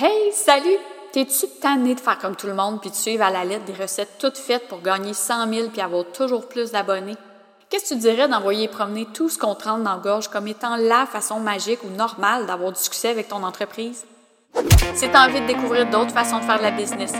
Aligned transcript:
Hey, 0.00 0.30
salut! 0.32 0.78
T'es-tu 1.12 1.48
tanné 1.60 1.96
de 1.96 2.00
faire 2.00 2.18
comme 2.18 2.36
tout 2.36 2.46
le 2.46 2.54
monde 2.54 2.80
puis 2.80 2.88
de 2.88 2.94
suivre 2.94 3.24
à 3.24 3.30
la 3.30 3.44
lettre 3.44 3.64
des 3.64 3.72
recettes 3.72 4.12
toutes 4.20 4.38
faites 4.38 4.68
pour 4.68 4.80
gagner 4.80 5.12
100 5.12 5.52
000 5.52 5.68
puis 5.70 5.80
avoir 5.80 6.04
toujours 6.12 6.46
plus 6.46 6.70
d'abonnés? 6.70 7.16
Qu'est-ce 7.68 7.88
que 7.88 7.94
tu 7.94 8.00
dirais 8.02 8.28
d'envoyer 8.28 8.68
promener 8.68 9.08
tout 9.12 9.28
ce 9.28 9.36
qu'on 9.36 9.56
te 9.56 9.64
dans 9.64 9.76
la 9.78 9.96
gorge 9.96 10.28
comme 10.28 10.46
étant 10.46 10.76
la 10.76 11.04
façon 11.04 11.40
magique 11.40 11.82
ou 11.82 11.88
normale 11.88 12.46
d'avoir 12.46 12.70
du 12.70 12.78
succès 12.78 13.08
avec 13.08 13.26
ton 13.26 13.42
entreprise? 13.42 14.04
Si 14.94 15.08
t'as 15.08 15.26
envie 15.26 15.40
de 15.40 15.48
découvrir 15.48 15.90
d'autres 15.90 16.12
façons 16.12 16.38
de 16.38 16.44
faire 16.44 16.58
de 16.58 16.62
la 16.62 16.70
business, 16.70 17.14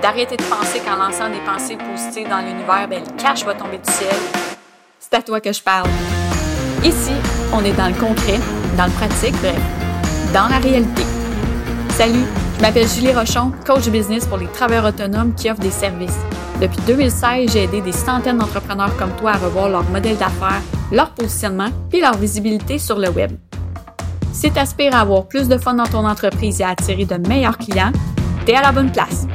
d'arrêter 0.00 0.36
de 0.36 0.44
penser 0.44 0.78
qu'en 0.86 0.94
lançant 0.94 1.30
des 1.30 1.40
pensées 1.40 1.78
positives 1.78 2.28
dans 2.28 2.38
l'univers, 2.38 2.86
ben, 2.88 3.02
le 3.04 3.20
cash 3.20 3.44
va 3.44 3.54
tomber 3.54 3.78
du 3.78 3.92
ciel, 3.92 4.14
c'est 5.00 5.14
à 5.14 5.22
toi 5.22 5.40
que 5.40 5.52
je 5.52 5.60
parle. 5.60 5.88
Ici, 6.84 7.12
on 7.52 7.64
est 7.64 7.72
dans 7.72 7.88
le 7.88 7.98
concret, 7.98 8.38
dans 8.76 8.86
le 8.86 8.92
pratique, 8.92 9.34
bref, 9.40 9.58
dans 10.32 10.46
la 10.46 10.58
réalité. 10.58 11.19
Salut, 12.00 12.24
je 12.56 12.62
m'appelle 12.62 12.88
Julie 12.88 13.12
Rochon, 13.12 13.52
coach 13.66 13.86
business 13.90 14.24
pour 14.24 14.38
les 14.38 14.46
travailleurs 14.46 14.86
autonomes 14.86 15.34
qui 15.34 15.50
offrent 15.50 15.60
des 15.60 15.70
services. 15.70 16.16
Depuis 16.58 16.80
2016, 16.86 17.52
j'ai 17.52 17.64
aidé 17.64 17.82
des 17.82 17.92
centaines 17.92 18.38
d'entrepreneurs 18.38 18.96
comme 18.96 19.14
toi 19.16 19.32
à 19.32 19.36
revoir 19.36 19.68
leur 19.68 19.84
modèle 19.90 20.16
d'affaires, 20.16 20.62
leur 20.90 21.10
positionnement 21.10 21.68
et 21.92 22.00
leur 22.00 22.16
visibilité 22.16 22.78
sur 22.78 22.98
le 22.98 23.10
web. 23.10 23.32
Si 24.32 24.50
tu 24.50 24.58
aspires 24.58 24.96
à 24.96 25.00
avoir 25.00 25.28
plus 25.28 25.46
de 25.46 25.58
fun 25.58 25.74
dans 25.74 25.84
ton 25.84 26.08
entreprise 26.08 26.62
et 26.62 26.64
à 26.64 26.70
attirer 26.70 27.04
de 27.04 27.16
meilleurs 27.28 27.58
clients, 27.58 27.92
tu 28.46 28.52
es 28.52 28.56
à 28.56 28.62
la 28.62 28.72
bonne 28.72 28.90
place. 28.90 29.26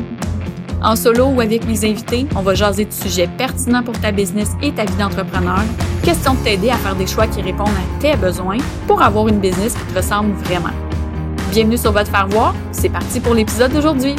En 0.81 0.95
solo 0.95 1.25
ou 1.27 1.41
avec 1.41 1.67
mes 1.67 1.87
invités, 1.87 2.25
on 2.35 2.41
va 2.41 2.55
jaser 2.55 2.85
de 2.85 2.93
sujets 2.93 3.29
pertinents 3.37 3.83
pour 3.83 3.99
ta 3.99 4.11
business 4.11 4.49
et 4.63 4.71
ta 4.71 4.85
vie 4.85 4.95
d'entrepreneur. 4.95 5.61
Question 6.01 6.33
de 6.33 6.39
t'aider 6.39 6.71
à 6.71 6.77
faire 6.77 6.95
des 6.95 7.05
choix 7.05 7.27
qui 7.27 7.43
répondent 7.43 7.67
à 7.67 8.01
tes 8.01 8.17
besoins 8.17 8.57
pour 8.87 9.03
avoir 9.03 9.27
une 9.27 9.39
business 9.39 9.75
qui 9.75 9.93
te 9.93 9.97
ressemble 9.99 10.33
vraiment. 10.37 10.73
Bienvenue 11.55 11.77
sur 11.77 11.93
votre 11.93 12.11
faire 12.11 12.27
voir. 12.27 12.53
C'est 12.73 12.89
parti 12.89 13.21
pour 13.21 13.33
l'épisode 13.33 13.71
d'aujourd'hui. 13.71 14.13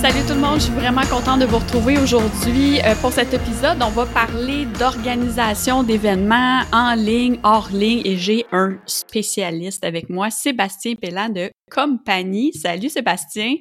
Salut 0.00 0.26
tout 0.26 0.34
le 0.34 0.40
monde, 0.40 0.56
je 0.56 0.64
suis 0.64 0.72
vraiment 0.72 1.02
contente 1.02 1.38
de 1.38 1.44
vous 1.44 1.58
retrouver 1.58 1.98
aujourd'hui. 1.98 2.80
Euh, 2.80 2.96
pour 3.00 3.12
cet 3.12 3.32
épisode, 3.32 3.78
on 3.80 3.90
va 3.90 4.06
parler 4.06 4.66
d'organisation 4.80 5.84
d'événements 5.84 6.62
en 6.72 6.94
ligne, 6.96 7.38
hors 7.44 7.68
ligne, 7.70 8.02
et 8.04 8.16
j'ai 8.16 8.44
un 8.50 8.76
spécialiste 8.86 9.84
avec 9.84 10.10
moi, 10.10 10.30
Sébastien 10.30 10.96
Pellan 10.96 11.28
de 11.28 11.48
Compagnie. 11.70 12.52
Salut 12.54 12.88
Sébastien. 12.88 13.54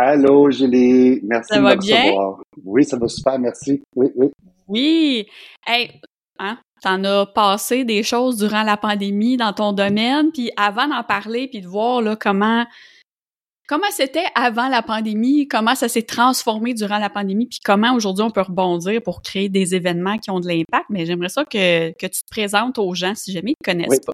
Allô, 0.00 0.50
Julie. 0.50 1.20
Merci 1.24 1.48
ça 1.54 1.58
de 1.58 1.64
me 1.64 1.76
bien? 1.76 2.02
recevoir. 2.02 2.40
Oui, 2.64 2.84
ça 2.84 2.96
va 2.98 3.08
super, 3.08 3.38
merci. 3.38 3.82
Oui, 3.96 4.08
oui. 4.16 4.28
Oui. 4.68 5.26
Hey, 5.66 5.90
hein, 6.38 6.58
t'en 6.82 7.02
as 7.04 7.26
passé 7.26 7.84
des 7.84 8.02
choses 8.02 8.36
durant 8.36 8.62
la 8.62 8.76
pandémie 8.76 9.36
dans 9.36 9.52
ton 9.52 9.72
domaine, 9.72 10.30
puis 10.32 10.50
avant 10.56 10.86
d'en 10.88 11.02
parler, 11.02 11.48
puis 11.48 11.60
de 11.60 11.66
voir 11.66 12.00
là 12.02 12.16
comment 12.16 12.64
comment 13.66 13.90
c'était 13.90 14.24
avant 14.34 14.68
la 14.68 14.80
pandémie, 14.82 15.46
comment 15.46 15.74
ça 15.74 15.88
s'est 15.88 16.02
transformé 16.02 16.72
durant 16.72 16.98
la 16.98 17.10
pandémie, 17.10 17.46
puis 17.46 17.58
comment 17.62 17.94
aujourd'hui 17.94 18.24
on 18.24 18.30
peut 18.30 18.40
rebondir 18.40 19.02
pour 19.02 19.20
créer 19.20 19.48
des 19.50 19.74
événements 19.74 20.16
qui 20.16 20.30
ont 20.30 20.40
de 20.40 20.48
l'impact. 20.48 20.86
Mais 20.88 21.04
j'aimerais 21.04 21.28
ça 21.28 21.44
que, 21.44 21.90
que 21.92 22.06
tu 22.06 22.22
te 22.22 22.30
présentes 22.30 22.78
aux 22.78 22.94
gens 22.94 23.14
si 23.14 23.32
jamais 23.32 23.50
ils 23.52 23.64
te 23.64 23.70
connaissent 23.70 23.88
Oui. 23.90 23.98
pas. 24.06 24.12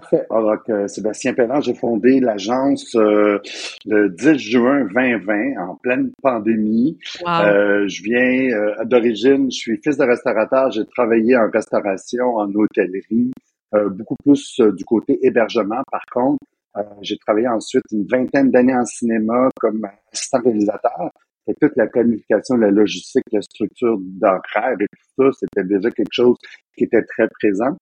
Parfait. 0.00 0.26
Alors, 0.28 0.62
que 0.64 0.88
Sébastien 0.88 1.34
Pellan, 1.34 1.60
j'ai 1.60 1.74
fondé 1.74 2.18
l'agence 2.18 2.96
euh, 2.96 3.38
le 3.86 4.10
10 4.10 4.38
juin 4.38 4.84
2020, 4.92 5.68
en 5.68 5.76
pleine 5.76 6.10
pandémie. 6.20 6.98
Wow. 7.24 7.30
Euh, 7.30 7.88
je 7.88 8.02
viens 8.02 8.56
euh, 8.56 8.84
d'origine, 8.84 9.50
je 9.52 9.56
suis 9.56 9.80
fils 9.82 9.96
de 9.96 10.04
restaurateur. 10.04 10.72
J'ai 10.72 10.84
travaillé 10.86 11.36
en 11.36 11.48
restauration, 11.48 12.36
en 12.36 12.52
hôtellerie, 12.52 13.30
euh, 13.76 13.88
beaucoup 13.88 14.16
plus 14.24 14.58
euh, 14.58 14.72
du 14.72 14.84
côté 14.84 15.24
hébergement. 15.24 15.82
Par 15.88 16.04
contre, 16.12 16.44
euh, 16.76 16.82
j'ai 17.02 17.16
travaillé 17.18 17.46
ensuite 17.46 17.84
une 17.92 18.04
vingtaine 18.10 18.50
d'années 18.50 18.74
en 18.74 18.84
cinéma 18.84 19.48
comme 19.60 19.86
assistant 20.12 20.40
réalisateur. 20.44 21.10
Et 21.46 21.54
toute 21.60 21.76
la 21.76 21.86
planification, 21.86 22.56
la 22.56 22.70
logistique, 22.70 23.22
la 23.30 23.42
structure 23.42 23.96
d'ancrage 24.00 24.78
et 24.80 24.86
tout 24.86 25.22
ça, 25.22 25.38
c'était 25.38 25.68
déjà 25.68 25.90
quelque 25.90 26.12
chose 26.12 26.36
qui 26.76 26.84
était 26.84 27.04
très 27.04 27.28
présent. 27.28 27.76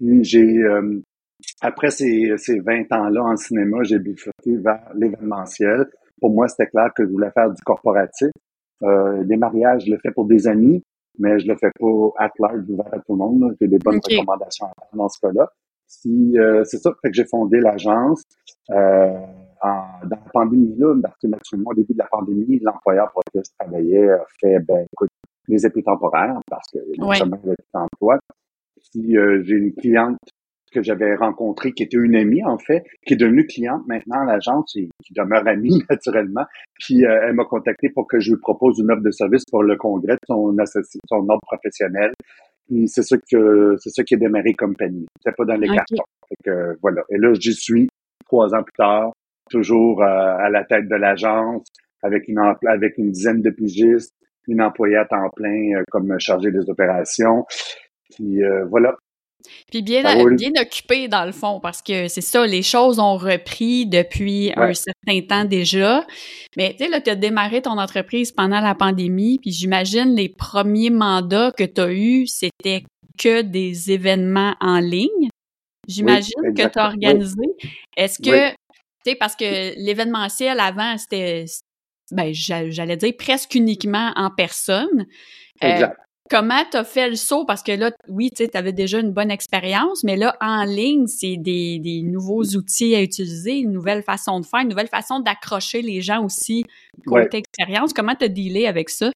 J'ai, 0.00 0.58
euh, 0.58 1.00
après 1.60 1.90
ces, 1.90 2.34
ces 2.36 2.60
20 2.60 2.92
ans-là 2.92 3.22
en 3.22 3.36
cinéma, 3.36 3.78
j'ai 3.82 3.98
bifurqué 3.98 4.56
vers 4.56 4.82
l'événementiel. 4.94 5.86
Pour 6.20 6.30
moi, 6.30 6.48
c'était 6.48 6.70
clair 6.70 6.90
que 6.94 7.04
je 7.04 7.10
voulais 7.10 7.30
faire 7.32 7.50
du 7.50 7.60
corporatif. 7.62 8.30
Euh, 8.82 9.22
les 9.24 9.36
mariages, 9.36 9.84
je 9.86 9.92
le 9.92 9.98
fais 9.98 10.10
pour 10.10 10.26
des 10.26 10.46
amis, 10.46 10.82
mais 11.18 11.38
je 11.38 11.46
le 11.46 11.56
fais 11.56 11.70
pas 11.78 12.12
at 12.18 12.30
large, 12.38 12.64
ouvert 12.68 12.92
à 12.92 12.98
tout 12.98 13.12
le 13.12 13.16
monde. 13.16 13.56
J'ai 13.60 13.68
des 13.68 13.78
bonnes 13.78 14.00
recommandations 14.02 14.66
à 14.66 14.72
faire 14.78 14.96
dans 14.96 15.08
ce 15.08 15.18
cas-là. 15.20 15.48
Si, 15.86 16.38
euh, 16.38 16.64
c'est 16.64 16.78
ça, 16.78 16.90
fait 17.02 17.10
que 17.10 17.14
j'ai 17.14 17.26
fondé 17.26 17.60
l'agence. 17.60 18.22
Euh, 18.70 19.18
en, 19.62 19.84
dans 20.04 20.16
la 20.16 20.30
pandémie, 20.32 20.74
là, 20.76 20.94
parce 21.00 21.16
que 21.22 21.28
naturellement, 21.28 21.70
au 21.70 21.74
début 21.74 21.92
de 21.92 21.98
la 21.98 22.06
pandémie, 22.06 22.58
l'employeur 22.60 23.10
pour 23.12 23.22
lequel 23.26 23.42
je 23.46 23.50
travaillais 23.58 24.10
a 24.10 24.24
fait, 24.40 24.58
ben, 24.60 24.86
écoute, 24.92 25.10
les 25.48 25.64
épis 25.64 25.82
temporaires, 25.82 26.38
parce 26.48 26.66
que 26.72 26.78
y 26.78 27.22
avait 27.22 27.56
plus 27.56 27.56
d'emploi. 27.72 28.18
Puis, 28.90 29.16
euh, 29.16 29.42
j'ai 29.44 29.56
une 29.56 29.72
cliente 29.74 30.18
que 30.72 30.82
j'avais 30.82 31.14
rencontrée, 31.14 31.72
qui 31.72 31.82
était 31.82 31.96
une 31.96 32.16
amie, 32.16 32.44
en 32.44 32.58
fait, 32.58 32.84
qui 33.06 33.14
est 33.14 33.16
devenue 33.16 33.46
cliente 33.46 33.86
maintenant 33.86 34.22
à 34.22 34.24
l'agence 34.24 34.74
et 34.76 34.88
qui 35.04 35.12
demeure 35.14 35.46
amie, 35.46 35.82
naturellement. 35.90 36.44
Puis, 36.80 37.04
euh, 37.04 37.20
elle 37.24 37.34
m'a 37.34 37.44
contacté 37.44 37.88
pour 37.90 38.06
que 38.06 38.18
je 38.20 38.30
lui 38.30 38.40
propose 38.40 38.78
une 38.78 38.90
offre 38.90 39.02
de 39.02 39.10
service 39.10 39.44
pour 39.50 39.62
le 39.62 39.76
congrès 39.76 40.14
de 40.14 40.18
son, 40.26 40.54
son 41.08 41.28
ordre 41.28 41.40
professionnel. 41.42 42.12
Puis, 42.66 42.88
c'est 42.88 43.02
ça 43.02 43.16
que, 43.30 43.76
c'est 43.78 43.90
ça 43.90 44.02
qui 44.02 44.14
a 44.14 44.18
démarré 44.18 44.54
compagnie. 44.54 45.06
C'était 45.18 45.36
pas 45.36 45.44
dans 45.44 45.56
les 45.56 45.68
cartons. 45.68 46.04
Fait 46.28 46.36
que, 46.44 46.76
voilà. 46.80 47.02
Et 47.10 47.18
là, 47.18 47.32
j'y 47.34 47.52
suis 47.52 47.88
trois 48.24 48.54
ans 48.54 48.62
plus 48.62 48.72
tard, 48.78 49.12
toujours 49.50 50.02
euh, 50.02 50.06
à 50.06 50.48
la 50.48 50.64
tête 50.64 50.88
de 50.88 50.96
l'agence, 50.96 51.66
avec 52.02 52.28
une, 52.28 52.40
avec 52.66 52.98
une 52.98 53.10
dizaine 53.10 53.42
de 53.42 53.50
pigistes, 53.50 54.14
une 54.48 54.62
employée 54.62 54.96
à 54.96 55.04
temps 55.04 55.28
plein 55.36 55.76
euh, 55.76 55.82
comme 55.90 56.18
chargée 56.18 56.50
des 56.50 56.68
opérations. 56.68 57.44
Puis 58.14 58.42
euh, 58.42 58.64
voilà. 58.70 58.96
Puis 59.70 59.82
bien, 59.82 60.02
Ça 60.02 60.14
roule. 60.14 60.36
bien 60.36 60.50
occupé 60.60 61.08
dans 61.08 61.24
le 61.24 61.32
fond, 61.32 61.60
parce 61.60 61.82
que 61.82 62.08
c'est 62.08 62.20
ça, 62.20 62.46
les 62.46 62.62
choses 62.62 62.98
ont 62.98 63.16
repris 63.16 63.86
depuis 63.86 64.52
un 64.56 64.72
certain 64.74 65.20
temps 65.26 65.44
déjà. 65.44 66.06
Mais 66.56 66.72
tu 66.72 66.84
sais, 66.84 66.90
là, 66.90 67.00
tu 67.00 67.10
as 67.10 67.14
démarré 67.16 67.62
ton 67.62 67.78
entreprise 67.78 68.32
pendant 68.32 68.60
la 68.60 68.74
pandémie, 68.74 69.38
puis 69.40 69.50
j'imagine 69.52 70.14
les 70.14 70.28
premiers 70.28 70.90
mandats 70.90 71.52
que 71.56 71.64
tu 71.64 71.80
as 71.80 71.92
eus, 71.92 72.26
c'était 72.26 72.84
que 73.18 73.42
des 73.42 73.90
événements 73.92 74.54
en 74.60 74.78
ligne. 74.78 75.28
J'imagine 75.88 76.54
que 76.56 76.68
tu 76.68 76.78
as 76.78 76.86
organisé. 76.86 77.42
Est-ce 77.96 78.18
que, 78.22 78.30
Oui. 78.48 78.54
tu 79.04 79.10
sais, 79.10 79.16
parce 79.16 79.34
que 79.36 79.74
l'événementiel 79.84 80.60
avant, 80.60 80.96
c'était, 80.96 81.44
ben, 82.12 82.32
j'a- 82.32 82.70
j'allais 82.70 82.96
dire 82.96 83.12
presque 83.18 83.54
uniquement 83.54 84.12
en 84.16 84.30
personne. 84.30 85.06
Euh, 85.64 85.68
Exact. 85.68 85.96
Comment 86.30 86.62
t'as 86.70 86.84
fait 86.84 87.10
le 87.10 87.16
saut? 87.16 87.44
Parce 87.44 87.62
que 87.62 87.72
là, 87.72 87.90
oui, 88.08 88.30
tu 88.30 88.44
sais, 88.44 88.56
avais 88.56 88.72
déjà 88.72 89.00
une 89.00 89.12
bonne 89.12 89.30
expérience, 89.30 90.02
mais 90.04 90.16
là, 90.16 90.36
en 90.40 90.64
ligne, 90.64 91.06
c'est 91.06 91.36
des, 91.36 91.78
des 91.78 92.02
nouveaux 92.02 92.42
outils 92.56 92.94
à 92.94 93.02
utiliser, 93.02 93.58
une 93.58 93.72
nouvelle 93.72 94.02
façon 94.02 94.40
de 94.40 94.46
faire, 94.46 94.60
une 94.60 94.68
nouvelle 94.68 94.88
façon 94.88 95.20
d'accrocher 95.20 95.82
les 95.82 96.00
gens 96.00 96.24
aussi 96.24 96.64
côté 97.06 97.28
Ouais. 97.36 97.38
expérience. 97.40 97.92
Comment 97.92 98.14
t'as 98.14 98.28
dealé 98.28 98.66
avec 98.66 98.88
ça? 98.88 99.10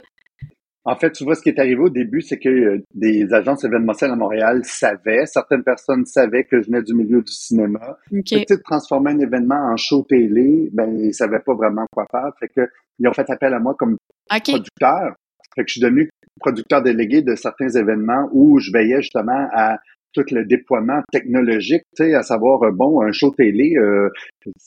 En 0.85 0.95
fait, 0.95 1.11
tu 1.11 1.25
vois, 1.25 1.35
ce 1.35 1.43
qui 1.43 1.49
est 1.49 1.59
arrivé 1.59 1.81
au 1.81 1.91
début, 1.91 2.21
c'est 2.23 2.39
que 2.39 2.49
euh, 2.49 2.79
des 2.95 3.33
agences 3.33 3.65
événementielles 3.65 4.13
à 4.13 4.17
Montréal 4.17 4.61
savaient, 4.65 5.27
certaines 5.27 5.65
personnes 5.65 6.05
savaient 6.07 6.45
que 6.45 6.61
je 6.63 6.67
venais 6.67 6.83
du 6.83 6.95
milieu 6.95 7.23
du 7.23 7.33
cinéma. 7.33 7.97
OK. 8.13 8.29
Fait 8.29 8.41
que, 8.41 8.41
tu 8.41 8.45
sais, 8.49 8.57
de 8.59 8.63
transformer 8.63 9.11
un 9.13 9.19
événement 9.19 9.73
en 9.73 9.77
show 9.77 10.05
télé, 10.09 10.69
ben, 10.73 10.97
ils 10.97 11.13
savaient 11.13 11.41
pas 11.41 11.55
vraiment 11.55 11.87
quoi 11.93 12.07
faire. 12.11 12.31
Fait 12.39 12.49
que, 12.49 12.69
ils 13.01 13.09
ont 13.09 13.13
fait 13.13 13.29
appel 13.31 13.53
à 13.53 13.59
moi 13.59 13.75
comme 13.77 13.97
producteur. 14.29 15.15
Fait 15.57 15.63
que 15.63 15.69
je 15.69 15.73
suis 15.73 15.81
devenu 15.81 16.09
producteur 16.41 16.83
délégué 16.83 17.23
de 17.23 17.35
certains 17.35 17.69
événements 17.69 18.29
où 18.33 18.59
je 18.59 18.71
veillais 18.73 19.01
justement 19.03 19.49
à 19.53 19.79
tout 20.17 20.25
le 20.31 20.45
déploiement 20.47 21.03
technologique, 21.13 21.83
tu 21.95 22.05
sais, 22.05 22.15
à 22.15 22.23
savoir, 22.23 22.63
euh, 22.63 22.71
bon, 22.71 23.03
un 23.03 23.13
show 23.13 23.31
télé, 23.37 23.75
euh, 23.77 24.09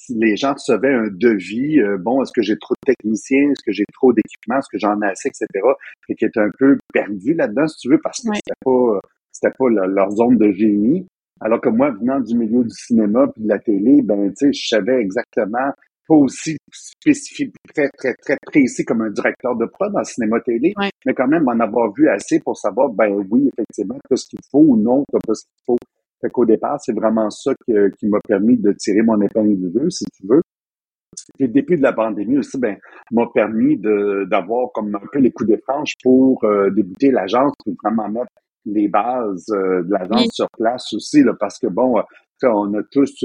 les 0.09 0.35
gens 0.37 0.53
recevaient 0.53 0.93
un 0.93 1.07
devis, 1.09 1.79
euh, 1.79 1.97
bon, 1.97 2.21
est-ce 2.21 2.31
que 2.31 2.43
j'ai 2.43 2.57
trop 2.59 2.75
de 2.75 2.93
techniciens, 2.93 3.49
est-ce 3.49 3.63
que 3.65 3.71
j'ai 3.71 3.85
trop 3.93 4.13
d'équipements, 4.13 4.59
est-ce 4.59 4.69
que 4.71 4.77
j'en 4.77 5.01
ai 5.01 5.07
assez, 5.07 5.29
etc. 5.29 5.47
Et 6.07 6.15
qui 6.15 6.25
était 6.25 6.39
un 6.39 6.51
peu 6.59 6.77
perdu 6.93 7.33
là-dedans, 7.33 7.67
si 7.67 7.77
tu 7.79 7.89
veux, 7.89 7.99
parce 7.99 8.21
que 8.21 8.29
Ouais. 8.29 8.35
c'était 8.35 8.59
pas, 8.63 8.99
c'était 9.31 9.55
pas 9.57 9.69
leur, 9.69 9.87
leur 9.87 10.11
zone 10.11 10.37
de 10.37 10.51
génie. 10.51 11.07
Alors 11.41 11.61
que 11.61 11.69
moi, 11.69 11.91
venant 11.91 12.19
du 12.19 12.35
milieu 12.35 12.63
du 12.63 12.75
cinéma 12.75 13.27
puis 13.33 13.43
de 13.43 13.47
la 13.47 13.59
télé, 13.59 14.01
ben, 14.03 14.29
tu 14.29 14.47
sais, 14.47 14.53
je 14.53 14.67
savais 14.67 15.01
exactement 15.01 15.71
pas 16.09 16.15
aussi 16.15 16.57
spécifique, 16.73 17.53
très, 17.73 17.87
très, 17.97 18.13
très 18.15 18.35
précis 18.45 18.83
comme 18.83 19.01
un 19.03 19.11
directeur 19.11 19.55
de 19.55 19.65
prod 19.65 19.95
en 19.95 20.03
cinéma-télé, 20.03 20.73
Ouais. 20.77 20.89
mais 21.05 21.13
quand 21.13 21.27
même 21.27 21.47
en 21.47 21.59
avoir 21.59 21.93
vu 21.93 22.09
assez 22.09 22.39
pour 22.39 22.57
savoir, 22.57 22.89
ben 22.89 23.23
oui, 23.29 23.47
effectivement, 23.53 23.95
t'as 24.09 24.15
ce 24.15 24.25
qu'il 24.27 24.39
faut 24.51 24.63
ou 24.69 24.75
non, 24.75 25.03
t'as 25.11 25.19
pas 25.25 25.35
ce 25.35 25.43
qu'il 25.43 25.63
faut. 25.67 25.77
Fait 26.21 26.29
qu'au 26.29 26.45
départ, 26.45 26.79
c'est 26.81 26.93
vraiment 26.93 27.29
ça 27.29 27.53
que- 27.67 27.89
qui 27.97 28.07
m'a 28.09 28.19
permis 28.27 28.57
de 28.57 28.73
tirer 28.73 29.03
mon 29.03 29.21
épingle 29.21 29.55
du 29.55 29.71
jeu, 29.79 29.89
si 29.89 30.05
tu 30.13 30.27
veux. 30.27 30.41
le 31.39 31.47
début 31.47 31.75
de 31.77 31.81
la 31.81 31.91
pandémie 31.93 32.37
aussi, 32.37 32.57
ben, 32.59 32.77
m'a 33.11 33.25
permis 33.33 33.77
de, 33.77 34.25
d'avoir 34.29 34.71
comme 34.73 34.95
un 34.95 35.01
peu 35.11 35.19
les 35.19 35.31
coups 35.31 35.49
de 35.49 35.59
pour 36.03 36.43
euh, 36.43 36.69
débuter 36.69 37.11
l'agence, 37.11 37.51
pour 37.63 37.73
vraiment 37.83 38.07
mettre 38.09 38.31
les 38.65 38.87
bases 38.87 39.45
euh, 39.51 39.83
de 39.83 39.91
l'agence 39.91 40.29
sur 40.33 40.47
place 40.57 40.93
aussi, 40.93 41.23
là, 41.23 41.33
parce 41.39 41.57
que 41.59 41.67
bon, 41.67 42.01
on 42.43 42.73
a 42.75 42.83
tous, 42.91 43.23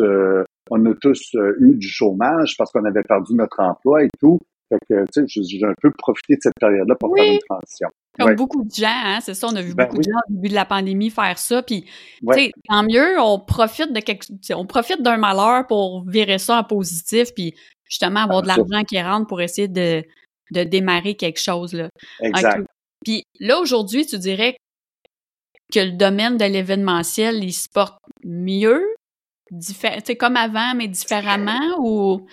on 0.70 0.84
a 0.86 0.94
tous 0.94 1.34
eu 1.60 1.74
du 1.76 1.88
chômage 1.88 2.56
parce 2.56 2.70
qu'on 2.72 2.84
avait 2.84 3.02
perdu 3.02 3.34
notre 3.34 3.60
emploi 3.60 4.04
et 4.04 4.10
tout. 4.20 4.38
Fait 4.68 4.78
que, 4.88 5.04
tu 5.12 5.28
sais, 5.28 5.42
j'ai 5.42 5.64
un 5.64 5.74
peu 5.80 5.90
profité 5.90 6.36
de 6.36 6.40
cette 6.42 6.58
période-là 6.58 6.94
pour 6.98 7.14
faire 7.14 7.32
une 7.32 7.38
transition. 7.48 7.88
Comme 8.18 8.34
beaucoup 8.34 8.64
de 8.64 8.70
gens, 8.70 8.86
hein, 8.86 9.18
c'est 9.20 9.34
ça, 9.34 9.48
on 9.48 9.56
a 9.56 9.60
vu 9.60 9.74
ben 9.74 9.84
beaucoup 9.84 9.98
de 9.98 10.04
gens 10.04 10.18
au 10.30 10.32
début 10.32 10.48
de 10.48 10.54
la 10.54 10.64
pandémie 10.64 11.10
faire 11.10 11.36
ça, 11.36 11.62
puis 11.62 11.82
tu 11.82 12.32
sais, 12.32 12.52
tant 12.68 12.84
mieux, 12.84 13.20
on 13.20 13.40
profite 13.40 13.92
de 13.92 14.00
quelque, 14.00 14.24
on 14.54 14.66
profite 14.66 15.02
d'un 15.02 15.16
malheur 15.16 15.66
pour 15.66 16.08
virer 16.08 16.38
ça 16.38 16.60
en 16.60 16.64
positif, 16.64 17.34
puis 17.34 17.54
justement 17.84 18.20
avoir 18.20 18.42
de 18.42 18.48
l'argent 18.48 18.84
qui 18.88 19.00
rentre 19.02 19.26
pour 19.26 19.40
essayer 19.40 19.68
de, 19.68 20.04
de 20.52 20.64
démarrer 20.64 21.16
quelque 21.16 21.40
chose 21.40 21.74
là. 21.74 21.88
Exact. 22.20 22.64
Puis 23.04 23.24
là 23.40 23.58
aujourd'hui, 23.58 24.06
tu 24.06 24.18
dirais 24.18 24.56
que 25.72 25.80
le 25.80 25.92
domaine 25.92 26.36
de 26.36 26.44
l'événementiel, 26.44 27.42
il 27.42 27.52
se 27.52 27.68
porte 27.68 27.98
mieux, 28.22 28.82
c'est 29.60 30.16
comme 30.16 30.36
avant 30.36 30.74
mais 30.74 30.88
différemment 30.88 31.78
ou? 31.78 32.26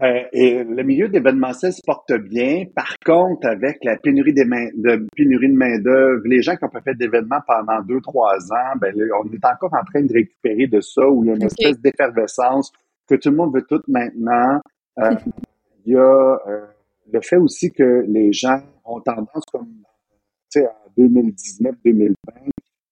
Euh, 0.00 0.22
et 0.32 0.62
le 0.62 0.82
milieu 0.84 1.08
d'événementiel 1.08 1.72
se 1.72 1.82
porte 1.84 2.12
bien. 2.12 2.66
Par 2.74 2.94
contre, 3.04 3.48
avec 3.48 3.78
la 3.82 3.96
pénurie, 3.96 4.32
des 4.32 4.44
main, 4.44 4.68
de, 4.76 5.04
pénurie 5.16 5.48
de 5.48 5.56
main-d'œuvre, 5.56 6.22
les 6.24 6.40
gens 6.40 6.54
qui 6.54 6.64
ont 6.64 6.68
pas 6.68 6.82
fait 6.82 6.94
d'événements 6.94 7.40
pendant 7.46 7.82
deux, 7.82 8.00
trois 8.00 8.36
ans, 8.52 8.76
ben, 8.80 8.94
on 8.96 9.32
est 9.32 9.44
encore 9.44 9.74
en 9.74 9.84
train 9.84 10.02
de 10.02 10.12
récupérer 10.12 10.68
de 10.68 10.80
ça, 10.80 11.04
où 11.08 11.24
il 11.24 11.28
y 11.28 11.30
a 11.32 11.34
une 11.34 11.42
espèce 11.42 11.80
d'effervescence, 11.80 12.72
que 13.08 13.16
tout 13.16 13.30
le 13.30 13.36
monde 13.36 13.54
veut 13.54 13.66
tout 13.68 13.82
maintenant. 13.88 14.60
Euh, 15.00 15.16
il 15.86 15.94
y 15.94 15.96
a 15.96 16.38
euh, 16.46 16.66
le 17.12 17.20
fait 17.20 17.36
aussi 17.36 17.72
que 17.72 18.04
les 18.06 18.32
gens 18.32 18.60
ont 18.84 19.00
tendance, 19.00 19.44
comme 19.50 19.66
en 20.56 21.00
2019-2020, 21.00 22.14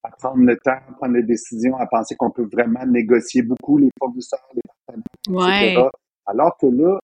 à 0.07 0.17
prendre 0.17 0.45
le 0.45 0.57
temps, 0.57 0.79
à 0.89 0.93
prendre 0.99 1.15
les 1.15 1.23
décisions, 1.23 1.77
à 1.77 1.87
penser 1.87 2.15
qu'on 2.17 2.31
peut 2.31 2.49
vraiment 2.53 2.85
négocier 2.87 3.43
beaucoup 3.43 3.79
les 3.79 3.91
fournisseurs, 3.99 4.41
les 4.55 4.63
partenaires, 4.87 5.63
etc. 5.63 5.89
Alors 6.27 6.57
que 6.61 6.67
là, 6.67 6.99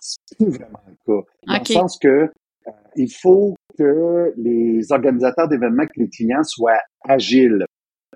c'est 0.00 0.36
plus 0.36 0.50
vraiment 0.50 0.80
le 0.86 0.94
cas. 1.06 1.26
Dans 1.46 1.58
le 1.58 1.64
sens 1.64 1.98
que 1.98 2.08
euh, 2.08 2.70
il 2.96 3.12
faut 3.12 3.54
que 3.76 4.32
les 4.36 4.90
organisateurs 4.90 5.48
d'événements, 5.48 5.84
que 5.86 6.00
les 6.00 6.08
clients 6.08 6.42
soient 6.42 6.80
agiles. 7.04 7.64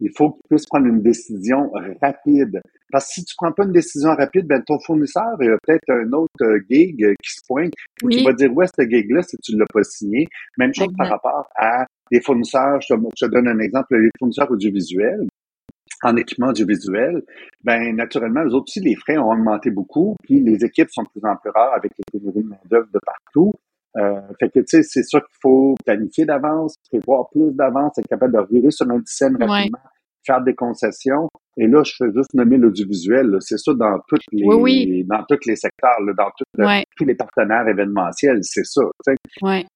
Il 0.00 0.11
faut 0.17 0.33
qu'ils 0.33 0.49
puissent 0.50 0.67
prendre 0.67 0.87
une 0.87 1.03
décision 1.03 1.71
rapide. 2.00 2.61
Parce 2.91 3.09
que 3.09 3.12
si 3.15 3.25
tu 3.25 3.35
prends 3.37 3.53
pas 3.53 3.65
une 3.65 3.73
décision 3.73 4.11
rapide, 4.11 4.47
ben 4.47 4.62
ton 4.67 4.79
fournisseur, 4.81 5.37
il 5.41 5.47
y 5.47 5.50
a 5.50 5.56
peut-être 5.62 5.91
un 5.91 6.12
autre 6.12 6.43
euh, 6.43 6.61
gig 6.69 6.97
qui 7.23 7.31
se 7.31 7.41
pointe. 7.47 7.73
Oui. 8.03 8.19
Tu 8.19 8.25
vas 8.25 8.33
dire, 8.33 8.53
ouais, 8.55 8.67
ce 8.67 8.83
gig-là, 8.83 9.23
si 9.23 9.37
tu 9.43 9.56
l'as 9.56 9.67
pas 9.73 9.83
signé. 9.83 10.27
Même 10.59 10.75
chose 10.75 10.93
par 10.97 11.09
rapport 11.09 11.49
à 11.56 11.85
des 12.11 12.21
fournisseurs. 12.21 12.81
Je 12.81 12.94
te, 12.94 13.00
je 13.19 13.27
te 13.27 13.31
donne 13.31 13.49
un 13.49 13.59
exemple, 13.59 13.97
les 13.97 14.11
fournisseurs 14.19 14.50
audiovisuels 14.50 15.27
en 16.03 16.17
équipement 16.17 16.49
audiovisuel, 16.49 17.23
ben 17.62 17.94
naturellement, 17.94 18.43
eux 18.44 18.55
autres 18.55 18.67
aussi, 18.69 18.81
les 18.81 18.97
frais 18.97 19.19
ont 19.19 19.31
augmenté 19.31 19.71
beaucoup, 19.71 20.17
puis 20.25 20.41
les 20.41 20.65
équipes 20.65 20.91
sont 20.91 21.03
de 21.03 21.09
plus 21.09 21.29
en 21.29 21.37
plus 21.37 21.50
rares 21.50 21.75
avec 21.75 21.93
les 21.97 22.19
pénuries 22.19 22.43
de 22.43 22.49
main-d'œuvre 22.49 22.89
de 22.93 22.99
partout. 23.05 23.53
Euh, 23.99 24.21
fait 24.41 24.49
que, 24.49 24.61
tu 24.61 24.67
sais, 24.69 24.83
c'est 24.83 25.03
sûr 25.03 25.21
qu'il 25.21 25.37
faut 25.41 25.75
planifier 25.85 26.25
d'avance, 26.25 26.77
prévoir 26.91 27.29
plus 27.31 27.53
d'avance, 27.53 27.99
être 27.99 28.09
capable 28.09 28.33
de 28.33 28.39
revirer 28.39 28.71
sur 28.71 28.91
un 28.91 29.00
scène 29.05 29.37
rapidement, 29.39 29.79
faire 30.27 30.43
des 30.43 30.55
concessions. 30.55 31.29
Et 31.59 31.67
là, 31.67 31.83
je 31.85 31.93
fais 31.99 32.11
juste 32.15 32.33
nommer 32.33 32.56
l'audiovisuel. 32.56 33.37
C'est 33.41 33.59
ça 33.59 33.75
dans 33.75 33.99
toutes 34.09 34.23
les 34.33 35.05
dans 35.05 35.25
tous 35.29 35.47
les 35.47 35.56
secteurs, 35.56 35.99
dans 36.17 36.31
tous 36.97 37.05
les 37.05 37.15
partenaires 37.15 37.69
événementiels, 37.69 38.39
c'est 38.43 38.65
ça. 38.65 38.83
Oui. 39.43 39.67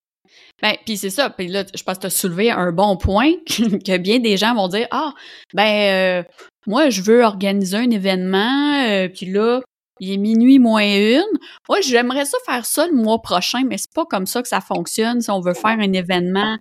Ben, 0.62 0.74
puis 0.84 0.96
c'est 0.96 1.10
ça. 1.10 1.30
Puis 1.30 1.48
là, 1.48 1.64
je 1.74 1.82
pense 1.82 1.96
que 1.96 2.02
tu 2.02 2.06
as 2.06 2.10
soulevé 2.10 2.50
un 2.50 2.72
bon 2.72 2.96
point 2.96 3.32
que 3.46 3.98
bien 3.98 4.18
des 4.18 4.36
gens 4.36 4.54
vont 4.54 4.68
dire 4.68 4.86
Ah, 4.90 5.12
ben, 5.54 6.22
euh, 6.24 6.28
moi, 6.66 6.90
je 6.90 7.02
veux 7.02 7.22
organiser 7.22 7.76
un 7.76 7.90
événement, 7.90 8.84
euh, 8.88 9.08
puis 9.08 9.26
là, 9.26 9.60
il 10.00 10.12
est 10.12 10.18
minuit 10.18 10.58
moins 10.58 10.82
une. 10.82 11.38
Moi, 11.68 11.80
j'aimerais 11.80 12.24
ça 12.24 12.38
faire 12.44 12.66
ça 12.66 12.86
le 12.86 12.94
mois 12.94 13.20
prochain, 13.22 13.64
mais 13.64 13.78
c'est 13.78 13.92
pas 13.92 14.04
comme 14.04 14.26
ça 14.26 14.42
que 14.42 14.48
ça 14.48 14.60
fonctionne 14.60 15.20
si 15.20 15.30
on 15.30 15.40
veut 15.40 15.54
faire 15.54 15.78
un 15.78 15.92
événement 15.92 16.58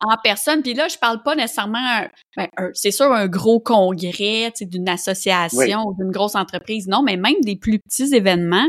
en 0.00 0.16
personne. 0.22 0.62
Puis 0.62 0.74
là, 0.74 0.88
je 0.88 0.98
parle 0.98 1.22
pas 1.22 1.34
nécessairement, 1.34 2.06
ben, 2.36 2.48
c'est 2.74 2.90
sûr, 2.90 3.10
un 3.12 3.28
gros 3.28 3.60
congrès 3.60 4.52
d'une 4.60 4.88
association 4.88 5.84
ou 5.86 5.94
d'une 5.94 6.10
grosse 6.10 6.34
entreprise. 6.34 6.86
Non, 6.88 7.02
mais 7.02 7.16
même 7.16 7.40
des 7.42 7.56
plus 7.56 7.78
petits 7.78 8.14
événements, 8.14 8.68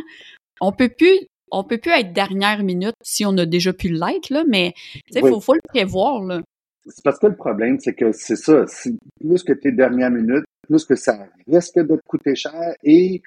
on 0.62 0.72
peut 0.72 0.90
plus 0.90 1.28
on 1.52 1.64
peut 1.64 1.78
plus 1.78 1.92
être 1.92 2.12
dernière 2.12 2.64
minute 2.64 2.96
si 3.02 3.26
on 3.26 3.38
a 3.38 3.46
déjà 3.46 3.72
pu 3.72 3.90
l'être, 3.90 4.30
là, 4.30 4.44
mais 4.48 4.74
il 5.12 5.22
faut, 5.22 5.54
le 5.54 5.62
prévoir. 5.68 6.22
Là. 6.24 6.42
C'est 6.88 7.04
parce 7.04 7.20
que 7.20 7.28
le 7.28 7.36
problème, 7.36 7.80
c'est 7.80 7.94
que 7.94 8.12
c'est 8.12 8.36
ça. 8.36 8.66
Plus 9.20 9.44
que 9.44 9.54
tu 9.54 9.70
es 9.70 9.72
dernière 9.72 10.12
minute, 10.12 10.44
plus 10.68 10.84
que 10.86 10.96
ça 10.96 11.28
risque 11.48 11.78
de 11.80 11.96
te 11.96 12.02
coûter 12.08 12.36
cher 12.36 12.74
et 12.84 13.22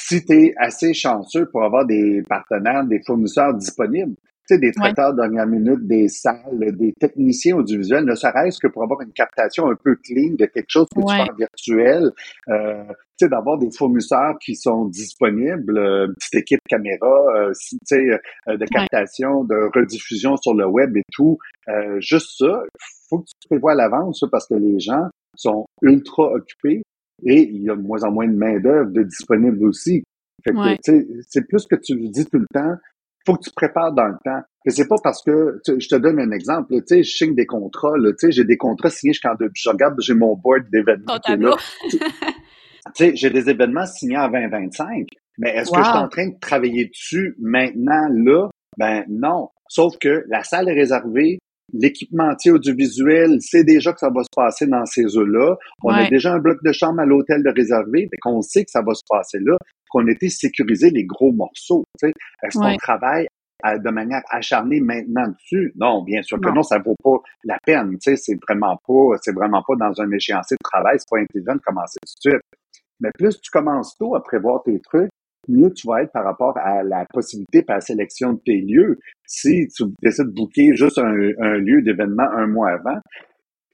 si 0.00 0.24
tu 0.24 0.32
es 0.32 0.54
assez 0.56 0.94
chanceux 0.94 1.46
pour 1.50 1.64
avoir 1.64 1.84
des 1.84 2.22
partenaires, 2.28 2.84
des 2.84 3.00
fournisseurs 3.04 3.52
disponibles, 3.54 4.14
tu 4.14 4.54
sais, 4.54 4.58
des 4.58 4.72
traiteurs 4.72 5.12
de 5.12 5.20
dernière 5.20 5.46
minute, 5.46 5.86
des 5.86 6.08
salles, 6.08 6.72
des 6.78 6.94
techniciens 6.98 7.56
audiovisuels, 7.56 8.04
ne 8.04 8.14
serait-ce 8.14 8.58
que 8.58 8.68
pour 8.68 8.84
avoir 8.84 9.02
une 9.02 9.12
captation 9.12 9.68
un 9.68 9.74
peu 9.74 9.96
clean 9.96 10.36
de 10.38 10.46
quelque 10.46 10.68
chose 10.68 10.86
que 10.94 11.00
tu 11.00 11.14
fais 11.14 11.30
en 11.30 11.34
virtuel, 11.34 12.10
euh, 12.48 12.84
tu 13.18 13.26
sais, 13.26 13.28
d'avoir 13.28 13.58
des 13.58 13.70
fournisseurs 13.76 14.38
qui 14.38 14.54
sont 14.54 14.86
disponibles, 14.86 15.76
euh, 15.76 16.06
une 16.06 16.14
petite 16.14 16.34
équipe 16.36 16.60
caméra, 16.68 17.24
euh, 17.36 17.52
tu 17.52 17.76
sais, 17.84 18.08
euh, 18.48 18.56
de 18.56 18.64
captation, 18.66 19.44
de 19.44 19.68
rediffusion 19.76 20.36
sur 20.36 20.54
le 20.54 20.66
web 20.66 20.96
et 20.96 21.02
tout. 21.12 21.38
juste 21.98 22.38
ça, 22.38 22.62
faut 23.10 23.18
que 23.18 23.24
tu 23.24 23.48
prévois 23.50 23.72
à 23.72 23.74
l'avance, 23.74 24.24
parce 24.30 24.46
que 24.46 24.54
les 24.54 24.78
gens 24.78 25.08
sont 25.34 25.66
ultra 25.82 26.32
occupés 26.32 26.82
et 27.24 27.42
il 27.42 27.62
y 27.62 27.70
a 27.70 27.76
de 27.76 27.82
moins 27.82 28.02
en 28.04 28.10
moins 28.10 28.26
de 28.26 28.36
main-d'œuvre 28.36 28.90
de 28.90 29.02
disponible 29.02 29.64
aussi. 29.64 30.02
Fait 30.44 30.52
que, 30.52 31.04
c'est 31.26 31.48
plus 31.48 31.66
que 31.66 31.76
tu 31.76 31.96
dis 31.96 32.26
tout 32.26 32.38
le 32.38 32.46
temps, 32.52 32.76
faut 33.26 33.34
que 33.34 33.44
tu 33.44 33.50
prépares 33.50 33.92
dans 33.92 34.06
le 34.06 34.16
temps. 34.24 34.40
Et 34.64 34.70
c'est 34.70 34.86
pas 34.86 34.96
parce 35.02 35.22
que, 35.22 35.60
je 35.66 35.88
te 35.88 35.96
donne 35.96 36.20
un 36.20 36.30
exemple, 36.30 36.74
tu 36.76 36.82
sais, 36.86 37.02
je 37.02 37.10
signe 37.10 37.34
des 37.34 37.46
contrats, 37.46 37.94
tu 37.96 38.14
sais, 38.18 38.32
j'ai 38.32 38.44
des 38.44 38.56
contrats 38.56 38.90
signés 38.90 39.12
jusqu'en 39.12 39.34
deux, 39.34 39.50
je 39.54 39.68
regarde, 39.68 40.00
j'ai 40.00 40.14
mon 40.14 40.36
board 40.36 40.64
d'événements. 40.70 41.18
tu 41.88 41.98
sais, 42.94 43.16
j'ai 43.16 43.30
des 43.30 43.50
événements 43.50 43.86
signés 43.86 44.18
en 44.18 44.28
2025, 44.28 45.06
mais 45.38 45.50
est-ce 45.50 45.70
que 45.70 45.78
je 45.78 45.84
suis 45.84 45.98
en 45.98 46.08
train 46.08 46.28
de 46.28 46.38
travailler 46.40 46.86
dessus 46.86 47.34
maintenant, 47.38 48.08
là? 48.10 48.48
Ben 48.76 49.04
non. 49.08 49.48
Sauf 49.68 49.98
que 49.98 50.24
la 50.28 50.44
salle 50.44 50.68
est 50.68 50.74
réservée, 50.74 51.38
l'équipementier 51.72 52.50
audiovisuel 52.50 53.40
sait 53.40 53.64
déjà 53.64 53.92
que 53.92 54.00
ça 54.00 54.08
va 54.08 54.22
se 54.22 54.28
passer 54.34 54.66
dans 54.66 54.84
ces 54.86 55.16
eaux-là. 55.16 55.56
On 55.82 55.90
a 55.90 56.08
déjà 56.08 56.32
un 56.32 56.38
bloc 56.38 56.58
de 56.64 56.72
chambre 56.72 57.00
à 57.00 57.06
l'hôtel 57.06 57.42
de 57.42 57.50
réservé, 57.50 58.08
qu'on 58.22 58.42
sait 58.42 58.64
que 58.64 58.70
ça 58.70 58.82
va 58.82 58.94
se 58.94 59.02
passer 59.08 59.38
là, 59.40 59.56
qu'on 59.90 60.06
était 60.08 60.28
sécurisé 60.28 60.90
les 60.90 61.04
gros 61.04 61.32
morceaux. 61.32 61.84
Est-ce 62.02 62.58
qu'on 62.58 62.76
travaille 62.76 63.26
de 63.64 63.90
manière 63.90 64.22
acharnée 64.30 64.80
maintenant 64.80 65.28
dessus? 65.28 65.72
Non, 65.76 66.04
bien 66.04 66.22
sûr 66.22 66.40
que 66.40 66.48
non, 66.48 66.62
ça 66.62 66.78
vaut 66.78 66.96
pas 67.02 67.18
la 67.44 67.58
peine. 67.64 67.96
C'est 68.00 68.38
vraiment 68.48 68.78
pas, 68.86 69.16
c'est 69.22 69.34
vraiment 69.34 69.62
pas 69.66 69.74
dans 69.76 70.00
un 70.00 70.10
échéancier 70.12 70.56
de 70.56 70.68
travail, 70.70 70.98
c'est 70.98 71.10
pas 71.10 71.18
intelligent 71.20 71.54
de 71.54 71.60
commencer 71.60 71.98
tout 72.06 72.28
de 72.28 72.32
suite. 72.34 72.42
Mais 73.00 73.10
plus 73.16 73.40
tu 73.40 73.50
commences 73.50 73.96
tôt 73.96 74.14
à 74.16 74.22
prévoir 74.22 74.62
tes 74.62 74.80
trucs, 74.80 75.10
mieux 75.48 75.72
tu 75.72 75.86
vas 75.86 76.02
être 76.02 76.12
par 76.12 76.24
rapport 76.24 76.56
à 76.58 76.82
la 76.82 77.04
possibilité 77.12 77.62
par 77.62 77.76
la 77.76 77.80
sélection 77.80 78.34
de 78.34 78.40
tes 78.44 78.60
lieux. 78.60 78.98
Si 79.26 79.66
tu 79.68 79.84
décides 80.02 80.26
de 80.26 80.32
booker 80.32 80.74
juste 80.74 80.98
un, 80.98 81.12
lieu 81.12 81.82
d'événement 81.82 82.28
un 82.36 82.46
mois 82.46 82.70
avant, 82.70 82.98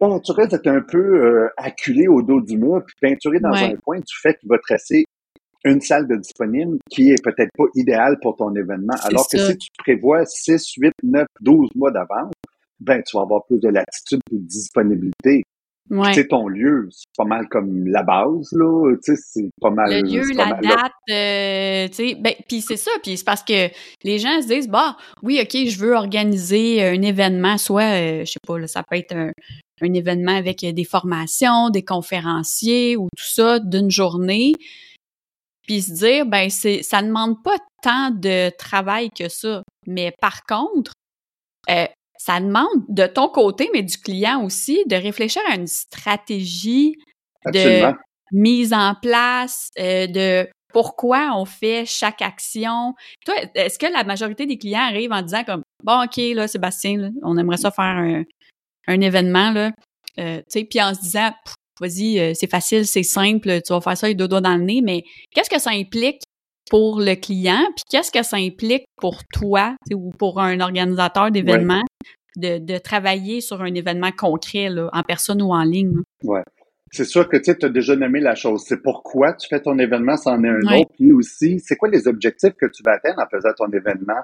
bon, 0.00 0.20
tu 0.20 0.32
restes 0.32 0.66
un 0.66 0.80
peu 0.80 0.98
euh, 0.98 1.48
acculé 1.56 2.08
au 2.08 2.22
dos 2.22 2.40
du 2.40 2.58
mur, 2.58 2.82
puis 2.86 2.96
peinturé 3.00 3.40
dans 3.40 3.52
un 3.52 3.74
coin 3.76 3.98
du 3.98 4.14
fait 4.22 4.36
qu'il 4.38 4.48
va 4.48 4.58
te 4.58 4.72
rester 4.72 5.04
une 5.64 5.80
salle 5.80 6.06
de 6.06 6.16
disponible 6.16 6.76
qui 6.90 7.10
est 7.10 7.22
peut-être 7.22 7.50
pas 7.56 7.64
idéale 7.74 8.18
pour 8.20 8.36
ton 8.36 8.54
événement. 8.54 8.94
Alors 9.04 9.26
que 9.30 9.38
si 9.38 9.56
tu 9.56 9.68
prévois 9.78 10.24
6, 10.26 10.74
8, 10.78 10.92
9, 11.02 11.26
12 11.40 11.70
mois 11.74 11.90
d'avance, 11.90 12.32
ben, 12.80 13.02
tu 13.02 13.16
vas 13.16 13.22
avoir 13.22 13.44
plus 13.46 13.58
de 13.58 13.68
latitude 13.68 14.20
et 14.30 14.36
de 14.36 14.46
disponibilité. 14.46 15.42
Ouais. 15.90 16.12
Tu 16.12 16.26
ton 16.26 16.48
lieu, 16.48 16.88
c'est 16.90 17.04
pas 17.16 17.24
mal 17.24 17.46
comme 17.50 17.86
la 17.86 18.02
base, 18.02 18.48
là. 18.52 18.94
Tu 19.04 19.14
sais, 19.14 19.22
c'est 19.22 19.50
pas 19.60 19.70
mal. 19.70 19.90
Le 19.90 20.00
lieu, 20.00 20.32
la 20.34 20.54
date, 20.54 20.92
euh, 21.10 21.88
tu 21.88 21.94
sais. 21.94 22.14
Ben, 22.14 22.34
puis 22.48 22.62
c'est 22.62 22.78
ça. 22.78 22.90
Puis 23.02 23.18
c'est 23.18 23.24
parce 23.24 23.42
que 23.42 23.68
les 24.02 24.18
gens 24.18 24.40
se 24.40 24.48
disent, 24.48 24.68
bah, 24.68 24.96
oui, 25.22 25.40
OK, 25.42 25.68
je 25.68 25.78
veux 25.78 25.94
organiser 25.94 26.82
un 26.82 27.02
événement, 27.02 27.58
soit, 27.58 27.82
euh, 27.82 28.20
je 28.20 28.32
sais 28.32 28.38
pas, 28.46 28.58
là, 28.58 28.66
ça 28.66 28.82
peut 28.82 28.96
être 28.96 29.14
un, 29.14 29.30
un 29.82 29.92
événement 29.92 30.36
avec 30.36 30.60
des 30.60 30.84
formations, 30.84 31.68
des 31.68 31.84
conférenciers 31.84 32.96
ou 32.96 33.08
tout 33.16 33.26
ça 33.26 33.58
d'une 33.58 33.90
journée. 33.90 34.52
Puis 35.66 35.82
se 35.82 35.92
dire, 35.92 36.26
ben, 36.26 36.50
c'est, 36.50 36.82
ça 36.82 37.02
demande 37.02 37.42
pas 37.42 37.56
tant 37.82 38.10
de 38.10 38.50
travail 38.56 39.10
que 39.10 39.28
ça. 39.28 39.62
Mais 39.86 40.12
par 40.20 40.44
contre, 40.44 40.92
euh, 41.70 41.86
ça 42.18 42.40
demande 42.40 42.84
de 42.88 43.06
ton 43.06 43.28
côté, 43.28 43.68
mais 43.72 43.82
du 43.82 43.98
client 43.98 44.42
aussi, 44.44 44.84
de 44.86 44.96
réfléchir 44.96 45.42
à 45.50 45.56
une 45.56 45.66
stratégie 45.66 46.96
de 47.46 47.92
mise 48.32 48.72
en 48.72 48.94
place, 49.00 49.68
euh, 49.78 50.06
de 50.06 50.48
pourquoi 50.72 51.32
on 51.36 51.44
fait 51.44 51.84
chaque 51.86 52.22
action. 52.22 52.94
Toi, 53.24 53.34
est-ce 53.54 53.78
que 53.78 53.86
la 53.86 54.02
majorité 54.02 54.46
des 54.46 54.58
clients 54.58 54.80
arrivent 54.80 55.12
en 55.12 55.22
disant 55.22 55.44
comme 55.44 55.62
bon, 55.82 56.04
ok, 56.04 56.16
là, 56.34 56.48
Sébastien, 56.48 57.10
on 57.22 57.36
aimerait 57.36 57.58
ça 57.58 57.70
faire 57.70 57.84
un, 57.84 58.24
un 58.88 59.00
événement 59.00 59.50
là, 59.50 59.70
euh, 60.18 60.38
tu 60.38 60.44
sais, 60.48 60.64
puis 60.64 60.80
en 60.80 60.94
se 60.94 61.00
disant 61.00 61.30
vas-y, 61.80 62.18
euh, 62.18 62.32
c'est 62.34 62.50
facile, 62.50 62.86
c'est 62.86 63.02
simple, 63.02 63.60
tu 63.62 63.72
vas 63.72 63.80
faire 63.80 63.96
ça 63.96 64.08
les 64.08 64.14
deux 64.14 64.28
doigts 64.28 64.40
dans 64.40 64.56
le 64.56 64.62
nez, 64.62 64.80
mais 64.82 65.04
qu'est-ce 65.32 65.50
que 65.50 65.60
ça 65.60 65.70
implique 65.70 66.22
pour 66.74 66.98
le 66.98 67.14
client, 67.14 67.62
puis 67.76 67.84
qu'est-ce 67.88 68.10
que 68.10 68.24
ça 68.24 68.36
implique 68.36 68.84
pour 68.96 69.22
toi 69.32 69.76
ou 69.92 70.10
pour 70.10 70.40
un 70.40 70.58
organisateur 70.58 71.30
d'événements 71.30 71.84
de, 72.36 72.58
de, 72.58 72.78
travailler 72.78 73.40
sur 73.40 73.62
un 73.62 73.72
événement 73.72 74.10
concret, 74.10 74.70
là, 74.70 74.90
en 74.92 75.04
personne 75.04 75.40
ou 75.40 75.52
en 75.52 75.62
ligne? 75.62 75.98
Oui. 76.24 76.40
C'est 76.90 77.04
sûr 77.04 77.28
que 77.28 77.36
tu 77.36 77.52
as 77.64 77.68
déjà 77.68 77.94
nommé 77.94 78.18
la 78.18 78.34
chose. 78.34 78.64
C'est 78.66 78.82
pourquoi 78.82 79.34
tu 79.34 79.46
fais 79.46 79.60
ton 79.60 79.78
événement, 79.78 80.16
c'en 80.16 80.42
est 80.42 80.48
un 80.48 80.78
autre. 80.78 80.90
Puis 80.98 81.12
aussi, 81.12 81.60
c'est 81.60 81.76
quoi 81.76 81.88
les 81.88 82.08
objectifs 82.08 82.54
que 82.60 82.66
tu 82.66 82.82
vas 82.84 82.94
atteindre 82.94 83.22
en 83.22 83.28
faisant 83.30 83.52
ton 83.56 83.70
événement? 83.70 84.22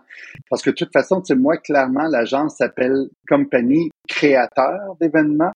Parce 0.49 0.62
que 0.62 0.71
de 0.71 0.75
toute 0.75 0.92
façon, 0.92 1.21
tu 1.21 1.26
sais, 1.26 1.37
moi, 1.37 1.57
clairement, 1.57 2.09
l'agence 2.09 2.57
s'appelle 2.57 3.11
Compagnie 3.28 3.90
Créateur 4.09 4.97
d'événements 5.00 5.52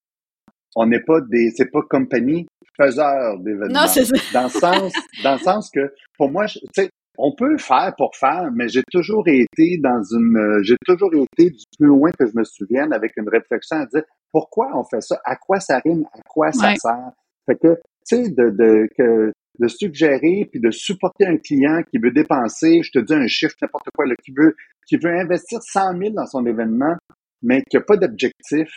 on 0.76 0.86
n'est 0.86 1.02
pas 1.02 1.20
des, 1.20 1.50
c'est 1.56 1.70
pas 1.70 1.82
compagnie 1.88 2.46
faiseur 2.76 3.38
d'événements. 3.38 3.82
Non, 3.82 3.86
c'est 3.86 4.04
ça. 4.04 4.16
Dans 4.32 4.44
le 4.44 4.48
sens, 4.48 4.92
dans 5.22 5.34
le 5.34 5.38
sens 5.38 5.70
que, 5.72 5.92
pour 6.18 6.30
moi, 6.30 6.46
tu 6.46 6.58
sais, 6.74 6.90
on 7.16 7.32
peut 7.34 7.56
faire 7.58 7.94
pour 7.96 8.16
faire, 8.16 8.50
mais 8.54 8.68
j'ai 8.68 8.82
toujours 8.90 9.28
été 9.28 9.78
dans 9.78 10.02
une, 10.02 10.36
euh, 10.36 10.62
j'ai 10.62 10.76
toujours 10.84 11.12
été 11.14 11.50
du 11.50 11.64
plus 11.78 11.86
loin 11.86 12.10
que 12.10 12.26
je 12.26 12.32
me 12.36 12.42
souvienne 12.42 12.92
avec 12.92 13.12
une 13.16 13.28
réflexion 13.28 13.76
à 13.76 13.86
dire 13.86 14.02
pourquoi 14.32 14.70
on 14.74 14.82
fait 14.84 15.00
ça, 15.00 15.20
à 15.24 15.36
quoi 15.36 15.60
ça 15.60 15.78
rime, 15.84 16.04
à 16.12 16.20
quoi 16.28 16.50
ça 16.50 16.74
sert? 16.74 17.12
Fait 17.46 17.56
que, 17.56 17.74
tu 18.06 18.16
sais, 18.16 18.22
de, 18.30 18.50
de, 18.50 18.88
que, 18.98 19.32
de 19.60 19.68
suggérer 19.68 20.48
puis 20.50 20.60
de 20.60 20.72
supporter 20.72 21.26
un 21.26 21.36
client 21.36 21.82
qui 21.88 21.98
veut 21.98 22.10
dépenser, 22.10 22.82
je 22.82 22.90
te 22.90 22.98
dis 22.98 23.14
un 23.14 23.28
chiffre, 23.28 23.54
n'importe 23.62 23.90
quoi, 23.94 24.06
là, 24.06 24.14
qui 24.24 24.32
veut, 24.36 24.56
qui 24.88 24.96
veut 24.96 25.16
investir 25.16 25.62
100 25.62 25.98
000 25.98 26.10
dans 26.14 26.26
son 26.26 26.44
événement, 26.46 26.96
mais 27.42 27.62
qui 27.62 27.76
n'a 27.76 27.82
pas 27.82 27.96
d'objectif 27.96 28.68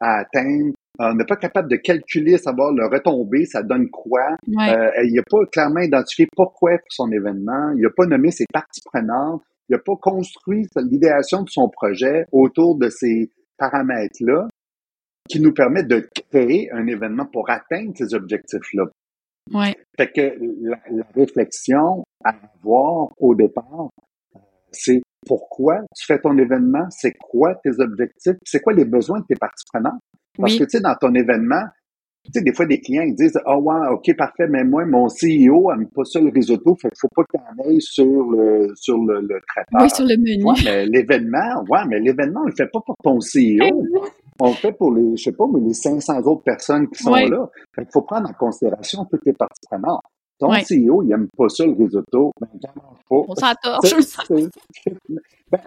à 0.00 0.20
atteindre, 0.20 0.72
on 0.98 1.14
n'est 1.14 1.24
pas 1.24 1.36
capable 1.36 1.70
de 1.70 1.76
calculer, 1.76 2.38
savoir 2.38 2.72
le 2.72 2.86
retombé, 2.86 3.46
ça 3.46 3.62
donne 3.62 3.88
quoi. 3.90 4.36
Euh, 4.48 4.90
il 5.04 5.14
n'a 5.14 5.22
pas 5.28 5.44
clairement 5.50 5.80
identifié 5.80 6.26
pourquoi 6.36 6.72
pour 6.72 6.90
son 6.90 7.10
événement. 7.10 7.72
Il 7.76 7.82
n'a 7.82 7.90
pas 7.90 8.06
nommé 8.06 8.30
ses 8.30 8.46
parties 8.52 8.82
prenantes. 8.84 9.42
Il 9.68 9.72
n'a 9.72 9.78
pas 9.78 9.96
construit 10.00 10.66
l'idéation 10.76 11.42
de 11.42 11.48
son 11.48 11.68
projet 11.70 12.26
autour 12.30 12.76
de 12.76 12.88
ces 12.90 13.30
paramètres-là 13.56 14.48
qui 15.28 15.40
nous 15.40 15.54
permettent 15.54 15.88
de 15.88 16.06
créer 16.30 16.70
un 16.72 16.86
événement 16.86 17.26
pour 17.32 17.48
atteindre 17.48 17.92
ces 17.96 18.14
objectifs-là. 18.14 18.84
Ouais. 19.52 19.74
Fait 19.96 20.10
que 20.10 20.36
la, 20.60 20.78
réflexion 21.14 22.04
à 22.24 22.34
avoir 22.54 23.08
au 23.18 23.34
départ, 23.34 23.88
euh, 24.36 24.38
c'est 24.70 25.00
pourquoi 25.26 25.80
tu 25.96 26.06
fais 26.06 26.18
ton 26.18 26.36
événement, 26.36 26.88
c'est 26.90 27.12
quoi 27.12 27.54
tes 27.62 27.78
objectifs, 27.78 28.36
c'est 28.44 28.60
quoi 28.60 28.72
les 28.72 28.84
besoins 28.84 29.20
de 29.20 29.26
tes 29.26 29.36
parties 29.36 29.64
prenantes. 29.72 30.00
Parce 30.38 30.56
que, 30.56 30.64
tu 30.64 30.70
sais, 30.70 30.80
dans 30.80 30.94
ton 30.94 31.14
événement, 31.14 31.62
tu 32.24 32.30
sais, 32.34 32.42
des 32.42 32.54
fois, 32.54 32.66
des 32.66 32.80
clients, 32.80 33.02
ils 33.02 33.14
disent, 33.14 33.38
ah 33.44 33.56
oh, 33.56 33.62
ouais, 33.62 33.88
OK, 33.90 34.16
parfait, 34.16 34.46
mais 34.48 34.62
moi, 34.62 34.84
mon 34.86 35.08
CEO 35.08 35.74
n'aime 35.74 35.88
pas 35.88 36.04
ça 36.04 36.20
le 36.20 36.30
risotto, 36.30 36.76
fait 36.80 36.88
qu'il 36.88 36.98
faut 37.00 37.08
pas 37.14 37.24
qu'il 37.24 37.40
en 37.40 37.68
aille 37.68 37.80
sur 37.80 38.04
le, 38.30 38.72
sur 38.76 38.96
le, 38.98 39.20
le 39.20 39.40
traiteur. 39.48 39.82
Oui, 39.82 39.90
sur 39.90 40.04
le 40.04 40.16
menu. 40.16 40.44
Ouais, 40.44 40.54
mais 40.64 40.86
l'événement, 40.86 41.64
ouais, 41.68 41.84
mais 41.88 41.98
l'événement, 41.98 42.42
on 42.44 42.46
le 42.46 42.54
fait 42.56 42.68
pas 42.72 42.80
pour 42.86 42.94
ton 43.02 43.18
CEO. 43.18 43.84
on 44.40 44.48
le 44.48 44.54
fait 44.54 44.72
pour 44.72 44.94
les, 44.94 45.16
je 45.16 45.24
sais 45.24 45.32
pas, 45.32 45.46
mais 45.52 45.60
les 45.60 45.74
500 45.74 46.20
autres 46.22 46.44
personnes 46.44 46.88
qui 46.90 47.02
sont 47.02 47.12
là. 47.12 47.48
Fait 47.74 47.82
qu'il 47.82 47.92
faut 47.92 48.02
prendre 48.02 48.30
en 48.30 48.32
considération 48.34 49.04
toutes 49.10 49.26
les 49.26 49.32
parties 49.32 49.60
prenantes. 49.68 50.02
Ton 50.38 50.50
CEO, 50.50 51.02
il 51.02 51.08
n'aime 51.08 51.28
pas 51.36 51.48
ça 51.48 51.64
le 51.66 51.72
risotto. 51.72 52.32
Ben, 52.40 52.48
pas. 52.62 52.76
On 53.10 53.34
s'entorche. 53.34 53.94
ben, 55.50 55.60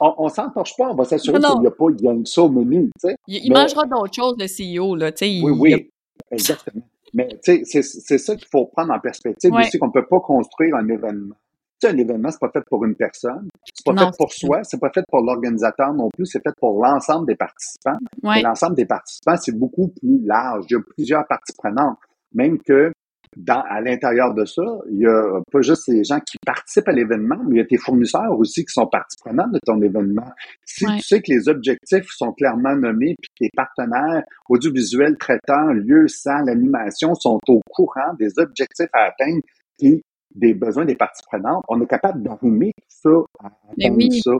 on, 0.00 0.14
on 0.18 0.28
s'entorche 0.28 0.76
pas, 0.76 0.90
on 0.90 0.94
va 0.94 1.04
s'assurer 1.04 1.38
qu'il 1.40 1.60
n'y 1.60 1.66
a 1.66 1.70
pas 1.70 1.86
il 1.90 2.04
y 2.04 2.08
a 2.08 2.14
ça 2.24 2.42
au 2.42 2.48
menu. 2.48 2.90
Tu 3.00 3.08
sais. 3.08 3.16
Il, 3.26 3.52
mangera 3.52 3.84
d'autres 3.84 4.14
choses, 4.14 4.36
le 4.38 4.46
CEO. 4.46 4.94
Là, 4.96 5.12
tu 5.12 5.26
sais, 5.26 5.40
oui, 5.42 5.52
oui, 5.58 5.90
exactement. 6.30 6.82
Mais 7.14 7.28
tu 7.42 7.64
sais, 7.64 7.82
c'est 7.82 8.18
ça 8.18 8.36
qu'il 8.36 8.48
faut 8.50 8.66
prendre 8.66 8.92
en 8.92 9.00
perspective 9.00 9.52
aussi, 9.52 9.78
qu'on 9.78 9.86
ne 9.86 9.92
peut 9.92 10.06
pas 10.06 10.20
construire 10.20 10.76
un 10.76 10.86
événement. 10.88 11.34
Tu 11.80 11.86
sais, 11.86 11.94
un 11.94 11.98
événement, 11.98 12.30
c'est 12.30 12.40
pas 12.40 12.50
fait 12.50 12.64
pour 12.68 12.84
une 12.84 12.94
personne, 12.94 13.48
c'est 13.64 13.84
pas 13.84 14.06
fait 14.06 14.16
pour 14.18 14.32
soi, 14.32 14.64
c'est 14.64 14.80
pas 14.80 14.90
fait 14.90 15.04
pour 15.08 15.20
l'organisateur 15.20 15.92
non 15.92 16.08
plus, 16.08 16.26
c'est 16.26 16.42
fait 16.42 16.54
pour 16.58 16.82
l'ensemble 16.82 17.26
des 17.26 17.36
participants. 17.36 17.98
L'ensemble 18.22 18.76
des 18.76 18.86
participants, 18.86 19.36
c'est 19.36 19.56
beaucoup 19.56 19.88
plus 19.88 20.20
large. 20.24 20.64
Il 20.70 20.74
y 20.74 20.76
a 20.76 20.80
plusieurs 20.96 21.26
parties 21.26 21.52
prenantes. 21.56 21.98
Même 22.34 22.58
que 22.58 22.92
dans, 23.36 23.62
à 23.68 23.82
l'intérieur 23.82 24.32
de 24.34 24.46
ça, 24.46 24.62
il 24.90 25.00
y 25.00 25.06
a 25.06 25.40
pas 25.52 25.60
juste 25.60 25.88
les 25.88 26.04
gens 26.04 26.18
qui 26.20 26.38
participent 26.44 26.88
à 26.88 26.92
l'événement, 26.92 27.36
mais 27.46 27.56
il 27.56 27.58
y 27.58 27.60
a 27.60 27.66
tes 27.66 27.76
fournisseurs 27.76 28.32
aussi 28.38 28.64
qui 28.64 28.72
sont 28.72 28.86
partie 28.86 29.16
prenante 29.22 29.52
de 29.52 29.60
ton 29.64 29.80
événement. 29.82 30.30
Si 30.64 30.86
tu 30.86 31.00
sais 31.00 31.20
que 31.20 31.30
les 31.30 31.48
objectifs 31.48 32.06
sont 32.08 32.32
clairement 32.32 32.74
nommés, 32.74 33.14
puis 33.20 33.30
tes 33.38 33.50
partenaires 33.54 34.22
audiovisuels, 34.48 35.16
traitants, 35.18 35.72
lieux, 35.72 36.08
salles, 36.08 36.46
l'animation 36.46 37.14
sont 37.14 37.38
au 37.48 37.60
courant 37.68 38.14
des 38.18 38.38
objectifs 38.38 38.88
à 38.94 39.10
atteindre 39.10 39.42
et 39.80 40.02
des 40.34 40.54
besoins 40.54 40.84
des 40.84 40.96
parties 40.96 41.22
prenantes, 41.26 41.62
on 41.68 41.80
est 41.80 41.86
capable 41.86 42.22
d'arrimer 42.22 42.72
tout 42.76 42.84
ça 42.88 43.10
à 43.44 43.46
atteindre 43.70 44.12
ça. 44.12 44.32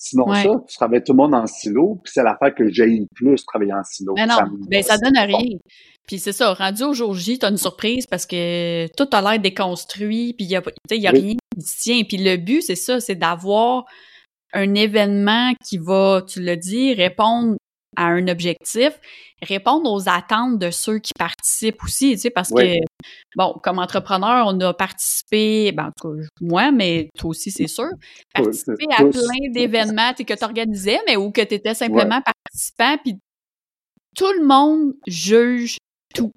Sinon, 0.00 0.32
ça, 0.32 0.48
tu 0.68 0.76
travailles 0.76 1.02
tout 1.02 1.12
le 1.12 1.16
monde 1.16 1.34
en 1.34 1.44
silo, 1.48 1.98
puis 2.04 2.12
c'est 2.14 2.22
l'affaire 2.22 2.54
que 2.54 2.70
j'ai 2.70 2.86
le 2.86 3.06
plus 3.16 3.44
travailler 3.44 3.72
en 3.72 3.82
silo. 3.82 4.14
Mais 4.14 4.26
non, 4.26 4.36
ça, 4.36 4.44
ben, 4.68 4.82
ça 4.84 4.96
donne 4.96 5.18
rien. 5.18 5.58
Puis 6.06 6.20
c'est 6.20 6.32
ça, 6.32 6.54
rendu 6.54 6.84
au 6.84 6.94
jour 6.94 7.14
J, 7.14 7.40
t'as 7.40 7.50
une 7.50 7.56
surprise 7.56 8.06
parce 8.06 8.24
que 8.24 8.86
tout 8.96 9.08
a 9.10 9.20
l'air 9.20 9.40
déconstruit, 9.40 10.34
puis 10.34 10.44
il 10.46 10.50
y 10.50 10.56
a, 10.56 10.62
y 10.92 11.06
a 11.08 11.10
rien 11.10 11.34
qui 11.34 11.64
tient. 11.82 12.02
Puis 12.04 12.16
le 12.16 12.36
but, 12.36 12.62
c'est 12.62 12.76
ça, 12.76 13.00
c'est 13.00 13.16
d'avoir 13.16 13.86
un 14.52 14.74
événement 14.76 15.52
qui 15.68 15.78
va, 15.78 16.22
tu 16.26 16.40
l'as 16.42 16.54
dit, 16.54 16.94
répondre 16.94 17.56
à 17.96 18.04
un 18.04 18.28
objectif, 18.28 19.00
répondre 19.42 19.92
aux 19.92 20.08
attentes 20.08 20.60
de 20.60 20.70
ceux 20.70 21.00
qui 21.00 21.12
participent 21.18 21.82
aussi, 21.82 22.12
tu 22.12 22.18
sais, 22.18 22.30
parce 22.30 22.50
que, 22.50 22.78
bon, 23.36 23.54
comme 23.62 23.78
entrepreneur, 23.78 24.46
on 24.46 24.60
a 24.60 24.74
participé, 24.74 25.72
ben, 25.72 25.92
moi, 26.40 26.70
mais 26.70 27.08
toi 27.16 27.30
aussi, 27.30 27.50
c'est 27.50 27.66
sûr, 27.66 27.88
participé 28.34 28.84
à 28.96 29.04
plein 29.04 29.52
d'événements 29.52 30.12
que 30.14 30.34
tu 30.34 30.44
organisais, 30.44 30.98
mais 31.06 31.16
où 31.16 31.30
que 31.30 31.42
tu 31.42 31.54
étais 31.54 31.74
simplement 31.74 32.20
participant, 32.20 32.96
puis 33.02 33.18
tout 34.16 34.32
le 34.32 34.44
monde 34.44 34.94
juge 35.06 35.78
tout. 36.14 36.32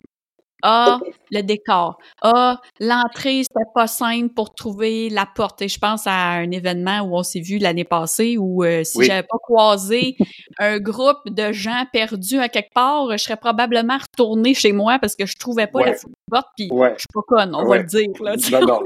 Ah, 0.61 0.99
le 1.31 1.41
décor. 1.41 1.97
Ah, 2.21 2.59
l'entrée, 2.79 3.43
c'était 3.43 3.69
pas 3.73 3.87
simple 3.87 4.33
pour 4.33 4.53
trouver 4.53 5.09
la 5.09 5.25
porte. 5.25 5.61
Et 5.61 5.67
je 5.67 5.79
pense 5.79 6.05
à 6.05 6.31
un 6.31 6.51
événement 6.51 7.01
où 7.01 7.15
on 7.15 7.23
s'est 7.23 7.39
vu 7.39 7.57
l'année 7.57 7.83
passée 7.83 8.37
où 8.37 8.63
euh, 8.63 8.83
si 8.83 9.03
j'avais 9.03 9.23
pas 9.23 9.37
croisé 9.41 10.15
un 10.59 10.79
groupe 10.79 11.21
de 11.27 11.51
gens 11.51 11.85
perdus 11.91 12.39
à 12.39 12.49
quelque 12.49 12.73
part, 12.73 13.11
je 13.11 13.17
serais 13.17 13.37
probablement 13.37 13.97
retourné 13.97 14.53
chez 14.53 14.71
moi 14.71 14.99
parce 14.99 15.15
que 15.15 15.25
je 15.25 15.35
trouvais 15.37 15.67
pas 15.67 15.85
la 15.85 15.93
porte. 16.29 16.47
Puis 16.55 16.69
je 16.69 16.99
suis 16.99 17.07
pas 17.13 17.21
conne, 17.27 17.55
on 17.55 17.65
va 17.65 17.77
le 17.77 17.83
dire. 17.83 18.07
Là, 18.21 18.35
non, 18.51 18.67
non, 18.67 18.79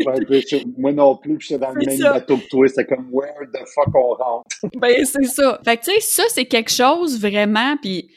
moi 0.78 0.92
non 0.92 1.16
plus, 1.18 1.38
puis 1.38 1.48
j'étais 1.50 1.60
dans 1.66 1.72
le 1.72 1.86
même 1.86 2.00
bateau 2.00 2.38
que 2.38 2.48
toi. 2.50 2.68
C'est 2.68 2.86
comme 2.86 3.08
where 3.12 3.34
the 3.54 3.60
fuck 3.74 3.94
on 3.96 4.14
rentre? 4.14 4.46
ben 4.80 5.06
c'est 5.06 5.26
ça. 5.26 5.60
Fait 5.64 5.78
que 5.78 5.86
tu 5.86 5.92
sais, 5.92 6.00
ça 6.00 6.24
c'est 6.30 6.46
quelque 6.46 6.72
chose 6.72 7.20
vraiment. 7.20 7.76
Puis 7.82 8.10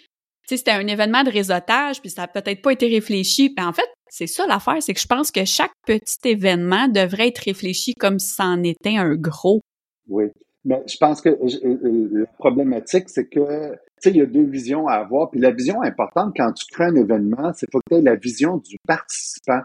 c'était 0.57 0.73
un 0.73 0.87
événement 0.87 1.23
de 1.23 1.31
réseautage, 1.31 2.01
puis 2.01 2.11
ça 2.11 2.23
n'a 2.23 2.29
peut-être 2.29 2.63
pas 2.63 2.73
été 2.73 2.89
réfléchi. 2.89 3.51
Puis 3.51 3.65
en 3.65 3.73
fait, 3.73 3.89
c'est 4.09 4.27
ça 4.27 4.47
l'affaire, 4.47 4.81
c'est 4.81 4.95
que 4.95 5.01
je 5.01 5.07
pense 5.07 5.31
que 5.31 5.45
chaque 5.45 5.73
petit 5.87 6.19
événement 6.25 6.89
devrait 6.89 7.29
être 7.29 7.39
réfléchi 7.39 7.95
comme 7.95 8.19
si 8.19 8.35
c'en 8.35 8.63
était 8.63 8.97
un 8.97 9.15
gros. 9.15 9.61
Oui. 10.09 10.25
Mais 10.65 10.83
je 10.87 10.97
pense 10.99 11.21
que 11.21 11.29
euh, 11.29 11.49
euh, 11.65 12.09
la 12.13 12.27
problématique, 12.39 13.09
c'est 13.09 13.29
que, 13.29 13.73
tu 13.73 13.79
sais, 14.01 14.11
il 14.11 14.17
y 14.17 14.21
a 14.21 14.27
deux 14.27 14.45
visions 14.45 14.87
à 14.89 14.95
avoir. 14.95 15.31
Puis 15.31 15.41
la 15.41 15.51
vision 15.51 15.83
importante 15.83 16.35
quand 16.37 16.53
tu 16.53 16.65
crées 16.73 16.87
un 16.87 16.95
événement, 16.95 17.53
c'est 17.55 17.67
faut 17.71 17.79
que 17.79 17.95
tu 17.95 17.99
aies 18.01 18.03
la 18.03 18.17
vision 18.17 18.59
du 18.59 18.77
participant. 18.87 19.61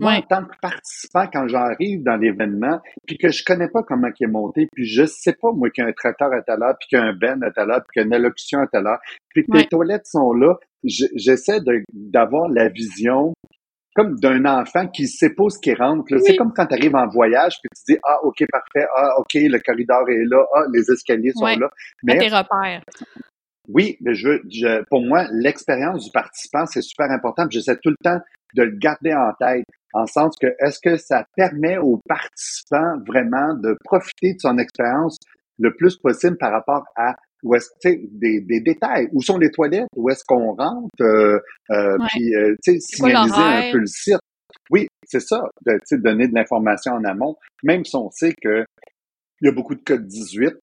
Moi, 0.00 0.12
en 0.14 0.22
tant 0.22 0.44
que 0.44 0.56
participant, 0.60 1.26
quand 1.32 1.48
j'arrive 1.48 2.02
dans 2.02 2.16
l'événement, 2.16 2.80
puis 3.06 3.18
que 3.18 3.28
je 3.28 3.42
connais 3.44 3.68
pas 3.68 3.82
comment 3.82 4.08
il 4.18 4.24
est 4.24 4.30
monté, 4.30 4.68
puis 4.72 4.84
je 4.84 5.04
sais 5.04 5.34
pas, 5.40 5.52
moi, 5.52 5.70
qu'il 5.70 5.82
y 5.82 5.86
a 5.86 5.90
un 5.90 5.92
traiteur 5.92 6.32
à 6.32 6.42
telle 6.42 6.62
heure, 6.62 6.76
puis 6.78 6.88
qu'il 6.88 6.98
y 6.98 7.02
a 7.02 7.04
un 7.04 7.14
ben 7.14 7.42
à 7.42 7.50
telle 7.50 7.70
heure, 7.70 7.82
puis 7.82 7.94
qu'il 7.94 8.02
y 8.02 8.04
a 8.04 8.06
une 8.06 8.14
allocution 8.14 8.60
à 8.60 8.66
telle 8.66 8.86
heure, 8.86 9.00
puis 9.30 9.44
que 9.44 9.56
les 9.56 9.66
toilettes 9.66 10.06
sont 10.06 10.32
là, 10.32 10.54
j'essaie 10.84 11.60
d'avoir 11.92 12.48
la 12.48 12.68
vision 12.68 13.32
comme 13.94 14.14
d'un 14.20 14.44
enfant 14.44 14.86
qui 14.86 15.08
sait 15.08 15.34
pas 15.34 15.48
ce 15.48 15.58
qui 15.58 15.74
rentre. 15.74 16.04
C'est 16.24 16.36
comme 16.36 16.52
quand 16.54 16.66
tu 16.66 16.74
arrives 16.74 16.94
en 16.94 17.08
voyage, 17.08 17.56
puis 17.60 17.68
tu 17.74 17.94
dis, 17.94 17.98
ah, 18.04 18.18
OK, 18.22 18.44
parfait, 18.50 18.86
ah, 18.96 19.18
OK, 19.18 19.34
le 19.34 19.58
corridor 19.58 20.08
est 20.08 20.24
là, 20.24 20.44
ah, 20.54 20.62
les 20.72 20.88
escaliers 20.88 21.32
sont 21.34 21.46
là. 21.46 21.68
Mais 22.04 22.18
tes 22.18 22.28
repères. 22.28 22.82
Oui, 23.66 23.96
mais 24.00 24.14
je, 24.14 24.40
je 24.48 24.84
pour 24.84 25.02
moi, 25.02 25.26
l'expérience 25.32 26.04
du 26.04 26.10
participant, 26.12 26.64
c'est 26.66 26.80
super 26.80 27.10
important. 27.10 27.46
J'essaie 27.50 27.76
tout 27.82 27.90
le 27.90 27.96
temps 28.02 28.20
de 28.54 28.62
le 28.62 28.76
garder 28.78 29.12
en 29.12 29.32
tête, 29.38 29.66
en 29.94 30.06
sens 30.06 30.36
que 30.40 30.48
est-ce 30.60 30.78
que 30.80 30.96
ça 30.96 31.24
permet 31.36 31.78
aux 31.78 32.00
participants 32.08 32.98
vraiment 33.06 33.54
de 33.54 33.76
profiter 33.84 34.34
de 34.34 34.40
son 34.40 34.58
expérience 34.58 35.18
le 35.58 35.74
plus 35.74 35.96
possible 35.96 36.36
par 36.38 36.52
rapport 36.52 36.84
à 36.96 37.14
où 37.42 37.54
est-ce 37.54 37.70
des, 37.84 38.40
des 38.40 38.60
détails, 38.60 39.08
où 39.12 39.22
sont 39.22 39.38
les 39.38 39.50
toilettes, 39.50 39.86
où 39.94 40.10
est-ce 40.10 40.24
qu'on 40.26 40.54
rentre, 40.54 40.88
euh, 41.00 41.38
euh, 41.70 41.96
puis 42.08 42.34
euh, 42.34 42.54
tu 42.62 42.72
sais 42.72 42.80
signaliser 42.80 43.40
un 43.40 43.72
peu 43.72 43.78
le 43.78 43.86
site. 43.86 44.18
Oui, 44.70 44.88
c'est 45.04 45.20
ça, 45.20 45.42
de 45.64 45.96
donner 45.96 46.28
de 46.28 46.34
l'information 46.34 46.92
en 46.92 47.04
amont, 47.04 47.36
même 47.62 47.84
si 47.84 47.96
on 47.96 48.10
sait 48.10 48.34
que 48.42 48.64
il 49.40 49.46
y 49.46 49.48
a 49.48 49.52
beaucoup 49.52 49.74
de 49.74 49.82
codes 49.82 50.06
18, 50.06 50.54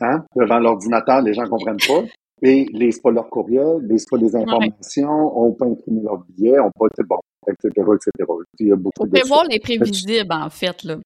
hein, 0.00 0.24
devant 0.36 0.58
l'ordinateur, 0.58 1.22
les 1.22 1.32
gens 1.32 1.48
comprennent 1.48 1.76
pas. 1.78 2.02
Et 2.42 2.66
les 2.72 2.90
pas 3.02 3.10
leur 3.10 3.28
courriel, 3.28 3.78
les 3.82 3.96
pas 4.10 4.16
des 4.16 4.34
informations, 4.34 5.38
on 5.38 5.52
peut 5.52 5.66
imprimer 5.66 6.02
leur 6.02 6.24
billet, 6.24 6.58
on 6.58 6.70
peut, 6.70 6.88
bon, 7.04 7.18
etc., 7.46 7.68
etc. 7.68 8.10
Il 8.58 8.68
y 8.68 8.72
a 8.72 8.76
beaucoup 8.76 9.06
de 9.06 9.10
prévoir 9.10 9.44
les 9.44 9.60
prévisibles, 9.60 10.32
en 10.32 10.48
fait, 10.48 10.82
là. 10.84 10.96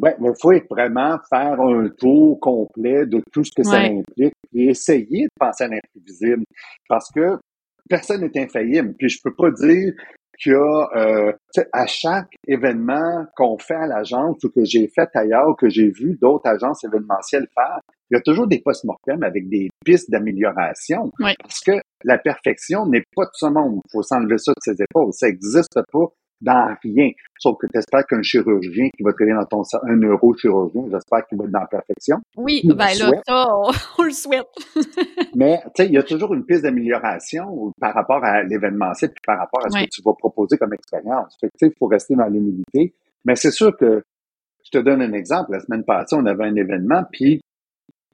Ouais, 0.00 0.16
mais 0.20 0.28
il 0.30 0.34
faut 0.40 0.52
vraiment 0.70 1.18
faire 1.28 1.60
un 1.60 1.88
tour 1.88 2.40
complet 2.40 3.06
de 3.06 3.22
tout 3.32 3.44
ce 3.44 3.52
que 3.54 3.62
ça 3.62 3.78
implique 3.78 4.34
et 4.52 4.70
essayer 4.70 5.24
de 5.24 5.30
penser 5.38 5.64
à 5.64 5.68
l'imprévisible. 5.68 6.44
Parce 6.88 7.10
que 7.12 7.38
personne 7.88 8.22
n'est 8.22 8.42
infaillible. 8.42 8.94
Puis 8.98 9.08
je 9.08 9.20
peux 9.22 9.34
pas 9.34 9.50
dire 9.52 9.92
qu'il 10.38 10.52
y 10.52 10.56
a 10.56 10.88
euh, 10.96 11.32
à 11.72 11.86
chaque 11.86 12.34
événement 12.46 13.26
qu'on 13.36 13.58
fait 13.58 13.74
à 13.74 13.86
l'agence 13.86 14.42
ou 14.44 14.50
que 14.50 14.64
j'ai 14.64 14.88
fait 14.88 15.08
ailleurs 15.14 15.48
ou 15.48 15.54
que 15.54 15.68
j'ai 15.68 15.88
vu 15.88 16.16
d'autres 16.20 16.48
agences 16.48 16.84
événementielles 16.84 17.46
faire, 17.54 17.80
il 18.10 18.14
y 18.14 18.16
a 18.16 18.20
toujours 18.20 18.46
des 18.46 18.60
post-mortem 18.60 19.22
avec 19.22 19.48
des 19.48 19.68
pistes 19.84 20.10
d'amélioration. 20.10 21.10
Parce 21.18 21.60
que 21.60 21.80
la 22.04 22.18
perfection 22.18 22.86
n'est 22.86 23.02
pas 23.14 23.24
de 23.24 23.30
ce 23.32 23.46
monde. 23.46 23.80
Il 23.86 23.90
faut 23.92 24.02
s'enlever 24.02 24.38
ça 24.38 24.52
de 24.52 24.60
ses 24.60 24.82
épaules. 24.82 25.12
Ça 25.12 25.26
n'existe 25.26 25.80
pas 25.90 26.06
dans 26.44 26.76
rien. 26.82 27.10
Sauf 27.38 27.56
que 27.58 27.66
tu 27.66 27.78
espères 27.78 28.06
qu'un 28.06 28.22
chirurgien 28.22 28.88
qui 28.96 29.02
va 29.02 29.12
travailler 29.12 29.36
dans 29.36 29.46
ton 29.46 29.62
un 29.82 29.96
neurochirurgien, 29.96 30.84
j'espère 30.90 31.26
qu'il 31.26 31.38
va 31.38 31.44
être 31.44 31.50
dans 31.50 31.60
la 31.60 31.66
perfection. 31.66 32.18
Oui, 32.36 32.62
ben 32.64 32.76
là, 32.76 33.10
ça, 33.26 33.46
on, 33.98 34.02
le 34.02 34.10
souhaite. 34.10 34.46
Mais 35.34 35.60
tu 35.74 35.82
sais, 35.82 35.86
il 35.86 35.94
y 35.94 35.98
a 35.98 36.02
toujours 36.02 36.34
une 36.34 36.44
piste 36.44 36.62
d'amélioration 36.62 37.72
par 37.80 37.94
rapport 37.94 38.22
à 38.24 38.42
l'événementiel 38.42 39.10
puis 39.10 39.22
par 39.26 39.38
rapport 39.38 39.64
à 39.66 39.70
ce 39.70 39.84
que 39.84 39.90
tu 39.90 40.02
vas 40.04 40.12
proposer 40.12 40.56
comme 40.58 40.72
expérience. 40.74 41.36
Fait 41.40 41.50
il 41.62 41.72
faut 41.78 41.86
rester 41.86 42.14
dans 42.14 42.26
l'humilité. 42.26 42.94
Mais 43.24 43.36
c'est 43.36 43.50
sûr 43.50 43.76
que 43.76 44.04
je 44.64 44.70
te 44.70 44.78
donne 44.78 45.02
un 45.02 45.12
exemple. 45.12 45.52
La 45.52 45.60
semaine 45.60 45.84
passée, 45.84 46.16
on 46.16 46.26
avait 46.26 46.44
un 46.44 46.56
événement, 46.56 47.04
puis 47.10 47.40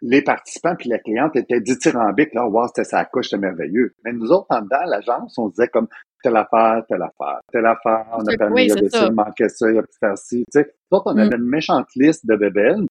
les 0.02 0.22
participants 0.22 0.74
puis 0.78 0.88
la 0.88 0.98
cliente 0.98 1.36
étaient 1.36 1.60
dithyrambiques. 1.60 2.34
Là, 2.34 2.46
wow, 2.46 2.68
c'était 2.68 2.84
sa 2.84 3.04
couche, 3.04 3.28
c'était 3.28 3.40
merveilleux. 3.40 3.94
Mais 4.04 4.12
nous 4.12 4.30
autres, 4.30 4.46
en 4.50 4.62
dedans, 4.62 4.84
l'agence, 4.86 5.36
on 5.38 5.48
se 5.48 5.54
disait 5.54 5.68
comme 5.68 5.88
telle 6.22 6.36
affaire, 6.36 6.82
telle 6.88 7.02
affaire, 7.02 7.40
telle 7.52 7.66
affaire, 7.66 8.06
on 8.12 8.24
a 8.26 8.36
permis, 8.36 8.64
il 8.64 8.68
y 8.68 8.72
avait 8.72 8.88
ça, 8.88 9.06
il 9.06 9.12
manquait 9.12 9.48
ça, 9.48 9.70
il 9.70 9.78
a 9.78 9.82
pu 9.82 9.96
faire 9.98 10.18
ci. 10.18 10.44
Tu 10.52 10.60
sais, 10.60 10.72
nous 10.90 10.98
on 11.04 11.16
avait 11.16 11.36
mm. 11.36 11.40
une 11.40 11.48
méchante 11.48 11.86
liste 11.96 12.26
de 12.26 12.36
bébelles. 12.36 12.86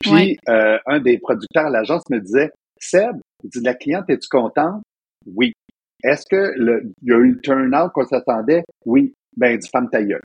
Puis, 0.00 0.38
euh, 0.48 0.78
un 0.86 0.98
des 0.98 1.18
producteurs 1.18 1.66
à 1.66 1.70
l'agence 1.70 2.02
me 2.10 2.18
disait, 2.18 2.50
Seb, 2.78 3.16
il 3.44 3.50
dit, 3.50 3.60
la 3.60 3.74
cliente, 3.74 4.08
es-tu 4.08 4.28
contente? 4.28 4.82
Oui. 5.26 5.52
Est-ce 6.02 6.24
que 6.30 6.54
le, 6.56 6.90
il 7.02 7.08
y 7.08 7.12
a 7.12 7.18
eu 7.18 7.32
le 7.32 7.40
turn-out 7.40 7.92
qu'on 7.92 8.06
s'attendait? 8.06 8.64
Oui. 8.86 9.14
Ben, 9.36 9.58
du 9.58 9.68
femme 9.68 9.88
ta 9.90 10.02
gueule. 10.02 10.22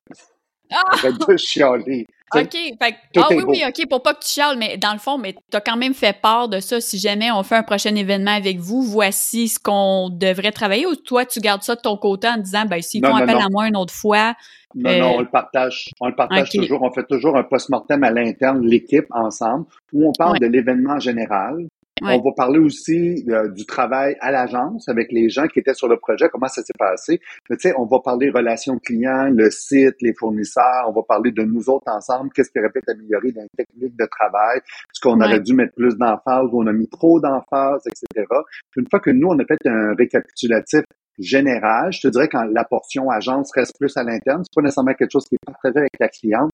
Ah! 0.71 0.95
de 1.03 1.37
chialer. 1.37 2.05
OK. 2.33 2.51
Fait, 2.51 2.95
ah 3.17 3.27
oui, 3.29 3.43
oui, 3.47 3.63
OK, 3.67 3.87
pour 3.89 4.01
pas 4.01 4.13
que 4.13 4.23
tu 4.23 4.29
chiales, 4.29 4.57
mais 4.57 4.77
dans 4.77 4.93
le 4.93 4.99
fond, 4.99 5.17
mais 5.17 5.33
tu 5.33 5.57
as 5.57 5.61
quand 5.61 5.77
même 5.77 5.93
fait 5.93 6.19
part 6.19 6.49
de 6.49 6.59
ça. 6.59 6.81
Si 6.81 6.97
jamais 6.97 7.31
on 7.31 7.43
fait 7.43 7.55
un 7.55 7.63
prochain 7.63 7.93
événement 7.95 8.31
avec 8.31 8.59
vous, 8.59 8.81
voici 8.81 9.47
ce 9.47 9.59
qu'on 9.59 10.09
devrait 10.09 10.51
travailler 10.51 10.87
ou 10.87 10.95
toi, 10.95 11.25
tu 11.25 11.39
gardes 11.39 11.61
ça 11.63 11.75
de 11.75 11.81
ton 11.81 11.97
côté 11.97 12.27
en 12.27 12.37
disant, 12.37 12.65
ben, 12.65 12.81
s'ils 12.81 13.05
font 13.05 13.15
appel 13.15 13.37
à 13.37 13.47
moi 13.49 13.67
une 13.67 13.77
autre 13.77 13.93
fois. 13.93 14.33
Non, 14.73 14.91
non, 14.91 15.05
euh, 15.05 15.15
on 15.15 15.19
le 15.21 15.29
partage. 15.29 15.89
On 16.01 16.07
le 16.07 16.15
partage 16.15 16.49
toujours. 16.49 16.81
On 16.81 16.91
fait 16.91 17.05
toujours 17.07 17.37
un 17.37 17.43
post-mortem 17.43 18.03
à 18.03 18.11
l'interne, 18.11 18.65
l'équipe 18.65 19.07
ensemble, 19.11 19.65
où 19.93 20.09
on 20.09 20.11
parle 20.11 20.39
de 20.39 20.47
l'événement 20.47 20.99
général, 20.99 21.65
on 22.01 22.21
va 22.21 22.31
parler 22.35 22.59
aussi 22.59 23.23
euh, 23.29 23.49
du 23.49 23.65
travail 23.65 24.17
à 24.19 24.31
l'agence 24.31 24.89
avec 24.89 25.11
les 25.11 25.29
gens 25.29 25.47
qui 25.47 25.59
étaient 25.59 25.73
sur 25.73 25.87
le 25.87 25.97
projet, 25.97 26.27
comment 26.29 26.47
ça 26.47 26.61
s'est 26.61 26.73
passé. 26.77 27.19
tu 27.49 27.55
sais, 27.57 27.73
on 27.77 27.85
va 27.85 27.99
parler 27.99 28.29
relations 28.29 28.77
clients, 28.79 29.29
le 29.31 29.49
site, 29.49 29.95
les 30.01 30.13
fournisseurs, 30.13 30.85
on 30.87 30.91
va 30.91 31.03
parler 31.03 31.31
de 31.31 31.43
nous 31.43 31.69
autres 31.69 31.89
ensemble, 31.89 32.31
qu'est-ce 32.33 32.51
qui 32.51 32.59
aurait 32.59 32.69
pu 32.69 32.79
être 32.79 32.89
amélioré 32.89 33.31
dans 33.31 33.43
les 33.43 33.65
techniques 33.65 33.97
de 33.97 34.05
travail, 34.05 34.59
ce 34.91 34.99
qu'on 34.99 35.21
aurait 35.21 35.39
dû 35.39 35.53
mettre 35.53 35.73
plus 35.73 35.95
d'emphase, 35.97 36.49
où 36.51 36.61
on 36.61 36.67
a 36.67 36.73
mis 36.73 36.89
trop 36.89 37.19
d'emphase, 37.19 37.83
etc. 37.87 38.27
une 38.75 38.87
fois 38.89 38.99
que 38.99 39.11
nous, 39.11 39.27
on 39.27 39.39
a 39.39 39.45
fait 39.45 39.65
un 39.65 39.95
récapitulatif 39.95 40.83
général, 41.17 41.93
je 41.93 42.01
te 42.01 42.07
dirais 42.09 42.27
quand 42.27 42.43
la 42.43 42.65
portion 42.65 43.09
agence 43.09 43.51
reste 43.55 43.77
plus 43.79 43.95
à 43.95 44.03
l'interne, 44.03 44.43
c'est 44.43 44.53
pas 44.53 44.61
nécessairement 44.61 44.93
quelque 44.93 45.11
chose 45.11 45.25
qui 45.25 45.35
est 45.35 45.45
partagé 45.45 45.77
avec 45.77 45.93
la 45.97 46.09
cliente. 46.09 46.51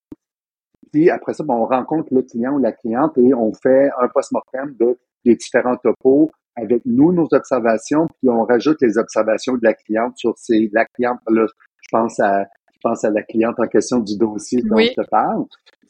Puis 0.92 1.10
après 1.10 1.34
ça, 1.34 1.44
on 1.48 1.66
rencontre 1.66 2.14
le 2.14 2.22
client 2.22 2.54
ou 2.54 2.60
la 2.60 2.74
cliente 2.74 3.18
et 3.18 3.34
on 3.34 3.54
fait 3.54 3.90
un 4.00 4.08
post-mortem 4.08 4.76
de 4.80 4.98
les 5.26 5.36
différents 5.36 5.78
topos 5.78 6.32
avec 6.56 6.82
nous, 6.86 7.14
nos 7.14 7.28
observations, 7.32 8.08
puis 8.20 8.30
on 8.30 8.44
rajoute 8.44 8.78
les 8.82 8.98
observations 8.98 9.54
de 9.54 9.64
la 9.64 9.74
cliente 9.74 10.18
sur 10.18 10.34
ces, 10.38 10.70
la 10.74 10.86
cliente, 10.86 11.20
là, 11.30 11.46
je 11.82 11.88
pense 11.92 12.20
à, 12.20 12.44
je 12.74 12.80
pense 12.84 13.04
à 13.06 13.10
la 13.10 13.24
cliente 13.24 13.56
en 13.60 13.68
question 13.68 14.00
du 14.00 14.18
dossier 14.18 14.62
dont 14.64 14.78
je 14.78 14.94
te 14.94 15.08
parle. 15.10 15.46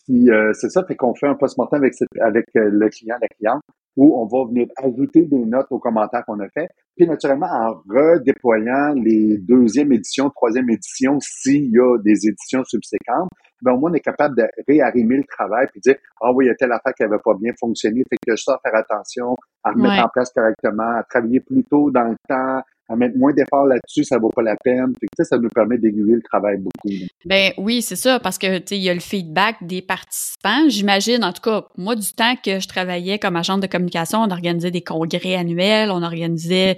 Puis 0.05 0.29
euh, 0.29 0.51
c'est 0.53 0.69
ça, 0.69 0.83
fait 0.85 0.95
qu'on 0.95 1.15
fait 1.15 1.27
un 1.27 1.35
post-mortem 1.35 1.81
avec, 1.81 1.93
avec 2.19 2.45
euh, 2.55 2.69
le 2.71 2.89
client, 2.89 3.15
la 3.21 3.27
cliente, 3.27 3.61
où 3.97 4.19
on 4.19 4.25
va 4.25 4.47
venir 4.47 4.67
ajouter 4.77 5.23
des 5.25 5.45
notes 5.45 5.67
aux 5.69 5.79
commentaires 5.79 6.23
qu'on 6.25 6.39
a 6.39 6.49
fait. 6.49 6.69
Puis 6.95 7.07
naturellement, 7.07 7.47
en 7.47 7.81
redéployant 7.89 8.93
les 8.93 9.37
deuxième 9.39 9.91
éditions, 9.91 10.29
troisième 10.29 10.69
éditions, 10.69 11.17
s'il 11.19 11.71
y 11.71 11.79
a 11.79 11.97
des 12.03 12.27
éditions 12.27 12.63
subséquentes, 12.63 13.29
ben 13.61 13.73
au 13.73 13.77
moins 13.77 13.91
on 13.91 13.93
est 13.93 13.99
capable 13.99 14.35
de 14.35 14.43
réarrimer 14.67 15.17
le 15.17 15.23
travail 15.23 15.67
puis 15.71 15.81
dire 15.81 15.95
ah 16.21 16.31
oui 16.33 16.45
il 16.45 16.47
y 16.49 16.51
a 16.51 16.55
telle 16.55 16.71
affaire 16.71 16.93
qui 16.93 17.03
avait 17.03 17.19
pas 17.23 17.33
bien 17.39 17.51
fonctionné, 17.59 18.03
fait 18.09 18.17
que 18.25 18.35
je 18.35 18.43
à 18.51 18.59
faire 18.63 18.75
attention 18.75 19.35
à 19.63 19.71
remettre 19.71 20.05
en 20.05 20.09
place 20.09 20.31
correctement, 20.33 20.97
à 20.97 21.03
travailler 21.03 21.39
plus 21.39 21.63
tôt 21.63 21.91
dans 21.91 22.09
le 22.09 22.15
temps, 22.27 22.61
à 22.91 22.95
mettre 22.95 23.17
moins 23.17 23.33
d'efforts 23.33 23.65
là-dessus, 23.65 24.03
ça 24.03 24.17
vaut 24.17 24.31
pas 24.35 24.41
la 24.41 24.55
peine. 24.55 24.93
Fait 24.99 25.07
que, 25.17 25.23
ça 25.23 25.37
nous 25.37 25.49
permet 25.49 25.77
d'aiguiller 25.77 26.15
le 26.15 26.21
travail 26.21 26.57
beaucoup. 26.57 26.89
Ben 27.25 27.51
oui, 27.57 27.81
c'est 27.81 27.95
ça, 27.95 28.19
parce 28.19 28.37
que 28.37 28.61
il 28.73 28.81
y 28.81 28.89
a 28.89 28.93
le 28.93 28.99
feedback 28.99 29.57
des 29.61 29.81
participants. 29.81 30.67
J'imagine, 30.67 31.23
en 31.23 31.31
tout 31.31 31.41
cas, 31.41 31.65
moi, 31.77 31.95
du 31.95 32.11
temps 32.13 32.35
que 32.43 32.59
je 32.59 32.67
travaillais 32.67 33.17
comme 33.19 33.35
agente 33.35 33.61
de 33.61 33.67
communication, 33.67 34.19
on 34.19 34.31
organisait 34.31 34.71
des 34.71 34.81
congrès 34.81 35.35
annuels, 35.35 35.89
on 35.91 36.03
organisait 36.03 36.75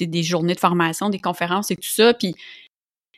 des 0.00 0.22
journées 0.24 0.54
de 0.54 0.60
formation, 0.60 1.08
des 1.08 1.20
conférences 1.20 1.70
et 1.70 1.76
tout 1.76 1.82
ça. 1.82 2.14
Puis 2.14 2.34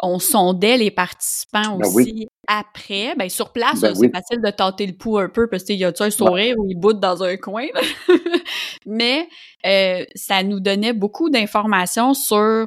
on 0.01 0.19
sondait 0.19 0.77
les 0.77 0.91
participants 0.91 1.79
ben 1.79 1.87
aussi 1.87 2.29
après. 2.47 3.15
Ben, 3.17 3.29
sur 3.29 3.53
place, 3.53 3.81
ben 3.81 3.95
c'est 3.95 4.11
facile 4.11 4.41
de 4.43 4.51
tâter 4.51 4.87
le 4.87 4.93
pouls 4.95 5.19
un 5.19 5.29
peu 5.29 5.49
parce 5.49 5.65
qu'il 5.65 5.77
y 5.77 5.85
a 5.85 5.93
un 5.99 6.11
sourire 6.11 6.57
ou 6.59 6.67
il 6.69 6.79
boude 6.79 7.01
dans 7.01 7.23
un 7.23 7.37
coin. 7.37 7.67
Mais 8.87 9.29
euh, 9.65 10.05
ça 10.15 10.43
nous 10.43 10.61
donnait 10.61 10.93
beaucoup 10.93 11.31
d'informations 11.31 12.15
sur 12.15 12.67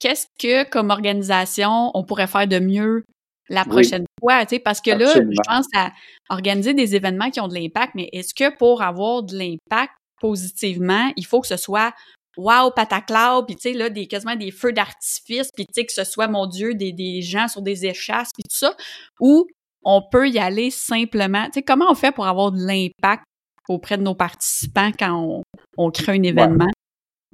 qu'est-ce 0.00 0.26
que, 0.38 0.68
comme 0.68 0.90
organisation, 0.90 1.90
on 1.94 2.04
pourrait 2.04 2.26
faire 2.26 2.48
de 2.48 2.58
mieux 2.58 3.04
la 3.48 3.64
prochaine 3.64 4.06
fois, 4.20 4.46
tu 4.46 4.56
sais, 4.56 4.58
parce 4.60 4.80
que 4.80 4.90
là, 4.90 5.12
je 5.14 5.40
pense 5.46 5.66
à 5.76 5.92
organiser 6.30 6.74
des 6.74 6.96
événements 6.96 7.30
qui 7.30 7.40
ont 7.40 7.48
de 7.48 7.54
l'impact, 7.54 7.92
mais 7.94 8.08
est-ce 8.12 8.34
que 8.34 8.56
pour 8.56 8.82
avoir 8.82 9.22
de 9.24 9.36
l'impact 9.36 9.92
positivement, 10.20 11.12
il 11.16 11.26
faut 11.26 11.40
que 11.40 11.48
ce 11.48 11.56
soit 11.58 11.92
wow, 12.36 12.70
patacloud, 12.74 13.46
puis 13.46 13.56
tu 13.56 13.62
sais, 13.62 13.72
là, 13.72 13.90
des, 13.90 14.06
quasiment 14.06 14.36
des 14.36 14.50
feux 14.50 14.72
d'artifice, 14.72 15.50
puis 15.54 15.66
tu 15.66 15.72
sais, 15.74 15.84
que 15.84 15.92
ce 15.92 16.04
soit, 16.04 16.28
mon 16.28 16.46
Dieu, 16.46 16.74
des, 16.74 16.92
des 16.92 17.22
gens 17.22 17.48
sur 17.48 17.62
des 17.62 17.86
échasses, 17.86 18.30
puis 18.34 18.42
tout 18.42 18.56
ça, 18.56 18.74
ou 19.20 19.46
on 19.84 20.02
peut 20.10 20.28
y 20.28 20.38
aller 20.38 20.70
simplement. 20.70 21.44
Tu 21.46 21.54
sais, 21.54 21.62
comment 21.62 21.86
on 21.90 21.94
fait 21.94 22.12
pour 22.12 22.26
avoir 22.26 22.52
de 22.52 22.58
l'impact 22.58 23.24
auprès 23.68 23.98
de 23.98 24.02
nos 24.02 24.14
participants 24.14 24.90
quand 24.98 25.12
on, 25.12 25.42
on 25.76 25.90
crée 25.90 26.12
un 26.12 26.22
événement? 26.22 26.68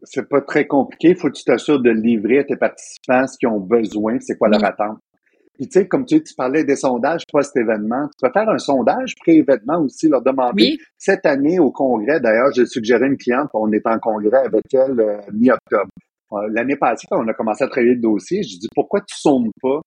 C'est 0.05 0.29
pas 0.29 0.41
très 0.41 0.67
compliqué. 0.67 1.15
Faut 1.15 1.29
que 1.29 1.37
tu 1.37 1.45
t'assures 1.45 1.81
de 1.81 1.91
livrer 1.91 2.39
à 2.39 2.45
tes 2.45 2.57
participants 2.57 3.27
ce 3.27 3.37
qu'ils 3.39 3.49
ont 3.49 3.61
besoin, 3.61 4.19
c'est 4.21 4.39
quoi 4.39 4.49
leur 4.49 4.65
attente. 4.65 4.99
Puis 5.59 5.67
tu 5.67 5.81
sais, 5.81 5.89
comme 5.89 6.05
tu, 6.07 6.23
tu 6.23 6.35
parlais 6.37 6.63
des 6.63 6.77
sondages 6.77 7.25
post-événement, 7.33 8.07
tu 8.17 8.25
peux 8.25 8.33
faire 8.33 8.49
un 8.49 8.59
sondage 8.59 9.17
pré-événement 9.17 9.81
aussi, 9.83 10.09
leur 10.09 10.23
demander. 10.23 10.77
Cette 10.97 11.27
année 11.27 11.59
au 11.59 11.73
congrès, 11.73 12.21
d'ailleurs, 12.21 12.53
j'ai 12.55 12.65
suggéré 12.65 13.07
une 13.07 13.17
cliente, 13.17 13.49
on 13.55 13.71
est 13.73 13.85
en 13.85 13.99
congrès 13.99 14.47
avec 14.47 14.73
elle 14.73 15.01
euh, 15.01 15.19
mi-octobre. 15.33 15.91
Euh, 16.33 16.49
l'année 16.53 16.77
passée, 16.77 17.09
quand 17.11 17.25
on 17.25 17.27
a 17.27 17.35
commencé 17.35 17.65
à 17.65 17.67
travailler 17.67 17.95
le 17.95 18.01
dossier, 18.01 18.45
je 18.45 18.57
dis 18.57 18.69
pourquoi 18.73 19.01
tu 19.01 19.19
sondes 19.19 19.51
pas? 19.61 19.81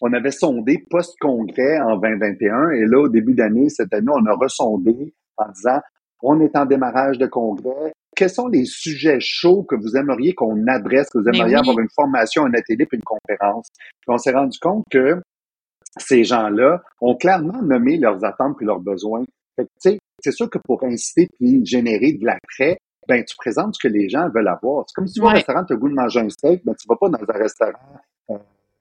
On 0.00 0.12
avait 0.12 0.30
sondé 0.30 0.84
post-congrès 0.88 1.80
en 1.80 1.96
2021 1.96 2.70
et 2.70 2.84
là, 2.86 3.00
au 3.00 3.08
début 3.08 3.34
d'année, 3.34 3.68
cette 3.68 3.92
année, 3.94 4.12
on 4.12 4.26
a 4.26 4.34
ressondé 4.34 5.12
en 5.38 5.50
disant 5.50 5.80
on 6.22 6.40
est 6.40 6.56
en 6.56 6.66
démarrage 6.66 7.18
de 7.18 7.26
congrès, 7.26 7.92
quels 8.16 8.30
sont 8.30 8.48
les 8.48 8.64
sujets 8.64 9.20
chauds 9.20 9.62
que 9.62 9.76
vous 9.76 9.96
aimeriez 9.96 10.34
qu'on 10.34 10.66
adresse, 10.66 11.08
que 11.10 11.18
vous 11.18 11.28
aimeriez 11.28 11.56
avoir 11.56 11.78
une 11.78 11.90
formation, 11.94 12.44
un 12.44 12.54
atelier 12.54 12.86
puis 12.86 12.98
une 12.98 13.04
conférence? 13.04 13.68
Puis 14.00 14.08
on 14.08 14.18
s'est 14.18 14.32
rendu 14.32 14.58
compte 14.58 14.84
que 14.90 15.20
ces 15.98 16.24
gens-là 16.24 16.82
ont 17.00 17.14
clairement 17.14 17.62
nommé 17.62 17.98
leurs 17.98 18.24
attentes 18.24 18.56
puis 18.56 18.66
leurs 18.66 18.80
besoins. 18.80 19.24
Fait 19.54 19.98
c'est 20.20 20.32
sûr 20.32 20.50
que 20.50 20.58
pour 20.64 20.82
inciter 20.82 21.28
puis 21.38 21.64
générer 21.64 22.14
de 22.14 22.24
l'après, 22.24 22.78
ben 23.06 23.22
tu 23.24 23.36
présentes 23.36 23.74
ce 23.74 23.86
que 23.86 23.92
les 23.92 24.08
gens 24.08 24.28
veulent 24.30 24.48
avoir. 24.48 24.84
C'est 24.88 24.94
comme 24.94 25.06
si 25.06 25.14
tu 25.14 25.20
vas 25.20 25.28
au 25.28 25.30
restaurant, 25.30 25.64
tu 25.64 25.72
as 25.72 25.76
le 25.76 25.80
goût 25.80 25.88
de 25.88 25.94
manger 25.94 26.20
un 26.20 26.30
steak, 26.30 26.64
ben 26.64 26.74
tu 26.74 26.88
vas 26.88 26.96
pas 26.96 27.08
dans 27.08 27.22
un 27.22 27.38
restaurant 27.38 27.78
euh, 28.30 28.38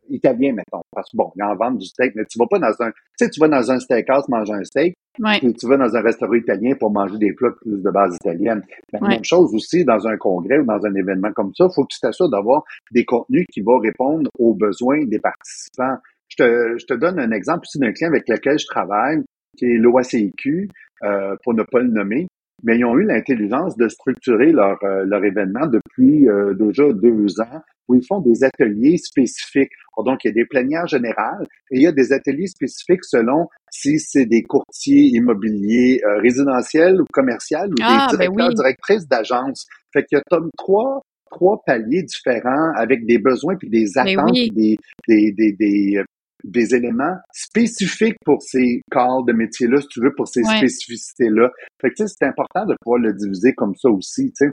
italien, 0.09 0.53
mettons. 0.53 0.81
Parce 0.91 1.09
que 1.09 1.17
bon, 1.17 1.31
ils 1.35 1.43
en 1.43 1.55
vendent 1.55 1.77
du 1.77 1.85
steak, 1.85 2.13
mais 2.15 2.25
tu 2.25 2.37
vas 2.39 2.47
pas 2.47 2.59
dans 2.59 2.73
un, 2.81 2.91
tu 2.91 2.95
sais, 3.17 3.29
tu 3.29 3.39
vas 3.39 3.47
dans 3.47 3.71
un 3.71 3.79
steakhouse 3.79 4.27
manger 4.29 4.53
un 4.53 4.63
steak, 4.63 4.95
ouais. 5.19 5.39
puis 5.39 5.53
tu 5.53 5.67
vas 5.67 5.77
dans 5.77 5.95
un 5.95 6.01
restaurant 6.01 6.33
italien 6.33 6.75
pour 6.79 6.91
manger 6.91 7.17
des 7.17 7.33
plats 7.33 7.51
plus 7.61 7.81
de 7.81 7.89
base 7.91 8.15
italienne. 8.15 8.61
La 8.93 8.99
même 9.01 9.23
chose 9.23 9.53
aussi 9.53 9.85
dans 9.85 10.07
un 10.07 10.17
congrès 10.17 10.59
ou 10.59 10.65
dans 10.65 10.83
un 10.85 10.93
événement 10.95 11.31
comme 11.33 11.53
ça, 11.55 11.65
il 11.69 11.73
faut 11.73 11.83
que 11.83 11.93
tu 11.93 11.99
t'assures 11.99 12.29
d'avoir 12.29 12.63
des 12.91 13.05
contenus 13.05 13.45
qui 13.51 13.61
vont 13.61 13.79
répondre 13.79 14.29
aux 14.39 14.53
besoins 14.53 15.05
des 15.05 15.19
participants. 15.19 15.97
Je 16.27 16.37
te, 16.37 16.77
je 16.77 16.85
te 16.85 16.93
donne 16.93 17.19
un 17.19 17.31
exemple 17.31 17.61
aussi 17.63 17.79
d'un 17.79 17.91
client 17.91 18.09
avec 18.09 18.27
lequel 18.27 18.57
je 18.59 18.65
travaille, 18.65 19.23
qui 19.57 19.65
est 19.65 19.77
l'OACIQ, 19.77 20.69
euh, 21.03 21.35
pour 21.43 21.53
ne 21.53 21.63
pas 21.63 21.79
le 21.79 21.89
nommer, 21.89 22.27
mais 22.63 22.77
ils 22.77 22.85
ont 22.85 22.97
eu 22.97 23.03
l'intelligence 23.03 23.77
de 23.77 23.87
structurer 23.87 24.51
leur, 24.51 24.77
euh, 24.83 25.03
leur 25.05 25.23
événement 25.23 25.67
depuis 25.67 26.27
euh, 26.27 26.53
déjà 26.53 26.91
deux 26.93 27.39
ans, 27.41 27.61
où 27.87 27.95
ils 27.95 28.05
font 28.05 28.19
des 28.21 28.43
ateliers 28.43 28.97
spécifiques. 28.97 29.71
Donc, 30.05 30.23
il 30.23 30.27
y 30.27 30.31
a 30.31 30.33
des 30.33 30.45
plénières 30.45 30.87
générales 30.87 31.45
et 31.71 31.77
il 31.77 31.81
y 31.83 31.87
a 31.87 31.91
des 31.91 32.11
ateliers 32.11 32.47
spécifiques 32.47 33.03
selon 33.03 33.47
si 33.71 33.99
c'est 33.99 34.25
des 34.25 34.43
courtiers 34.43 35.09
immobiliers 35.13 36.01
euh, 36.05 36.17
résidentiels 36.19 37.01
ou 37.01 37.05
commerciaux 37.13 37.59
ou 37.69 37.75
Ah, 37.81 38.07
des 38.11 38.17
ben 38.17 38.25
directeurs, 38.27 38.49
oui. 38.49 38.55
directrices 38.55 39.07
d'agence. 39.07 39.65
Fait 39.93 40.03
qu'il 40.03 40.17
y 40.17 40.19
a 40.19 40.23
comme 40.29 40.49
trois 40.57 41.01
trois 41.31 41.61
paliers 41.65 42.03
différents 42.03 42.71
avec 42.75 43.05
des 43.05 43.17
besoins 43.17 43.55
puis 43.57 43.69
des 43.69 43.85
Ben 43.95 44.07
attentes 44.07 44.31
oui. 44.31 44.49
des, 44.55 44.77
des, 45.07 45.31
des, 45.33 45.51
des, 45.53 45.97
euh, 45.97 46.03
des 46.45 46.75
éléments 46.75 47.15
spécifiques 47.33 48.15
pour 48.23 48.41
ces 48.41 48.81
corps 48.91 49.23
de 49.25 49.33
métier-là, 49.33 49.81
si 49.81 49.87
tu 49.87 50.01
veux, 50.01 50.13
pour 50.15 50.27
ces 50.27 50.41
Ouais. 50.43 50.57
spécificités-là. 50.57 51.49
Fait 51.81 51.89
que, 51.89 51.95
tu 51.95 52.07
sais, 52.07 52.13
c'est 52.19 52.25
important 52.27 52.65
de 52.65 52.75
pouvoir 52.81 53.01
le 53.01 53.13
diviser 53.13 53.53
comme 53.53 53.75
ça 53.75 53.89
aussi, 53.89 54.27
tu 54.27 54.45
sais. 54.45 54.51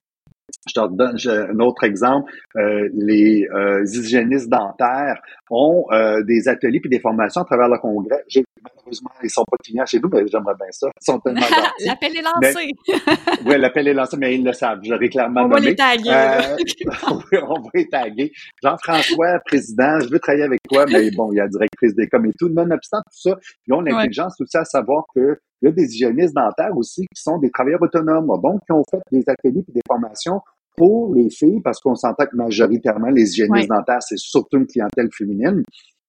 Je 0.68 0.72
te 0.74 0.80
redonne 0.80 1.18
j'ai 1.18 1.30
un 1.30 1.58
autre 1.58 1.84
exemple. 1.84 2.32
Euh, 2.56 2.88
les 2.94 3.46
euh, 3.52 3.84
hygiénistes 3.84 4.48
dentaires 4.48 5.20
ont 5.50 5.86
euh, 5.92 6.22
des 6.22 6.48
ateliers 6.48 6.80
puis 6.80 6.90
des 6.90 7.00
formations 7.00 7.42
à 7.42 7.44
travers 7.44 7.68
le 7.68 7.78
congrès. 7.78 8.24
Malheureusement, 8.62 9.10
ils 9.22 9.30
sont 9.30 9.44
pas 9.50 9.56
clients 9.62 9.86
chez 9.86 9.98
nous, 9.98 10.08
mais 10.12 10.26
j'aimerais 10.26 10.54
bien 10.54 10.68
ça. 10.70 10.88
Ils 10.88 11.04
sont 11.04 11.18
tellement 11.24 11.40
gentils. 11.40 11.86
L'appel 11.86 12.16
est 12.16 12.22
lancé. 12.22 12.70
Oui, 13.46 13.58
l'appel 13.58 13.88
est 13.88 13.94
lancé, 13.94 14.16
mais 14.16 14.34
ils 14.36 14.44
le 14.44 14.52
savent. 14.52 14.80
Je 14.84 14.90
l'aurais 14.90 15.08
clairement 15.08 15.42
On 15.42 15.48
va 15.48 15.58
les 15.58 15.74
taguer. 15.74 16.10
Euh, 16.10 16.56
on 17.48 17.60
va 17.60 17.70
les 17.74 17.88
taguer. 17.88 18.32
Jean-François, 18.62 19.40
président, 19.44 19.98
je 20.00 20.08
veux 20.10 20.20
travailler 20.20 20.44
avec 20.44 20.60
toi, 20.70 20.84
mais 20.86 21.10
bon, 21.10 21.32
il 21.32 21.36
y 21.36 21.40
a 21.40 21.44
la 21.44 21.48
directrice 21.48 21.94
des 21.94 22.06
coms 22.06 22.24
et 22.26 22.32
tout. 22.38 22.48
Nonobstant 22.48 22.98
tout 22.98 23.30
ça, 23.30 23.38
ils 23.66 23.74
ont 23.74 23.80
l'intelligence 23.80 24.40
aussi 24.40 24.56
à 24.56 24.64
savoir 24.64 25.04
que 25.14 25.38
il 25.62 25.66
y 25.66 25.68
a 25.68 25.72
des 25.72 25.94
hygiénistes 25.94 26.34
dentaires 26.34 26.76
aussi 26.76 27.02
qui 27.02 27.22
sont 27.22 27.38
des 27.38 27.50
travailleurs 27.50 27.82
autonomes, 27.82 28.26
donc 28.26 28.60
qui 28.66 28.72
ont 28.72 28.82
fait 28.90 29.00
des 29.10 29.22
ateliers 29.28 29.64
et 29.68 29.72
des 29.72 29.82
formations 29.86 30.40
pour 30.76 31.14
les 31.14 31.30
filles, 31.30 31.60
parce 31.62 31.80
qu'on 31.80 31.94
s'entend 31.94 32.24
que 32.26 32.36
majoritairement, 32.36 33.08
les 33.08 33.30
hygiénistes 33.30 33.68
dentaires, 33.68 34.02
c'est 34.02 34.18
surtout 34.18 34.58
une 34.58 34.66
clientèle 34.66 35.08
féminine. 35.12 35.62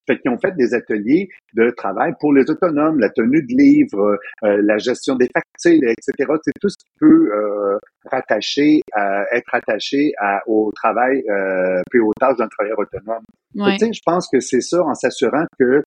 Fait 0.08 0.20
qu'ils 0.20 0.32
ont 0.32 0.38
fait 0.38 0.54
des 0.58 0.74
ateliers 0.74 1.30
de 1.54 1.70
travail 1.78 2.13
pour 2.20 2.34
les 2.34 2.50
autonomes, 2.50 3.00
la 3.00 3.10
tenue 3.10 3.42
de 3.42 3.56
livres, 3.56 4.18
euh, 4.44 4.62
la 4.62 4.78
gestion 4.78 5.16
des 5.16 5.30
factures, 5.34 5.80
etc. 5.88 6.30
C'est 6.44 6.52
tout 6.60 6.68
ce 6.68 6.76
qui 6.78 6.92
peut 7.00 7.30
euh, 7.34 7.78
rattacher 8.12 8.82
à, 8.92 9.24
être 9.34 9.48
rattaché 9.50 10.12
à, 10.20 10.42
au 10.48 10.72
travail 10.76 11.24
euh, 11.30 11.82
puis 11.89 12.02
aux 12.02 12.12
tâches 12.20 12.36
d'un 12.36 12.50
travailleur 12.50 12.80
autonome. 12.80 13.24
Tu 13.56 13.78
sais, 13.78 13.94
je 13.94 14.02
pense 14.06 14.28
que 14.28 14.42
c'est 14.42 14.62
ça 14.62 14.84
en 14.84 14.94
s'assurant 14.94 15.46
que 15.58 15.84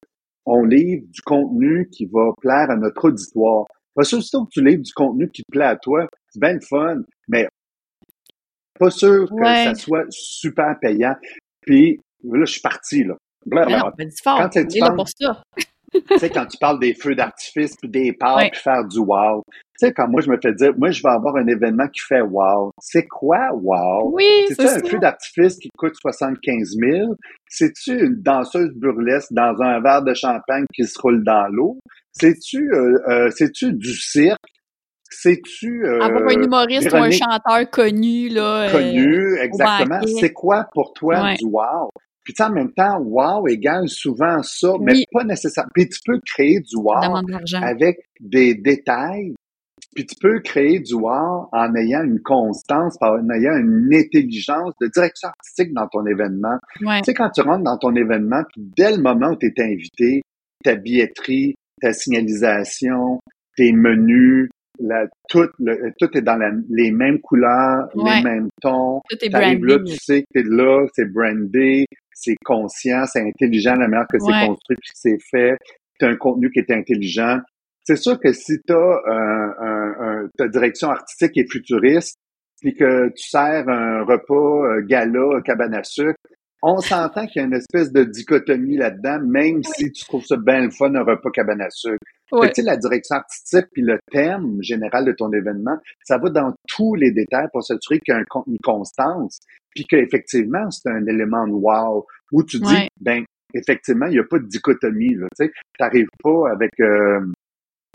on 0.47 0.63
livre 0.65 1.05
du 1.09 1.21
contenu 1.23 1.89
qui 1.91 2.07
va 2.07 2.31
plaire 2.41 2.71
à 2.71 2.77
notre 2.77 3.09
auditoire. 3.09 3.67
Parce 3.95 4.11
que 4.11 4.17
aussitôt 4.17 4.45
que 4.45 4.51
tu 4.53 4.65
livres 4.65 4.83
du 4.83 4.93
contenu 4.93 5.29
qui 5.31 5.43
te 5.43 5.51
plaît 5.51 5.65
à 5.67 5.77
toi, 5.77 6.07
c'est 6.31 6.41
bien 6.41 6.53
le 6.55 6.61
fun, 6.61 7.03
mais 7.29 7.49
pas 8.79 8.91
sûr 8.91 9.29
que 9.29 9.35
Ouais. 9.35 9.65
ça 9.65 9.75
soit 9.75 10.05
super 10.11 10.77
payant. 10.81 11.15
Puis 11.63 11.99
là, 12.23 12.45
je 12.45 12.53
suis 12.53 12.61
parti, 12.61 13.05
là. 13.05 13.17
Blablabla. 13.47 13.85
non, 13.85 13.93
ben, 13.97 14.11
fort. 14.23 14.39
Quand 14.39 14.49
tu 14.67 14.79
là 14.79 14.91
pour 14.93 15.09
ça. 15.09 15.43
Tu 16.11 16.19
sais, 16.19 16.31
quand 16.31 16.47
tu 16.47 16.59
parles 16.59 16.79
des 16.81 16.95
feux 16.95 17.15
d'artifice, 17.15 17.75
puis 17.77 17.89
des 17.91 18.17
Ouais. 18.23 18.51
puis 18.51 18.61
faire 18.61 18.85
du 18.85 18.99
wow. 18.99 19.43
Tu 19.79 19.87
sais, 19.87 19.93
quand 19.93 20.09
moi, 20.09 20.23
je 20.23 20.31
me 20.31 20.39
fais 20.43 20.53
dire, 20.55 20.73
moi, 20.79 20.91
je 20.91 21.03
vais 21.03 21.11
avoir 21.11 21.37
un 21.37 21.47
événement 21.47 21.87
qui 21.89 22.01
fait 22.01 22.23
wow. 22.23 22.71
C'est 22.81 23.07
quoi 23.07 23.51
wow? 23.53 24.11
Oui, 24.15 24.25
c'est 24.49 24.61
un 24.63 24.67
ça. 24.69 24.81
feu 24.89 24.99
d'artifice 24.99 25.57
qui 25.59 25.69
coûte 25.77 25.95
75 26.01 26.77
000? 26.79 27.15
C'est-tu 27.49 27.93
une 28.07 28.23
danseuse 28.23 28.71
burlesque 28.75 29.33
dans 29.33 29.55
un 29.63 29.81
verre 29.81 30.03
de 30.03 30.15
champagne 30.15 30.65
qui 30.75 30.85
se 30.85 30.99
roule 31.01 31.23
dans 31.25 31.47
l'eau? 31.51 31.79
C'est-tu 32.13 32.73
euh, 32.73 32.99
euh, 33.09 33.31
c'est-tu 33.37 33.73
du 33.75 33.93
cirque? 33.93 34.39
C'est-tu 35.11 35.85
euh, 35.87 36.01
Avoir 36.01 36.23
un 36.29 36.43
humoriste 36.43 36.93
ou 36.93 36.97
un 36.97 37.11
chanteur 37.11 37.71
connu, 37.71 38.29
là. 38.29 38.69
euh, 38.69 38.73
connu? 38.73 39.39
Exactement. 39.41 40.01
C'est 40.21 40.33
quoi 40.33 40.67
pour 40.73 40.93
toi 40.95 41.23
Ouais. 41.23 41.35
du 41.37 41.45
wow? 41.47 41.91
Puis 42.27 42.35
tu 42.35 42.43
sais, 42.43 42.49
en 42.51 42.53
même 42.53 42.73
temps, 42.73 42.99
wow 42.99 43.47
égale 43.47 43.89
souvent 43.89 44.43
ça, 44.43 44.73
mais 44.81 45.05
pas 45.13 45.23
nécessairement. 45.23 45.71
Puis 45.73 45.89
tu 45.89 46.01
peux 46.05 46.19
créer 46.27 46.59
du 46.59 46.77
wow 46.77 47.23
de 47.23 47.65
avec 47.65 48.01
des 48.19 48.55
détails. 48.57 49.33
Puis 49.95 50.05
tu 50.07 50.17
peux 50.21 50.41
créer 50.41 50.81
du 50.81 50.95
wow 50.95 51.49
en 51.53 51.75
ayant 51.77 52.03
une 52.03 52.21
constance, 52.21 52.97
en 53.01 53.31
ayant 53.31 53.57
une 53.57 53.89
intelligence 53.95 54.73
de 54.81 54.89
direction 54.89 55.29
artistique 55.29 55.73
dans 55.73 55.87
ton 55.87 56.05
événement. 56.05 56.59
Ouais. 56.85 56.99
Tu 56.99 57.05
sais, 57.05 57.15
quand 57.15 57.31
tu 57.31 57.43
rentres 57.43 57.63
dans 57.63 57.79
ton 57.79 57.95
événement, 57.95 58.43
puis 58.53 58.63
dès 58.77 58.97
le 58.97 59.01
moment 59.03 59.29
où 59.31 59.37
tu 59.37 59.47
es 59.47 59.63
invité, 59.63 60.23
ta 60.65 60.75
billetterie, 60.75 61.55
ta 61.81 61.93
signalisation, 61.93 63.21
tes 63.57 63.73
menus, 63.73 64.49
la, 64.79 65.07
tout, 65.29 65.47
le- 65.59 65.93
tout 65.99 66.09
est 66.19 66.23
dans 66.23 66.37
la- 66.37 66.53
les 66.69 66.91
mêmes 66.91 67.21
couleurs, 67.21 67.89
Ouais. 67.95 68.17
les 68.17 68.23
mêmes 68.25 68.49
tons. 68.61 69.01
Tout 69.09 69.17
est 69.25 69.31
T'arrives 69.31 69.65
là, 69.65 69.77
brandé. 69.77 69.93
tu 69.93 69.99
sais 69.99 70.23
que 70.23 70.27
t'es 70.35 70.43
là, 70.47 70.87
c'est 70.95 71.11
brandé, 71.11 71.87
c'est 72.19 72.35
conscient, 72.45 73.05
c'est 73.07 73.21
intelligent, 73.21 73.75
la 73.75 73.89
manière 73.89 74.07
que 74.11 74.17
Ouais. 74.17 74.33
c'est 74.41 74.47
construit 74.47 74.77
puis 74.81 74.91
que 74.93 74.99
c'est 74.99 75.19
fait. 75.31 75.59
T'as 75.99 76.09
un 76.09 76.17
contenu 76.17 76.51
qui 76.51 76.59
est 76.61 76.71
intelligent. 76.71 77.39
C'est 77.85 77.97
sûr 77.97 78.19
que 78.19 78.33
si 78.33 78.59
un, 78.69 78.75
un, 79.61 79.95
un- 80.01 80.29
ta 80.37 80.49
direction 80.49 80.91
artistique 80.91 81.37
est 81.37 81.51
futuriste, 81.51 82.17
puis 82.61 82.75
que 82.75 83.09
tu 83.15 83.29
sers 83.29 83.69
un 83.69 84.03
repas 84.05 84.35
euh, 84.35 84.83
gala 84.87 85.41
cabane 85.45 85.75
à 85.75 85.85
sucre, 85.85 86.19
on 86.69 86.79
s'entend 86.81 87.27
qu'il 87.27 87.41
y 87.41 87.45
a 87.45 87.47
une 87.47 87.55
espèce 87.55 87.93
de 87.93 88.03
dichotomie 88.03 88.77
là-dedans, 88.77 89.21
même 89.25 89.63
si 89.63 89.93
tu 89.93 90.05
trouves 90.05 90.25
ça 90.25 90.37
bien 90.37 90.63
le 90.65 90.71
fun, 90.71 90.93
un 90.97 91.05
repas 91.05 91.31
cabane 91.31 91.61
à 91.61 91.71
sucre. 91.71 91.97
Fait 92.29 92.37
Ouais. 92.37 92.49
que, 92.49 92.55
tu 92.55 92.63
sais, 92.63 92.67
la 92.67 92.77
direction 92.77 93.15
artistique 93.17 93.67
puis 93.73 93.83
le 93.83 94.01
thème 94.11 94.61
général 94.61 95.05
de 95.05 95.13
ton 95.13 95.33
événement, 95.33 95.77
ça 96.03 96.19
va 96.19 96.29
dans 96.29 96.53
tous 96.67 96.97
les 96.97 97.13
détails 97.13 97.47
pour 97.53 97.63
s'assurer 97.63 98.01
qu'il 98.01 98.13
y 98.13 98.17
a 98.17 98.21
un 98.21 98.43
une 98.49 98.59
constance, 98.65 99.39
puis 99.77 99.85
qu'effectivement, 99.85 100.69
c'est 100.73 100.89
un 100.91 101.07
élément 101.07 101.47
de 101.47 101.53
wow, 101.53 102.05
où 102.33 102.43
tu 102.43 102.59
dis, 102.59 102.89
ben, 103.01 103.25
effectivement, 103.55 104.07
il 104.07 104.15
n'y 104.15 104.19
a 104.19 104.25
pas 104.25 104.41
de 104.41 104.47
dichotomie, 104.47 105.15
là, 105.15 105.29
tu 105.39 105.47
sais, 105.47 105.53
t'arrives 105.79 106.09
pas 106.21 106.51
avec, 106.51 106.73
euh, 106.81 107.21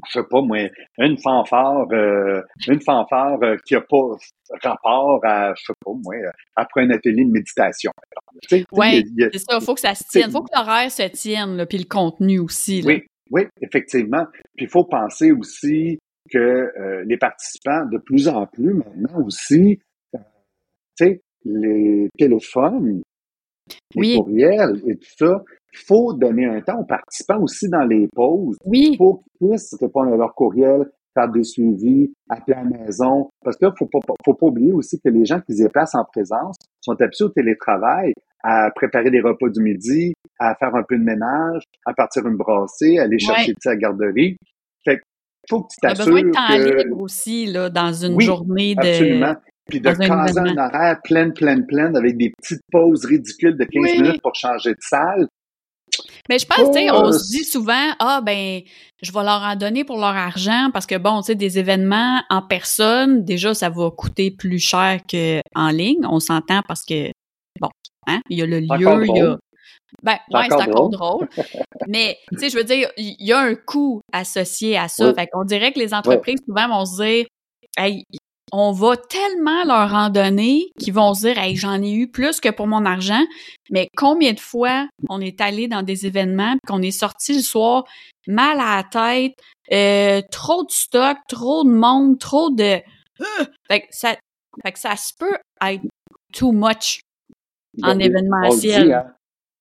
je 0.08 0.20
sais 0.20 0.26
pas 0.30 0.42
moi, 0.42 0.58
une 0.98 1.18
fanfare, 1.18 1.86
euh, 1.92 2.42
une 2.68 2.82
fanfare 2.82 3.38
euh, 3.44 3.58
qui 3.66 3.76
a 3.76 3.82
pas 3.82 4.18
rapport 4.64 5.20
à, 5.24 5.54
je 5.56 5.64
sais 5.68 5.74
pas 5.86 5.92
moi, 6.04 6.16
après 6.56 6.82
un 6.84 6.90
atelier 6.92 7.26
de 7.26 7.32
méditation. 7.32 7.92
Il 9.06 9.24
a- 9.24 9.30
C'est 9.32 9.40
ça, 9.40 9.60
faut 9.60 9.74
que 9.74 9.80
ça 9.82 9.94
se 9.96 10.04
tienne. 10.10 10.32
Faut 10.32 10.42
que 10.44 10.50
l'horaire 10.56 10.92
se 10.92 11.04
tienne, 11.10 11.58
là, 11.58 11.66
puis 11.66 11.78
le 11.78 11.86
contenu 11.86 12.40
aussi. 12.40 12.82
Là. 12.82 12.88
Oui, 12.94 13.04
oui, 13.32 13.42
effectivement. 13.62 14.26
Puis 14.56 14.66
il 14.66 14.70
faut 14.70 14.84
penser 14.86 15.32
aussi 15.32 16.00
que 16.32 16.38
euh, 16.38 17.04
les 17.08 17.18
participants, 17.18 17.86
de 17.92 17.98
plus 17.98 18.28
en 18.28 18.46
plus 18.48 18.74
maintenant 18.74 19.26
aussi, 19.26 19.80
euh, 20.16 20.20
tu 20.98 21.06
sais, 21.06 21.22
les 21.46 22.08
téléphones, 22.18 23.02
les 23.96 24.00
Oui. 24.02 24.18
courriels 24.18 24.82
et 24.88 24.96
tout 24.96 25.10
ça, 25.18 25.42
il 25.74 25.80
faut 25.80 26.14
donner 26.14 26.46
un 26.46 26.62
temps 26.62 26.80
aux 26.80 26.86
participants 26.86 27.42
aussi 27.42 27.70
dans 27.70 27.84
les 27.86 28.08
pauses 28.14 28.58
Oui, 28.66 28.96
pour 28.98 29.24
qu'ils 29.24 29.50
puissent 29.50 29.76
répondre 29.80 30.14
à 30.14 30.18
leurs 30.18 30.34
courriels, 30.36 30.86
faire 31.14 31.30
des 31.30 31.44
suivis, 31.44 32.12
appeler 32.30 32.58
à 32.58 32.64
la 32.64 32.70
maison. 32.70 33.30
Parce 33.44 33.58
que 33.58 33.66
là, 33.66 33.74
faut 33.78 33.86
pas, 33.88 34.00
faut 34.26 34.34
pas 34.34 34.48
oublier 34.48 34.72
aussi 34.74 35.00
que 35.00 35.10
les 35.10 35.26
gens 35.26 35.40
qui 35.42 35.56
se 35.56 35.64
déplacent 35.64 35.96
en 35.96 36.06
présence 36.06 36.56
sont 36.82 37.00
habitués 37.02 37.26
au 37.26 37.30
télétravail, 37.30 38.14
à 38.44 38.70
préparer 38.76 39.12
des 39.12 39.22
repas 39.22 39.50
du 39.50 39.62
midi, 39.62 40.14
à 40.40 40.56
faire 40.56 40.74
un 40.76 40.84
peu 40.88 40.98
de 40.98 41.04
ménage, 41.04 41.64
à 41.86 41.94
partir 41.94 42.26
une 42.28 42.38
brassée, 42.38 42.98
à 42.98 43.04
aller 43.04 43.20
chercher 43.20 43.52
Ouais. 43.52 43.56
à 43.66 43.70
la 43.72 43.76
garderie. 43.78 44.38
Fait 44.84 44.98
que 44.98 45.02
faut 45.50 45.62
que 45.64 45.68
tu 45.74 45.80
t'assures 45.82 46.06
besoin 46.06 46.22
de 46.24 46.32
temps 46.32 46.48
que... 46.48 46.84
libre 46.84 47.02
aussi, 47.02 47.46
là, 47.46 47.70
dans 47.70 47.94
une 47.94 48.16
Oui, 48.16 48.26
journée 48.26 48.76
de. 48.76 48.80
Absolument. 48.80 49.36
Puis 49.70 49.80
de 49.80 49.90
caser 49.90 50.40
un 50.40 50.58
horaire 50.58 50.98
plein, 51.04 51.30
plein, 51.30 51.62
plein, 51.62 51.94
avec 51.96 52.18
des 52.18 52.32
petites 52.32 52.62
pauses 52.72 53.06
ridicules 53.06 53.58
de 53.58 53.64
15 53.64 53.72
Oui. 53.84 54.02
minutes 54.02 54.22
pour 54.22 54.36
changer 54.36 54.72
de 54.72 54.82
salle. 54.82 55.28
Mais 56.30 56.40
je 56.40 56.46
pense, 56.46 56.72
tu 56.72 56.80
sais, 56.80 56.92
on 56.92 57.08
euh, 57.08 57.12
se 57.12 57.32
dit 57.32 57.44
souvent, 57.44 57.94
ah, 58.00 58.22
ben, 58.24 58.62
je 59.02 59.12
vais 59.12 59.24
leur 59.24 59.42
en 59.42 59.56
donner 59.56 59.84
pour 59.84 59.98
leur 59.98 60.16
argent 60.16 60.70
parce 60.72 60.86
que, 60.86 60.98
bon, 60.98 61.22
tu 61.22 61.28
sais, 61.28 61.36
des 61.36 61.60
événements 61.60 62.22
en 62.30 62.42
personne, 62.42 63.26
déjà, 63.26 63.54
ça 63.54 63.70
va 63.70 63.92
coûter 63.92 64.32
plus 64.32 64.60
cher 64.60 65.00
qu'en 65.10 65.70
ligne. 65.70 66.06
On 66.10 66.20
s'entend 66.20 66.62
parce 66.68 66.84
que, 66.86 67.12
bon, 67.60 67.70
hein, 68.08 68.22
il 68.30 68.40
y 68.40 68.42
a 68.42 68.46
le 68.46 68.60
lieu, 68.60 69.06
il 69.06 69.18
y 69.18 69.22
a. 69.22 69.38
Ben, 70.04 70.18
C'est 70.30 70.38
ouais, 70.38 70.46
c'est 70.48 70.54
encore 70.54 70.86
encore 70.86 70.90
drôle. 70.90 71.30
Mais, 71.88 72.18
tu 72.32 72.40
sais, 72.40 72.50
je 72.50 72.58
veux 72.58 72.64
dire, 72.64 72.90
il 72.98 73.16
y 73.20 73.34
a 73.34 73.40
un 73.40 73.56
coût 73.56 74.02
associé 74.14 74.78
à 74.78 74.88
ça. 74.88 75.10
Oui. 75.10 75.16
Fait 75.16 75.28
qu'on 75.28 75.44
dirait 75.44 75.74
que 75.74 75.80
les 75.80 75.94
entreprises, 75.94 76.40
souvent, 76.48 76.70
vont 76.70 76.86
se 76.86 77.04
dire, 77.04 77.26
hey, 77.78 78.06
on 78.52 78.72
va 78.72 78.98
tellement 78.98 79.64
leur 79.64 79.94
en 79.94 80.10
donner 80.10 80.72
qu'ils 80.80 80.94
vont 80.94 81.14
se 81.14 81.28
dire, 81.28 81.38
hey, 81.38 81.56
j'en 81.56 81.82
ai 81.82 81.92
eu 81.92 82.08
plus 82.10 82.40
que 82.40 82.50
pour 82.50 82.68
mon 82.68 82.86
argent. 82.86 83.24
Mais 83.70 83.88
combien 83.96 84.34
de 84.34 84.40
fois 84.40 84.88
on 85.10 85.22
est 85.22 85.40
allé 85.40 85.68
dans 85.68 85.84
des 85.84 86.06
événements 86.06 86.52
puis 86.54 86.60
qu'on 86.68 86.82
est 86.82 86.92
sorti 86.92 87.34
le 87.34 87.42
soir 87.42 87.86
mal 88.28 88.60
à 88.60 88.78
la 88.78 88.84
tête, 88.84 89.34
euh, 89.72 90.22
trop 90.32 90.64
de 90.64 90.72
stock, 90.72 91.18
trop 91.28 91.64
de 91.64 91.72
monde, 91.72 92.20
trop 92.20 92.50
de. 92.50 92.82
Euh! 93.22 93.46
Fait 93.70 93.82
que 93.82 93.88
ça, 93.92 94.16
fait 94.64 94.72
que 94.72 94.80
ça 94.80 94.96
se 94.96 95.14
peut 95.18 95.38
être 95.66 95.84
too 96.34 96.52
much 96.52 97.02
en 97.82 97.88
Ben, 97.88 97.96
On 97.96 97.98
le 97.98 98.06
événementiel. 98.06 98.86
dit, 98.86 98.94
hein. 98.94 99.14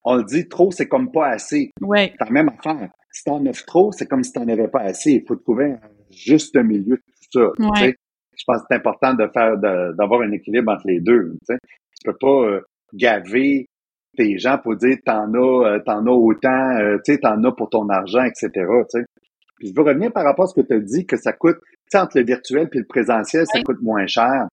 on 0.02 0.16
le 0.16 0.24
dit 0.24 0.48
trop, 0.48 0.70
c'est 0.72 0.88
comme 0.88 1.12
pas 1.12 1.28
assez. 1.28 1.70
Ouais. 1.80 2.14
C'est 2.18 2.24
la 2.24 2.30
même 2.30 2.48
affaire. 2.48 2.90
Si 3.12 3.24
t'en 3.24 3.44
offres 3.46 3.64
trop, 3.66 3.92
c'est 3.92 4.06
comme 4.06 4.22
si 4.24 4.32
t'en 4.32 4.46
avais 4.48 4.68
pas 4.68 4.80
assez. 4.80 5.12
Il 5.12 5.24
faut 5.26 5.36
trouver 5.36 5.72
un 5.72 5.80
juste 6.10 6.56
milieu 6.56 6.96
de 6.96 7.02
tout 7.32 7.56
ça. 7.58 7.92
Je 8.36 8.44
pense 8.46 8.58
que 8.58 8.66
c'est 8.70 8.76
important 8.76 9.14
de 9.14 9.28
faire 9.32 9.56
d'avoir 9.58 10.22
un 10.22 10.32
équilibre 10.32 10.72
entre 10.72 10.86
les 10.86 11.00
deux. 11.00 11.36
Tu, 11.46 11.56
tu 11.56 12.04
peux 12.04 12.16
pas 12.18 12.44
euh, 12.46 12.60
gaver 12.94 13.66
tes 14.16 14.38
gens 14.38 14.58
pour 14.58 14.76
dire 14.76 14.96
t'en 15.04 15.32
as, 15.34 15.66
euh, 15.68 15.78
t'en 15.84 16.06
as 16.06 16.10
autant, 16.10 16.76
euh, 16.78 16.96
tu 17.04 17.12
sais, 17.12 17.18
t'en 17.18 17.42
as 17.44 17.52
pour 17.52 17.70
ton 17.70 17.88
argent, 17.88 18.24
etc. 18.24 18.50
Puis 19.56 19.68
je 19.68 19.74
veux 19.74 19.82
revenir 19.82 20.12
par 20.12 20.24
rapport 20.24 20.44
à 20.44 20.48
ce 20.48 20.60
que 20.60 20.66
tu 20.66 20.74
as 20.74 20.80
dit, 20.80 21.06
que 21.06 21.16
ça 21.16 21.32
coûte, 21.32 21.58
entre 21.94 22.18
le 22.18 22.24
virtuel 22.24 22.68
puis 22.68 22.78
le 22.78 22.86
présentiel, 22.86 23.44
ça 23.52 23.60
coûte 23.62 23.82
moins 23.82 24.06
cher. 24.06 24.46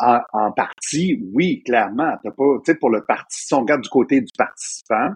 En, 0.00 0.18
en, 0.32 0.50
partie, 0.50 1.22
oui, 1.32 1.62
clairement. 1.64 2.16
T'as 2.22 2.32
pas, 2.32 2.58
tu 2.64 2.72
sais, 2.72 2.74
pour 2.74 2.90
le 2.90 3.04
parti, 3.04 3.46
si 3.46 3.54
on 3.54 3.60
regarde 3.60 3.82
du 3.82 3.88
côté 3.88 4.20
du 4.20 4.32
participant, 4.36 5.10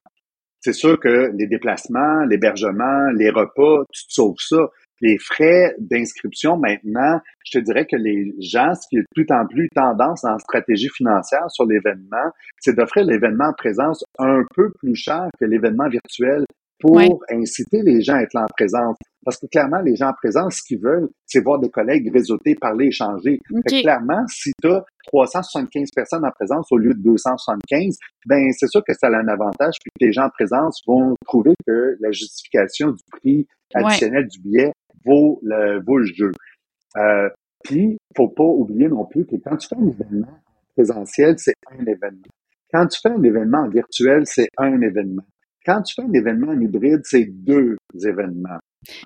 c'est 0.61 0.73
sûr 0.73 1.01
que 1.01 1.33
les 1.35 1.47
déplacements, 1.47 2.25
l'hébergement, 2.25 3.11
les 3.17 3.31
repas, 3.31 3.85
tu 3.93 4.07
te 4.07 4.13
sauves 4.13 4.39
ça. 4.39 4.69
Les 5.01 5.19
frais 5.19 5.75
d'inscription, 5.79 6.57
maintenant, 6.57 7.21
je 7.45 7.59
te 7.59 7.65
dirais 7.65 7.87
que 7.87 7.97
les 7.97 8.35
gens, 8.41 8.75
ce 8.75 8.89
qui 8.89 8.97
est 8.97 9.03
de 9.03 9.07
plus 9.15 9.27
en 9.31 9.47
plus 9.47 9.69
tendance 9.75 10.25
en 10.25 10.39
stratégie 10.39 10.89
financière 10.89 11.51
sur 11.51 11.67
l'événement, 11.67 12.31
c'est 12.61 12.75
d'offrir 12.75 13.05
l'événement 13.05 13.51
en 13.51 13.53
présence 13.53 14.03
un 14.19 14.43
peu 14.55 14.71
plus 14.79 14.95
cher 14.95 15.29
que 15.41 15.45
l'événement 15.45 15.89
virtuel 15.89 16.45
pour 16.81 17.25
inciter 17.31 17.83
les 17.83 18.03
gens 18.03 18.15
à 18.15 18.23
être 18.23 18.35
là 18.35 18.43
en 18.43 18.53
présence. 18.57 18.97
Parce 19.25 19.37
que 19.37 19.47
clairement, 19.47 19.81
les 19.81 19.97
gens 19.97 20.09
en 20.09 20.15
présence, 20.15 20.57
ce 20.57 20.63
qu'ils 20.67 20.81
veulent, 20.81 21.09
c'est 21.27 21.43
voir 21.43 21.59
des 21.59 21.69
collègues 21.71 22.11
réseauter, 22.13 22.55
parler, 22.55 22.87
échanger. 22.87 23.41
clairement, 23.67 24.25
si 24.29 24.53
tu 24.63 24.69
as 24.71 24.85
375 25.09 25.91
personnes 25.95 26.25
en 26.25 26.31
présence 26.31 26.67
au 26.71 26.79
lieu 26.79 26.95
de 26.95 27.03
275, 27.03 27.99
ben 28.27 28.51
c'est 28.53 28.69
sûr 28.69 28.83
que 28.87 28.95
ça 28.95 29.09
a 29.09 29.17
un 29.17 29.29
avantage, 29.29 29.75
puis 29.83 30.07
les 30.07 30.13
gens 30.13 30.27
en 30.27 30.31
présence 30.31 30.81
vont 30.87 31.15
trouver 31.27 31.55
que 31.67 31.97
la 32.01 32.11
justification 32.13 32.93
du 32.93 33.03
prix 33.11 33.47
additionnel 33.75 34.27
du 34.29 34.41
billet 34.41 34.73
vaut 35.05 35.41
le, 35.43 35.83
vaut 35.85 35.99
le 35.99 36.07
jeu. 36.07 36.33
Euh, 36.97 37.29
puis, 37.65 37.99
faut 38.17 38.29
pas 38.29 38.45
oublier 38.45 38.89
non 38.89 39.05
plus 39.05 39.27
que 39.27 39.37
quand 39.37 39.57
tu 39.57 39.69
fais 39.69 39.77
un 39.77 39.87
événement 39.87 40.39
présentiel, 40.75 41.35
c'est 41.39 41.55
un 41.71 41.85
événement. 41.85 42.23
Quand 42.73 42.87
tu 42.87 43.01
fais 43.01 43.11
un 43.11 43.23
événement 43.23 43.69
virtuel, 43.69 44.23
c'est 44.25 44.49
un 44.59 44.81
événement. 44.81 45.25
Quand 45.65 45.83
tu 45.83 45.95
fais 45.95 46.03
un 46.03 46.13
événement 46.13 46.53
en 46.53 46.61
hybride, 46.61 47.01
c'est 47.05 47.25
deux 47.25 47.77
événements. 47.95 48.59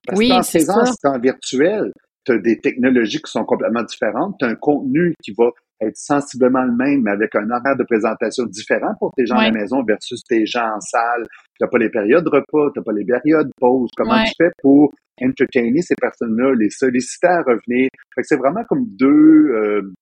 Parce 0.06 0.18
oui, 0.18 0.28
qu'en 0.28 0.40
présence, 0.40 0.96
en 1.04 1.18
virtuel, 1.18 1.92
tu 2.24 2.32
as 2.32 2.38
des 2.38 2.58
technologies 2.60 3.20
qui 3.20 3.30
sont 3.30 3.44
complètement 3.44 3.82
différentes, 3.82 4.36
tu 4.38 4.44
as 4.44 4.48
un 4.48 4.54
contenu 4.54 5.14
qui 5.22 5.32
va 5.36 5.50
être 5.80 5.96
sensiblement 5.96 6.62
le 6.62 6.72
même, 6.72 7.02
mais 7.02 7.10
avec 7.10 7.34
un 7.34 7.50
horaire 7.50 7.76
de 7.76 7.84
présentation 7.84 8.44
différent 8.44 8.94
pour 9.00 9.12
tes 9.16 9.26
gens 9.26 9.36
à 9.36 9.46
la 9.46 9.50
maison 9.50 9.82
versus 9.82 10.22
tes 10.22 10.46
gens 10.46 10.76
en 10.76 10.80
salle. 10.80 11.26
Tu 11.56 11.62
n'as 11.64 11.68
pas 11.68 11.78
les 11.78 11.90
périodes 11.90 12.24
de 12.24 12.30
repas, 12.30 12.70
tu 12.72 12.78
n'as 12.78 12.84
pas 12.84 12.92
les 12.92 13.04
périodes 13.04 13.48
de 13.48 13.52
pause. 13.58 13.90
Comment 13.96 14.22
tu 14.24 14.32
fais 14.38 14.50
pour 14.62 14.92
entertainer 15.24 15.82
ces 15.82 15.94
personnes-là, 16.00 16.54
les 16.58 16.70
solliciter 16.70 17.28
à 17.28 17.42
revenir? 17.42 17.88
c'est 18.22 18.36
vraiment 18.36 18.64
comme 18.68 18.84
deux, 18.86 19.50
euh, 19.54 19.92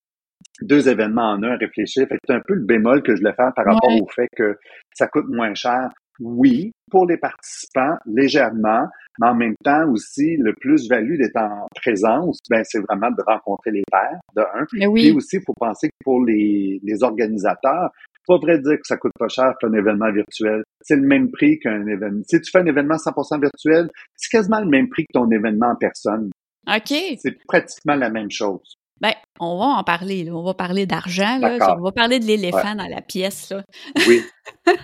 deux 0.62 0.88
événements 0.88 1.33
en 1.33 1.42
un 1.42 1.52
à 1.52 1.56
réfléchir. 1.56 2.06
Fait 2.09 2.14
que 2.14 2.20
c'est 2.26 2.35
un 2.35 2.42
peu 2.46 2.54
le 2.54 2.64
bémol 2.64 3.02
que 3.02 3.14
je 3.14 3.20
voulais 3.20 3.35
faire 3.35 3.52
par 3.54 3.64
rapport 3.64 3.90
au 3.90 4.06
fait 4.09 4.28
que 4.37 4.56
ça 4.94 5.06
coûte 5.06 5.26
moins 5.28 5.54
cher 5.54 5.90
oui, 6.20 6.72
pour 6.90 7.06
les 7.06 7.16
participants, 7.16 7.96
légèrement, 8.06 8.87
mais 9.18 9.28
en 9.28 9.35
même 9.35 9.54
temps 9.64 9.88
aussi, 9.90 10.37
le 10.37 10.52
plus-value 10.61 11.16
d'être 11.16 11.37
en 11.37 11.66
présence, 11.76 12.38
ben, 12.48 12.62
c'est 12.64 12.80
vraiment 12.80 13.11
de 13.11 13.22
rencontrer 13.26 13.70
les 13.70 13.83
pairs, 13.90 14.20
de 14.37 14.42
un. 14.42 14.66
Mais 14.74 14.87
oui. 14.87 15.02
Puis 15.02 15.12
aussi, 15.12 15.37
il 15.37 15.42
faut 15.46 15.54
penser 15.54 15.88
que 15.88 15.94
pour 16.04 16.24
les, 16.24 16.78
les 16.83 17.02
organisateurs, 17.02 17.90
pas 18.30 18.38
vrai 18.38 18.58
dire 18.60 18.76
que 18.76 18.86
ça 18.86 18.96
coûte 18.96 19.12
pas 19.18 19.26
cher 19.26 19.54
qu'un 19.60 19.72
événement 19.72 20.12
virtuel. 20.12 20.62
C'est 20.82 20.94
le 20.94 21.02
même 21.02 21.32
prix 21.32 21.58
qu'un 21.58 21.84
événement. 21.84 22.22
Si 22.28 22.40
tu 22.40 22.50
fais 22.52 22.60
un 22.60 22.66
événement 22.66 22.94
100% 22.94 23.40
virtuel, 23.40 23.90
c'est 24.14 24.30
quasiment 24.30 24.60
le 24.60 24.68
même 24.68 24.88
prix 24.88 25.02
que 25.02 25.18
ton 25.18 25.28
événement 25.32 25.72
en 25.72 25.76
personne. 25.76 26.30
OK. 26.68 26.94
C'est 27.18 27.36
pratiquement 27.48 27.96
la 27.96 28.08
même 28.08 28.30
chose. 28.30 28.76
Ben, 29.00 29.14
on 29.40 29.58
va 29.58 29.64
en 29.64 29.82
parler. 29.82 30.22
Là. 30.22 30.32
On 30.32 30.44
va 30.44 30.54
parler 30.54 30.86
d'argent. 30.86 31.40
On 31.42 31.82
va 31.82 31.90
parler 31.90 32.20
de 32.20 32.26
l'éléphant 32.26 32.76
dans 32.76 32.86
la 32.86 33.00
pièce. 33.00 33.50
Là. 33.50 33.64
Oui. 34.06 34.22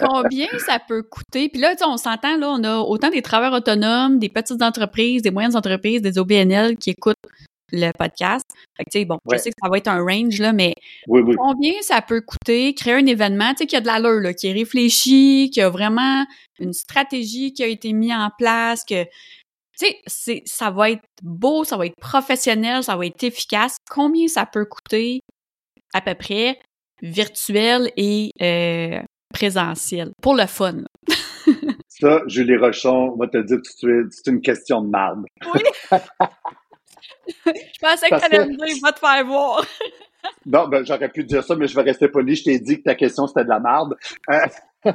Combien 0.00 0.46
ça 0.58 0.78
peut 0.78 1.02
coûter? 1.02 1.50
Puis 1.50 1.60
là, 1.60 1.74
on 1.86 1.98
s'entend, 1.98 2.38
là, 2.38 2.48
on 2.48 2.64
a 2.64 2.78
autant 2.78 3.10
des 3.10 3.20
travailleurs 3.20 3.52
autonomes, 3.52 4.18
des 4.18 4.30
petites 4.30 4.62
entreprises, 4.62 5.20
des 5.20 5.30
moyennes 5.30 5.56
entreprises, 5.56 6.00
des 6.00 6.18
OBNL 6.18 6.78
qui 6.78 6.90
écoutent 6.90 7.16
le 7.74 7.90
podcast. 7.98 8.44
Fait 8.76 8.84
que, 8.84 8.90
tu 8.90 8.98
sais, 9.00 9.04
bon, 9.04 9.18
je 9.30 9.36
sais 9.36 9.50
que 9.50 9.56
ça 9.62 9.68
va 9.68 9.78
être 9.78 9.88
un 9.88 10.02
range, 10.02 10.38
là, 10.38 10.52
mais 10.52 10.74
combien 11.06 11.74
ça 11.82 12.00
peut 12.02 12.20
coûter 12.20 12.74
créer 12.74 12.94
un 12.94 13.06
événement, 13.06 13.50
tu 13.50 13.58
sais, 13.58 13.66
qui 13.66 13.76
a 13.76 13.80
de 13.80 13.86
l'allure, 13.86 14.20
là, 14.20 14.34
qui 14.34 14.48
est 14.48 14.52
réfléchi, 14.52 15.50
qui 15.52 15.60
a 15.60 15.68
vraiment 15.68 16.24
une 16.58 16.72
stratégie 16.72 17.52
qui 17.52 17.62
a 17.62 17.66
été 17.66 17.92
mise 17.92 18.12
en 18.12 18.30
place, 18.38 18.84
que 18.84 19.04
tu 19.78 19.86
sais, 20.06 20.42
ça 20.46 20.70
va 20.70 20.90
être 20.90 21.02
beau, 21.22 21.64
ça 21.64 21.76
va 21.76 21.86
être 21.86 21.98
professionnel, 22.00 22.82
ça 22.82 22.96
va 22.96 23.06
être 23.06 23.22
efficace. 23.24 23.76
Combien 23.90 24.28
ça 24.28 24.46
peut 24.46 24.66
coûter 24.66 25.20
à 25.92 26.00
peu 26.00 26.14
près 26.14 26.58
virtuel 27.02 27.90
et 27.96 28.30
euh, 28.40 29.00
présentiel? 29.32 30.12
Pour 30.22 30.36
le 30.36 30.46
fun? 30.46 30.82
ça, 31.88 32.22
Julie 32.26 32.56
Rochon 32.56 33.16
va 33.16 33.26
te 33.26 33.38
dire 33.38 33.56
tout 33.56 33.86
de 33.86 34.02
suite, 34.02 34.12
c'est 34.12 34.30
une 34.30 34.40
question 34.40 34.82
de 34.82 34.88
marde. 34.88 35.24
Oui. 35.54 35.62
je 37.46 37.78
pensais 37.80 38.08
que 38.08 38.18
tu 38.18 38.24
allais 38.24 38.46
me 38.46 38.56
dire, 38.56 38.76
va 38.82 38.92
te 38.92 38.98
faire 38.98 39.24
voir. 39.26 39.64
non, 40.46 40.68
ben, 40.68 40.84
j'aurais 40.84 41.08
pu 41.08 41.24
dire 41.24 41.44
ça, 41.44 41.54
mais 41.56 41.66
je 41.66 41.74
vais 41.74 41.82
rester 41.82 42.08
poli. 42.08 42.34
Je 42.36 42.44
t'ai 42.44 42.58
dit 42.58 42.78
que 42.78 42.84
ta 42.84 42.94
question, 42.94 43.26
c'était 43.26 43.44
de 43.44 43.48
la 43.48 43.60
marde. 43.60 43.94
Euh, 44.30 44.46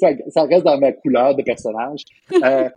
ça, 0.00 0.08
ça, 0.28 0.42
reste 0.44 0.64
dans 0.64 0.78
ma 0.78 0.92
couleur 0.92 1.34
de 1.34 1.42
personnage. 1.42 2.02
Euh, 2.42 2.68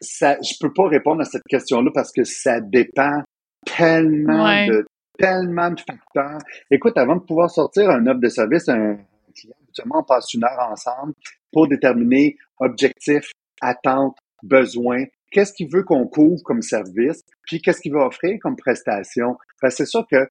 ça, 0.00 0.36
je 0.42 0.54
peux 0.60 0.72
pas 0.72 0.88
répondre 0.88 1.20
à 1.20 1.24
cette 1.24 1.44
question-là 1.48 1.90
parce 1.92 2.12
que 2.12 2.24
ça 2.24 2.60
dépend 2.60 3.22
tellement 3.64 4.66
de 4.66 4.86
tellement 5.18 5.70
de 5.70 5.80
facteurs. 5.80 6.38
Écoute, 6.70 6.96
avant 6.96 7.16
de 7.16 7.22
pouvoir 7.22 7.50
sortir 7.50 7.90
un 7.90 8.06
offre 8.06 8.20
de 8.20 8.28
service 8.28 8.68
un 8.68 8.98
client, 9.34 9.54
on 9.92 10.04
passe 10.04 10.32
une 10.32 10.44
heure 10.44 10.68
ensemble 10.70 11.12
pour 11.52 11.68
déterminer 11.68 12.36
objectif, 12.60 13.32
attente, 13.60 14.16
besoin, 14.42 15.04
qu'est-ce 15.30 15.52
qu'il 15.52 15.68
veut 15.72 15.82
qu'on 15.82 16.06
couvre 16.06 16.42
comme 16.42 16.62
service, 16.62 17.22
puis 17.46 17.60
qu'est-ce 17.60 17.80
qu'il 17.80 17.92
veut 17.92 18.00
offrir 18.00 18.38
comme 18.40 18.56
prestation. 18.56 19.36
c'est 19.68 19.86
sûr 19.86 20.06
que 20.10 20.28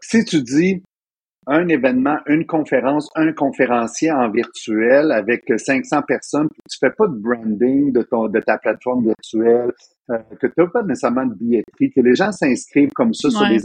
si 0.00 0.24
tu 0.24 0.42
dis 0.42 0.82
un 1.46 1.66
événement, 1.68 2.18
une 2.26 2.44
conférence, 2.46 3.08
un 3.14 3.32
conférencier 3.32 4.12
en 4.12 4.30
virtuel 4.30 5.10
avec 5.12 5.44
500 5.56 6.02
personnes, 6.02 6.48
tu 6.70 6.78
fais 6.78 6.90
pas 6.90 7.06
de 7.06 7.14
branding 7.14 7.90
de 7.90 8.02
ton 8.02 8.28
de 8.28 8.38
ta 8.40 8.58
plateforme 8.58 9.04
virtuelle, 9.04 9.72
euh, 10.10 10.18
que 10.38 10.46
tu 10.46 10.52
n'as 10.58 10.66
pas 10.66 10.82
nécessairement 10.82 11.24
de 11.24 11.34
billetterie, 11.34 11.90
que 11.90 12.02
les 12.02 12.14
gens 12.14 12.32
s'inscrivent 12.32 12.92
comme 12.94 13.14
ça 13.14 13.30
sur 13.30 13.48
des 13.48 13.60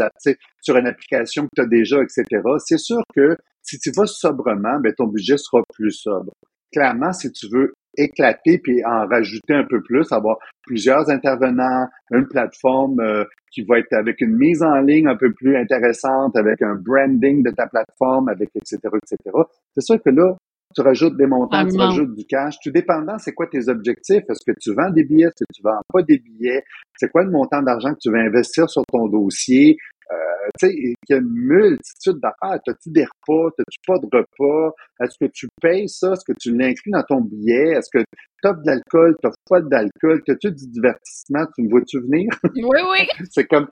sur 0.62 0.78
une 0.78 0.88
application 0.88 1.44
que 1.44 1.50
tu 1.56 1.62
as 1.62 1.66
déjà, 1.66 1.98
etc. 2.02 2.24
C'est 2.66 2.78
sûr 2.78 3.02
que 3.14 3.36
si 3.62 3.78
tu 3.80 3.92
vas 3.92 4.06
sobrement, 4.06 4.80
ben 4.80 4.94
ton 4.94 5.08
budget 5.08 5.38
sera 5.38 5.62
plus 5.74 5.92
sobre. 5.92 6.32
Clairement, 6.72 7.12
si 7.12 7.32
tu 7.32 7.48
veux 7.52 7.74
éclater 7.98 8.60
puis 8.60 8.84
en 8.86 9.08
rajouter 9.08 9.54
un 9.54 9.66
peu 9.70 9.82
plus, 9.82 10.12
avoir 10.12 10.38
plusieurs 10.64 11.10
intervenants, 11.10 11.88
une 12.12 12.28
plateforme 12.28 13.00
euh, 13.00 13.24
qui 13.52 13.64
va 13.64 13.80
être 13.80 13.94
avec 13.94 14.22
une 14.22 14.36
mise 14.36 14.64
en 14.64 14.80
ligne 14.80 15.08
un 15.08 15.16
peu 15.16 15.32
plus 15.34 15.56
intéressante, 15.56 16.36
avec 16.36 16.62
un 16.62 16.76
branding 16.76 17.44
de 17.44 17.52
ta 17.52 17.68
plateforme, 17.68 18.30
avec 18.30 18.50
etc. 18.56 18.78
etc. 18.84 19.18
C'est 19.74 19.84
sûr 19.84 20.02
que 20.02 20.10
là, 20.10 20.36
tu 20.74 20.82
rajoutes 20.82 21.18
des 21.18 21.28
montants, 21.28 21.66
tu 21.68 21.78
rajoutes 21.78 22.16
du 22.16 22.26
cash. 22.26 22.56
Tout 22.64 22.72
dépendant, 22.72 23.18
c'est 23.20 23.34
quoi 23.34 23.48
tes 23.48 23.70
objectifs? 23.70 24.24
Est-ce 24.28 24.44
que 24.46 24.58
tu 24.60 24.74
vends 24.74 24.90
des 24.90 25.04
billets? 25.04 25.28
Est-ce 25.28 25.44
que 25.46 25.54
tu 25.54 25.62
vends 25.62 25.80
pas 25.92 26.02
des 26.02 26.18
billets? 26.18 26.64
C'est 26.98 27.12
quoi 27.12 27.24
le 27.24 27.32
montant 27.32 27.62
d'argent 27.62 27.94
que 27.94 28.00
tu 28.02 28.10
veux 28.10 28.20
investir 28.20 28.70
sur 28.70 28.84
ton 28.92 29.08
dossier? 29.08 29.78
Euh, 30.14 30.50
tu 30.60 30.68
sais, 30.68 30.74
il 30.76 30.94
y 31.10 31.14
a 31.14 31.18
une 31.18 31.30
multitude 31.30 32.20
d'affaires. 32.22 32.60
As-tu 32.68 32.90
des 32.90 33.06
repas? 33.06 33.50
As-tu 33.60 33.80
pas 33.86 33.98
de 33.98 34.06
repas? 34.06 34.76
Est-ce 35.02 35.18
que 35.20 35.32
tu 35.32 35.48
payes 35.62 35.90
ça? 35.90 36.14
Est-ce 36.14 36.26
que 36.26 36.38
tu 36.40 36.56
l'inclus 36.56 36.92
dans 36.92 37.04
ton 37.04 37.22
billet? 37.22 37.72
Est-ce 37.78 37.90
que 37.92 38.04
tu 38.04 38.48
as 38.48 38.54
de 38.54 38.66
l'alcool? 38.66 39.16
Tu 39.24 39.30
pas 39.50 39.62
d'alcool? 39.62 40.22
As-tu 40.28 40.52
du 40.52 40.68
divertissement? 40.68 41.46
Tu 41.56 41.64
me 41.64 41.70
vois-tu 41.70 42.00
venir? 42.00 42.30
Oui, 42.56 42.80
oui. 42.92 43.08
c'est 43.32 43.46
comme, 43.46 43.68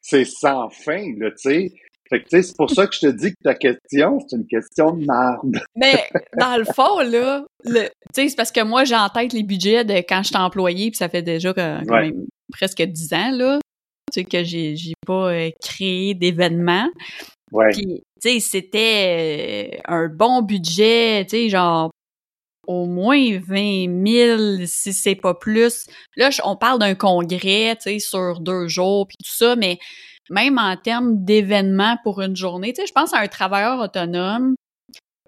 c'est 0.00 0.24
sans 0.24 0.68
fin, 0.70 1.04
là, 1.18 1.30
tu 1.30 1.50
sais. 1.50 1.72
Fait 2.08 2.22
que, 2.22 2.42
c'est 2.42 2.56
pour 2.56 2.70
ça 2.70 2.86
que 2.86 2.94
je 2.94 3.00
te 3.00 3.06
dis 3.08 3.30
que 3.32 3.42
ta 3.42 3.54
question, 3.54 4.18
c'est 4.20 4.36
une 4.36 4.46
question 4.46 4.92
de 4.92 5.04
merde. 5.04 5.62
Mais, 5.76 6.08
dans 6.38 6.56
le 6.56 6.64
fond, 6.64 7.00
là, 7.00 7.44
sais, 7.64 8.28
c'est 8.28 8.36
parce 8.36 8.52
que 8.52 8.62
moi, 8.62 8.84
j'ai 8.84 8.96
en 8.96 9.08
tête 9.10 9.32
les 9.32 9.42
budgets 9.42 9.84
de 9.84 9.94
quand 9.94 10.22
j'étais 10.22 10.38
employé, 10.38 10.90
puis 10.90 10.96
ça 10.96 11.08
fait 11.08 11.22
déjà 11.22 11.52
quand 11.52 11.82
même 11.84 12.24
presque 12.50 12.80
dix 12.82 13.12
ans, 13.12 13.30
là 13.32 13.58
que 14.08 14.44
j'ai, 14.44 14.76
j'ai 14.76 14.94
pas 15.06 15.32
euh, 15.32 15.50
créé 15.62 16.14
d'événements. 16.14 16.88
Ouais. 17.52 17.70
Puis, 17.72 18.02
tu 18.20 18.30
sais, 18.30 18.40
c'était 18.40 19.72
euh, 19.74 19.80
un 19.86 20.08
bon 20.08 20.42
budget, 20.42 21.24
tu 21.24 21.30
sais, 21.30 21.48
genre 21.48 21.90
au 22.66 22.84
moins 22.84 23.38
20 23.38 24.06
000, 24.06 24.66
si 24.66 24.92
c'est 24.92 25.14
pas 25.14 25.34
plus. 25.34 25.86
Là, 26.16 26.28
on 26.44 26.54
parle 26.54 26.78
d'un 26.78 26.94
congrès, 26.94 27.76
tu 27.76 27.82
sais, 27.84 27.98
sur 27.98 28.40
deux 28.40 28.68
jours, 28.68 29.06
puis 29.08 29.16
tout 29.24 29.32
ça, 29.32 29.56
mais 29.56 29.78
même 30.28 30.58
en 30.58 30.76
termes 30.76 31.24
d'événements 31.24 31.96
pour 32.04 32.20
une 32.20 32.36
journée, 32.36 32.74
tu 32.74 32.82
sais, 32.82 32.86
je 32.86 32.92
pense 32.92 33.14
à 33.14 33.20
un 33.20 33.28
travailleur 33.28 33.80
autonome, 33.80 34.54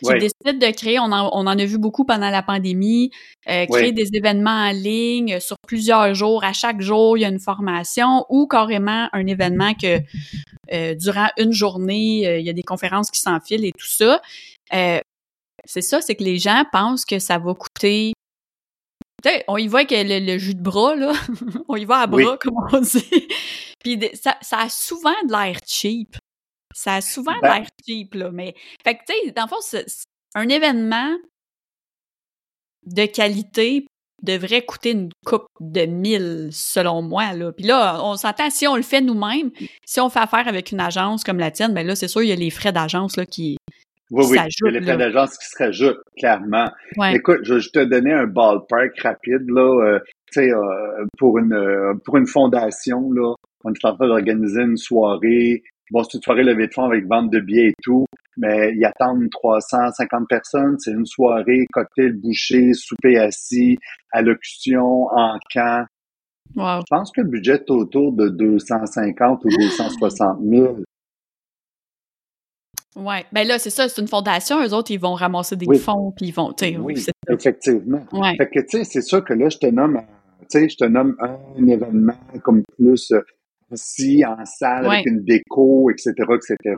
qui 0.03 0.13
décident 0.19 0.67
de 0.67 0.73
créer, 0.73 0.99
on 0.99 1.13
en, 1.13 1.31
on 1.33 1.47
en 1.47 1.59
a 1.59 1.65
vu 1.65 1.79
beaucoup 1.79 2.05
pendant 2.05 2.31
la 2.31 2.43
pandémie, 2.43 3.11
euh, 3.49 3.67
créer 3.67 3.93
des 3.93 4.09
événements 4.15 4.69
en 4.69 4.73
ligne 4.73 5.41
sur 5.41 5.57
plusieurs 5.67 6.15
jours. 6.15 6.45
À 6.45 6.53
chaque 6.53 6.81
jour, 6.81 7.17
il 7.17 7.23
y 7.23 7.25
a 7.25 7.29
une 7.29 7.41
formation 7.41 8.25
ou 8.29 8.47
carrément 8.47 9.09
un 9.13 9.27
événement 9.27 9.75
que 9.75 9.99
euh, 10.73 10.95
durant 10.95 11.29
une 11.39 11.53
journée, 11.53 12.27
euh, 12.27 12.39
il 12.39 12.47
y 12.47 12.51
a 12.51 12.55
des 12.55 12.63
conférences 12.63 13.11
qui 13.11 13.21
s'enfilent 13.21 13.65
et 13.65 13.73
tout 13.73 13.89
ça. 13.89 14.21
c'est 15.65 15.83
ça, 15.83 16.01
c'est 16.01 16.15
que 16.15 16.25
les 16.25 16.39
gens 16.39 16.65
pensent 16.73 17.05
que 17.05 17.19
ça 17.19 17.39
va 17.39 17.55
coûter 17.55 18.13
on 19.49 19.57
y 19.57 19.69
va 19.69 19.81
avec 19.81 19.91
le, 19.93 20.39
jus 20.39 20.55
de 20.55 20.63
bras, 20.63 20.95
là. 20.95 21.13
on 21.69 21.77
y 21.77 21.85
va 21.85 21.99
à 21.99 22.07
bras, 22.07 22.39
comme 22.39 22.55
on 22.73 22.81
dit. 22.81 23.29
Puis 23.83 23.99
ça, 24.15 24.37
ça 24.41 24.61
a 24.61 24.69
souvent 24.69 25.15
de 25.27 25.33
l'air 25.33 25.59
cheap. 25.67 26.17
Ça 26.75 26.97
a 26.97 27.01
souvent 27.01 27.39
ben 27.43 27.59
l'air 27.59 27.67
cheap, 27.87 28.15
là. 28.15 28.31
Mais, 28.33 28.55
fait 28.85 28.95
que, 28.95 29.01
tu 29.09 29.15
sais, 29.27 29.33
dans 29.33 29.45
le 29.45 29.49
fond, 29.49 29.79
un 30.35 30.49
événement 30.49 31.17
de 32.87 33.07
qualité 33.07 33.87
devrait 34.23 34.65
coûter 34.65 34.93
une 34.93 35.11
coupe 35.25 35.47
de 35.61 35.87
mille, 35.87 36.51
selon 36.53 37.03
moi, 37.03 37.33
là. 37.33 37.53
Puis 37.53 37.67
là, 37.67 38.01
on 38.05 38.17
s'entend, 38.17 38.51
si 38.51 38.67
on 38.67 38.77
le 38.77 38.83
fait 38.83 39.01
nous-mêmes, 39.01 39.51
si 39.85 40.01
on 40.01 40.11
fait 40.11 40.21
affaire 40.21 40.47
avec 40.47 40.73
une 40.73 40.81
agence 40.81 41.25
comme 41.25 41.39
la 41.39 41.51
tienne, 41.51 41.75
ben 41.75 41.87
là, 41.87 41.97
c'est 41.97 42.09
sûr, 42.09 42.23
il 42.23 42.29
y 42.29 42.33
a 42.33 42.37
les 42.37 42.51
frais 42.51 42.73
d'agence, 42.73 43.17
là, 43.17 43.27
qui, 43.27 43.57
oui, 44.11 44.25
oui, 44.29 44.39
il 44.39 44.67
y 44.67 44.69
a 44.69 44.71
les 44.73 44.83
frais 44.83 44.97
d'agence 44.97 45.39
qui 45.39 45.47
se 45.47 45.59
rajoutent, 45.59 46.03
clairement. 46.19 46.69
Écoute, 47.13 47.41
je 47.43 47.55
vais 47.55 47.61
te 47.61 47.85
donner 47.85 48.13
un 48.13 48.27
ballpark 48.27 48.99
rapide, 49.01 49.49
là. 49.49 49.85
Euh, 49.85 49.99
tu 50.33 50.41
sais, 50.41 50.53
euh, 50.53 51.07
pour 51.17 51.39
une 51.39 51.53
euh, 51.53 51.95
pour 52.05 52.17
une 52.17 52.27
fondation, 52.27 53.13
là, 53.13 53.35
on 53.65 53.73
est 53.73 53.85
en 53.85 53.95
train 53.95 54.09
d'organiser 54.09 54.63
une 54.63 54.77
soirée 54.77 55.63
Bon, 55.91 56.03
c'est 56.05 56.19
une 56.19 56.23
soirée 56.23 56.45
levée 56.45 56.69
de 56.69 56.73
fonds 56.73 56.85
avec 56.85 57.07
vente 57.07 57.31
de 57.31 57.41
billets 57.41 57.69
et 57.69 57.75
tout, 57.83 58.07
mais 58.37 58.73
ils 58.77 58.85
attendent 58.85 59.29
350 59.31 60.29
personnes. 60.29 60.77
C'est 60.79 60.93
une 60.93 61.07
soirée, 61.07 61.67
cocktail 61.73 62.13
bouché, 62.13 62.73
souper 62.75 63.19
assis, 63.19 63.77
allocution, 64.13 65.07
en 65.11 65.39
camp. 65.53 65.87
Wow. 66.57 66.81
Je 66.81 66.97
pense 66.97 67.13
que 67.13 67.21
le 67.21 67.29
budget 67.29 67.55
est 67.55 67.71
autour 67.71 68.13
de 68.13 68.29
250 68.29 69.45
ou 69.45 69.49
260 69.49 70.39
000. 70.43 70.79
Ouais, 72.97 73.25
ben 73.33 73.47
là 73.47 73.61
c'est 73.61 73.71
ça, 73.71 73.89
c'est 73.89 74.01
une 74.01 74.09
fondation, 74.09 74.61
eux 74.65 74.75
autres 74.75 74.91
ils 74.91 74.99
vont 74.99 75.15
ramasser 75.15 75.55
des 75.55 75.79
fonds 75.79 76.11
puis 76.11 76.27
ils 76.27 76.33
vont, 76.33 76.53
tu 76.53 76.67
sais, 76.67 76.77
oui, 76.77 76.95
effectivement. 77.29 78.05
Fait 78.37 78.51
que 78.51 78.59
tu 78.61 78.79
sais, 78.79 78.85
c'est 78.85 79.01
sûr 79.01 79.25
que 79.25 79.33
là 79.33 79.49
je 79.49 79.59
te 79.59 79.67
nomme, 79.67 80.03
tu 80.41 80.47
sais, 80.49 80.69
je 80.69 80.77
te 80.77 80.85
nomme 80.85 81.17
un 81.21 81.67
événement 81.69 82.19
comme 82.43 82.65
plus 82.77 83.13
en 83.73 84.45
salle 84.45 84.87
avec 84.87 85.07
une 85.07 85.23
déco, 85.25 85.91
etc., 85.91 86.13
etc. 86.35 86.77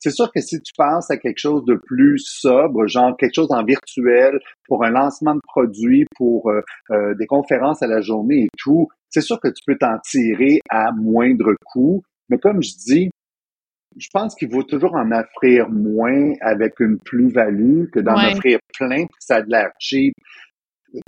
C'est 0.00 0.10
sûr 0.10 0.30
que 0.32 0.40
si 0.40 0.60
tu 0.60 0.72
penses 0.76 1.10
à 1.10 1.16
quelque 1.16 1.38
chose 1.38 1.64
de 1.64 1.74
plus 1.74 2.18
sobre, 2.18 2.86
genre 2.86 3.16
quelque 3.16 3.34
chose 3.34 3.50
en 3.50 3.64
virtuel 3.64 4.38
pour 4.66 4.84
un 4.84 4.90
lancement 4.90 5.34
de 5.34 5.40
produit, 5.46 6.06
pour 6.16 6.50
euh, 6.50 6.60
euh, 6.90 7.14
des 7.14 7.26
conférences 7.26 7.82
à 7.82 7.86
la 7.86 8.00
journée 8.00 8.44
et 8.44 8.48
tout, 8.58 8.88
c'est 9.08 9.20
sûr 9.20 9.40
que 9.40 9.48
tu 9.48 9.62
peux 9.66 9.76
t'en 9.76 9.98
tirer 10.04 10.60
à 10.68 10.92
moindre 10.92 11.54
coût. 11.64 12.02
Mais 12.28 12.38
comme 12.38 12.62
je 12.62 12.72
dis, 12.86 13.10
je 13.96 14.08
pense 14.12 14.34
qu'il 14.34 14.50
vaut 14.50 14.62
toujours 14.62 14.94
en 14.94 15.10
offrir 15.10 15.70
moins 15.70 16.32
avec 16.40 16.80
une 16.80 16.98
plus-value 16.98 17.86
que 17.92 18.00
d'en 18.00 18.14
offrir 18.14 18.58
plein 18.78 19.06
puis 19.06 19.20
ça 19.20 19.36
a 19.36 19.42
de 19.42 19.50
l'air 19.50 19.70
cheap 19.78 20.12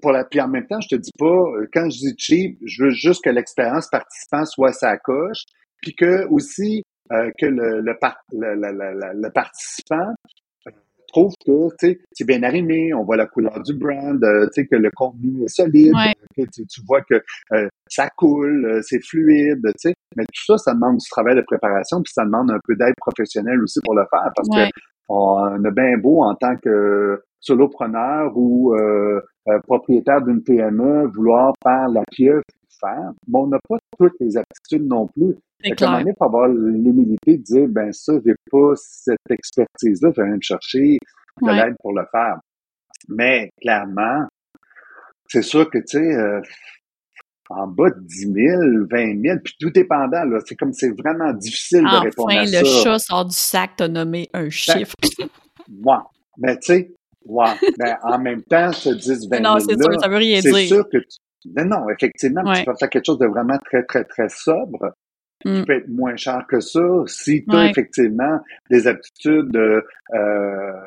pour 0.01 0.12
la, 0.12 0.24
puis 0.24 0.40
en 0.40 0.48
même 0.48 0.66
temps, 0.66 0.81
je 0.81 0.88
te 0.88 1.01
dis 1.01 1.12
pas, 1.18 1.27
euh, 1.27 1.66
quand 1.72 1.88
je 1.90 1.98
dis 1.98 2.14
cheap, 2.18 2.59
je 2.64 2.85
veux 2.85 2.90
juste 2.90 3.24
que 3.24 3.31
l'expérience 3.31 3.88
participant 3.88 4.44
soit 4.44 4.72
sa 4.72 4.96
coche, 4.98 5.44
puis 5.83 5.94
que 5.94 6.27
aussi 6.29 6.83
euh, 7.12 7.31
que 7.38 7.46
le, 7.46 7.81
le, 7.81 7.94
le, 8.33 9.20
le, 9.20 9.31
participant 9.31 10.14
euh, 10.66 10.70
trouve 11.09 11.33
que 11.42 11.88
c'est 12.12 12.27
bien 12.27 12.42
arrimé, 12.42 12.92
on 12.92 13.05
voit 13.05 13.16
la 13.16 13.27
couleur 13.27 13.62
du 13.62 13.74
brand, 13.74 14.22
sais 14.53 14.66
que 14.66 14.77
le 14.77 14.90
contenu 14.94 15.44
est 15.44 15.48
solide, 15.48 15.94
que 16.37 16.42
tu, 16.42 16.81
vois 16.87 17.01
que 17.03 17.22
ça 17.88 18.11
coule, 18.16 18.81
c'est 18.83 19.03
fluide, 19.03 19.62
sais. 19.77 19.94
Mais 20.16 20.24
tout 20.24 20.44
ça, 20.46 20.59
ça 20.59 20.74
demande 20.74 20.98
du 20.98 21.09
travail 21.09 21.37
de 21.37 21.42
préparation, 21.42 22.03
puis 22.03 22.12
ça 22.12 22.24
demande 22.24 22.51
un 22.51 22.59
peu 22.62 22.77
d'aide 22.77 22.94
professionnelle 22.98 23.62
aussi 23.62 23.81
pour 23.85 23.94
le 23.94 24.05
faire, 24.11 24.31
parce 24.37 24.48
que 24.48 24.70
on 25.09 25.64
a 25.64 25.70
bien 25.70 25.96
beau 25.96 26.22
en 26.22 26.35
tant 26.35 26.57
que 26.57 27.22
solopreneur 27.40 28.33
ou 28.37 28.74
euh, 28.74 29.20
euh, 29.48 29.59
propriétaire 29.61 30.22
d'une 30.22 30.42
PME 30.42 31.07
vouloir 31.07 31.55
faire 31.62 31.88
la 31.88 32.03
pieuvre 32.11 32.42
faire, 32.81 33.12
mais 33.27 33.38
on 33.38 33.46
n'a 33.48 33.59
pas 33.68 33.79
toutes 33.98 34.14
les 34.20 34.37
aptitudes 34.37 34.87
non 34.87 35.07
plus. 35.09 35.37
Fait 35.62 35.83
à 35.83 35.90
un 35.90 35.98
moment 36.01 36.14
avoir 36.20 36.48
l'humilité 36.48 37.38
de 37.38 37.42
dire, 37.42 37.68
ben 37.68 37.92
ça, 37.92 38.12
j'ai 38.24 38.35
pas 38.51 38.72
cette 38.77 39.18
expertise-là, 39.29 40.12
je 40.16 40.22
vais 40.22 40.29
me 40.29 40.40
chercher 40.40 40.98
de 41.42 41.51
l'aide 41.51 41.74
pour 41.81 41.92
le 41.92 42.05
faire. 42.12 42.38
Mais 43.09 43.51
clairement, 43.61 44.27
c'est 45.27 45.42
sûr 45.42 45.68
que, 45.68 45.79
tu 45.79 45.98
sais, 45.98 46.14
euh, 46.14 46.40
en 47.51 47.66
bas 47.66 47.90
de 47.90 48.01
10 48.01 48.33
000, 48.33 48.62
20 48.90 49.22
000, 49.22 49.38
puis 49.42 49.55
tout 49.59 49.70
dépendant, 49.70 50.24
là, 50.24 50.38
c'est 50.46 50.55
comme 50.55 50.72
c'est 50.72 50.90
vraiment 50.96 51.33
difficile 51.33 51.83
de 51.83 52.05
répondre 52.05 52.31
à 52.31 52.46
ça. 52.46 52.61
Enfin, 52.61 52.61
le 52.61 52.83
chat 52.83 52.98
sort 52.98 53.24
du 53.24 53.35
sac, 53.35 53.70
t'as 53.77 53.88
nommé 53.88 54.29
un 54.35 54.44
ben, 54.44 54.51
chiffre. 54.51 54.94
Moi, 55.68 56.09
mais 56.37 56.57
tu 56.59 56.72
sais, 56.72 56.94
Ouais. 57.29 57.47
ben, 57.79 57.97
en 58.03 58.19
même 58.19 58.43
temps, 58.43 58.73
ce 58.73 58.91
10, 58.91 59.29
20 59.29 59.41
Non, 59.41 59.59
c'est 59.59 59.81
sûr, 59.81 60.01
ça 60.01 60.09
veut 60.09 60.17
rien 60.17 60.41
dire. 60.41 60.55
C'est 60.55 60.67
sûr 60.67 60.88
que 60.88 60.99
tu... 60.99 61.19
Non, 61.55 61.64
non, 61.64 61.91
effectivement, 61.91 62.43
tu 62.53 62.64
peux 62.64 62.75
faire 62.79 62.91
quelque 62.91 63.07
chose 63.07 63.19
de 63.19 63.27
vraiment 63.27 63.59
très, 63.64 63.85
très, 63.85 64.05
très 64.05 64.29
sobre. 64.29 64.93
Tu 65.41 65.49
mm. 65.49 65.64
peux 65.67 65.73
être 65.75 65.88
moins 65.88 66.17
cher 66.17 66.45
que 66.49 66.59
ça 66.59 66.81
si 67.07 67.45
tu 67.45 67.57
as 67.57 67.71
effectivement 67.71 68.41
des 68.71 68.88
aptitudes 68.88 69.57
euh, 69.57 69.81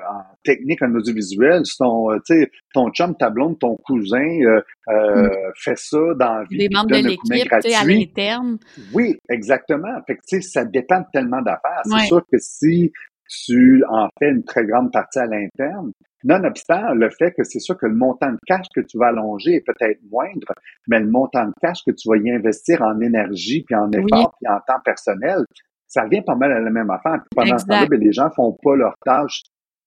en 0.10 0.23
technique, 0.43 0.82
en 0.82 0.93
audiovisuel. 0.93 1.65
Si 1.65 1.77
ton, 1.77 2.12
euh, 2.12 2.45
ton 2.73 2.89
chum, 2.91 3.15
ta 3.15 3.30
blonde, 3.30 3.60
ton 3.60 3.77
cousin 3.77 4.19
euh, 4.19 4.62
euh, 4.89 5.27
mm. 5.27 5.32
fait 5.56 5.77
ça 5.77 5.99
dans 6.19 6.39
la 6.39 6.43
vie. 6.49 6.58
Des 6.58 6.69
membres 6.69 6.89
de 6.89 7.08
l'équipe, 7.08 7.54
à 7.54 7.86
l'interne. 7.86 8.58
Oui, 8.93 9.17
exactement. 9.30 10.01
Fait 10.06 10.17
que, 10.17 10.41
ça 10.41 10.65
dépend 10.65 11.04
tellement 11.13 11.41
d'affaires. 11.41 11.84
C'est 11.86 12.08
sûr 12.08 12.21
que 12.30 12.38
si 12.38 12.91
tu 13.30 13.84
en 13.89 14.10
fais 14.19 14.32
une 14.32 14.43
très 14.43 14.65
grande 14.65 14.91
partie 14.91 15.19
à 15.19 15.25
l'interne, 15.25 15.93
Nonobstant 16.23 16.93
le 16.93 17.10
fait 17.10 17.31
que 17.31 17.43
c'est 17.43 17.60
sûr 17.60 17.77
que 17.77 17.86
le 17.86 17.95
montant 17.95 18.31
de 18.31 18.38
cash 18.45 18.67
que 18.75 18.81
tu 18.81 18.97
vas 18.97 19.07
allonger 19.07 19.55
est 19.55 19.65
peut-être 19.65 19.99
moindre, 20.10 20.53
mais 20.88 20.99
le 20.99 21.10
montant 21.10 21.45
de 21.45 21.53
cash 21.62 21.79
que 21.86 21.91
tu 21.91 22.07
vas 22.10 22.17
y 22.17 22.31
investir 22.31 22.81
en 22.81 22.99
énergie, 22.99 23.63
puis 23.63 23.75
en 23.75 23.91
effort, 23.91 24.34
puis 24.39 24.51
en 24.51 24.60
temps 24.67 24.81
personnel, 24.84 25.43
ça 25.88 26.03
revient 26.03 26.21
pas 26.25 26.36
mal 26.36 26.51
à 26.51 26.60
la 26.60 26.69
même 26.69 26.89
affaire. 26.89 27.19
Puis 27.23 27.36
pendant 27.36 27.57
ce 27.57 27.65
temps-là, 27.65 27.86
ben, 27.88 27.99
les 27.99 28.13
gens 28.13 28.29
font 28.31 28.57
pas 28.63 28.75
leurs 28.75 28.95
tâches 29.03 29.41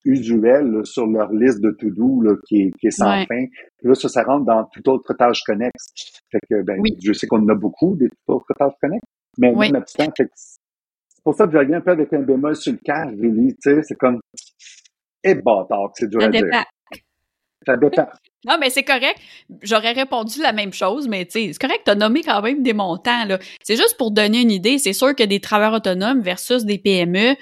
usuelles 0.05 0.85
sur 0.85 1.07
leur 1.07 1.33
liste 1.33 1.63
de 1.63 1.71
to-do 1.71 2.23
qui, 2.47 2.71
est, 2.83 2.91
sans 2.91 3.25
fin. 3.25 3.47
Puis 3.79 3.89
là, 3.89 3.95
ça, 3.95 4.09
ça 4.09 4.23
rentre 4.23 4.45
dans 4.45 4.65
toute 4.65 4.87
autre 4.87 5.15
tâche 5.15 5.43
connexe. 5.47 5.87
Fait 6.31 6.41
que, 6.51 6.63
ben, 6.63 6.79
je 7.03 7.13
sais 7.13 7.27
qu'on 7.27 7.43
en 7.43 7.49
a 7.49 7.55
beaucoup, 7.55 7.97
des 7.97 8.09
toutes 8.09 8.37
autres 8.37 8.55
tâches 8.59 8.75
connexes, 8.83 9.07
mais 9.39 9.53
oui. 9.57 9.71
nonobstant, 9.71 10.13
c'est 10.17 11.23
pour 11.25 11.35
ça 11.35 11.47
que 11.47 11.53
je 11.53 11.59
reviens 11.59 11.79
un 11.79 11.81
peu 11.81 11.93
avec 11.93 12.13
un 12.13 12.21
bémol 12.21 12.55
sur 12.55 12.73
le 12.73 12.79
cash, 12.85 13.15
Julie, 13.15 13.55
tu 13.55 13.71
sais, 13.71 13.83
c'est 13.83 13.95
comme, 13.95 14.21
et 15.25 15.35
bâtard, 15.35 15.91
c'est 15.95 16.09
dur 16.09 16.21
ça 16.21 16.27
à 16.29 16.31
dire. 16.31 16.45
Ça 17.67 17.77
dépend. 17.77 18.07
Non, 18.47 18.59
mais 18.61 18.69
c'est 18.69 18.83
correct. 18.83 19.17
J'aurais 19.63 19.93
répondu 19.93 20.41
la 20.43 20.53
même 20.53 20.73
chose, 20.73 21.09
mais 21.09 21.25
tu 21.25 21.33
sais, 21.33 21.53
c'est 21.53 21.59
correct, 21.59 21.81
t'as 21.87 21.95
nommé 21.95 22.23
quand 22.23 22.43
même 22.43 22.63
des 22.63 22.75
montants, 22.75 23.25
là. 23.25 23.39
C'est 23.63 23.77
juste 23.77 23.97
pour 23.97 24.11
donner 24.11 24.43
une 24.43 24.51
idée. 24.51 24.77
C'est 24.79 24.93
sûr 24.93 25.17
que 25.17 25.23
des 25.23 25.41
travailleurs 25.41 25.73
autonomes 25.73 26.21
versus 26.21 26.65
des 26.65 26.79
PME, 26.79 27.37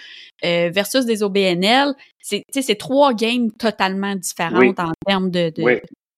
euh, 0.45 0.71
versus 0.73 1.05
des 1.05 1.23
OBNL, 1.23 1.95
c'est, 2.21 2.45
c'est 2.53 2.75
trois 2.77 3.14
games 3.14 3.51
totalement 3.53 4.14
différentes 4.14 4.79
en 4.79 4.92
termes 5.07 5.31
de, 5.31 5.53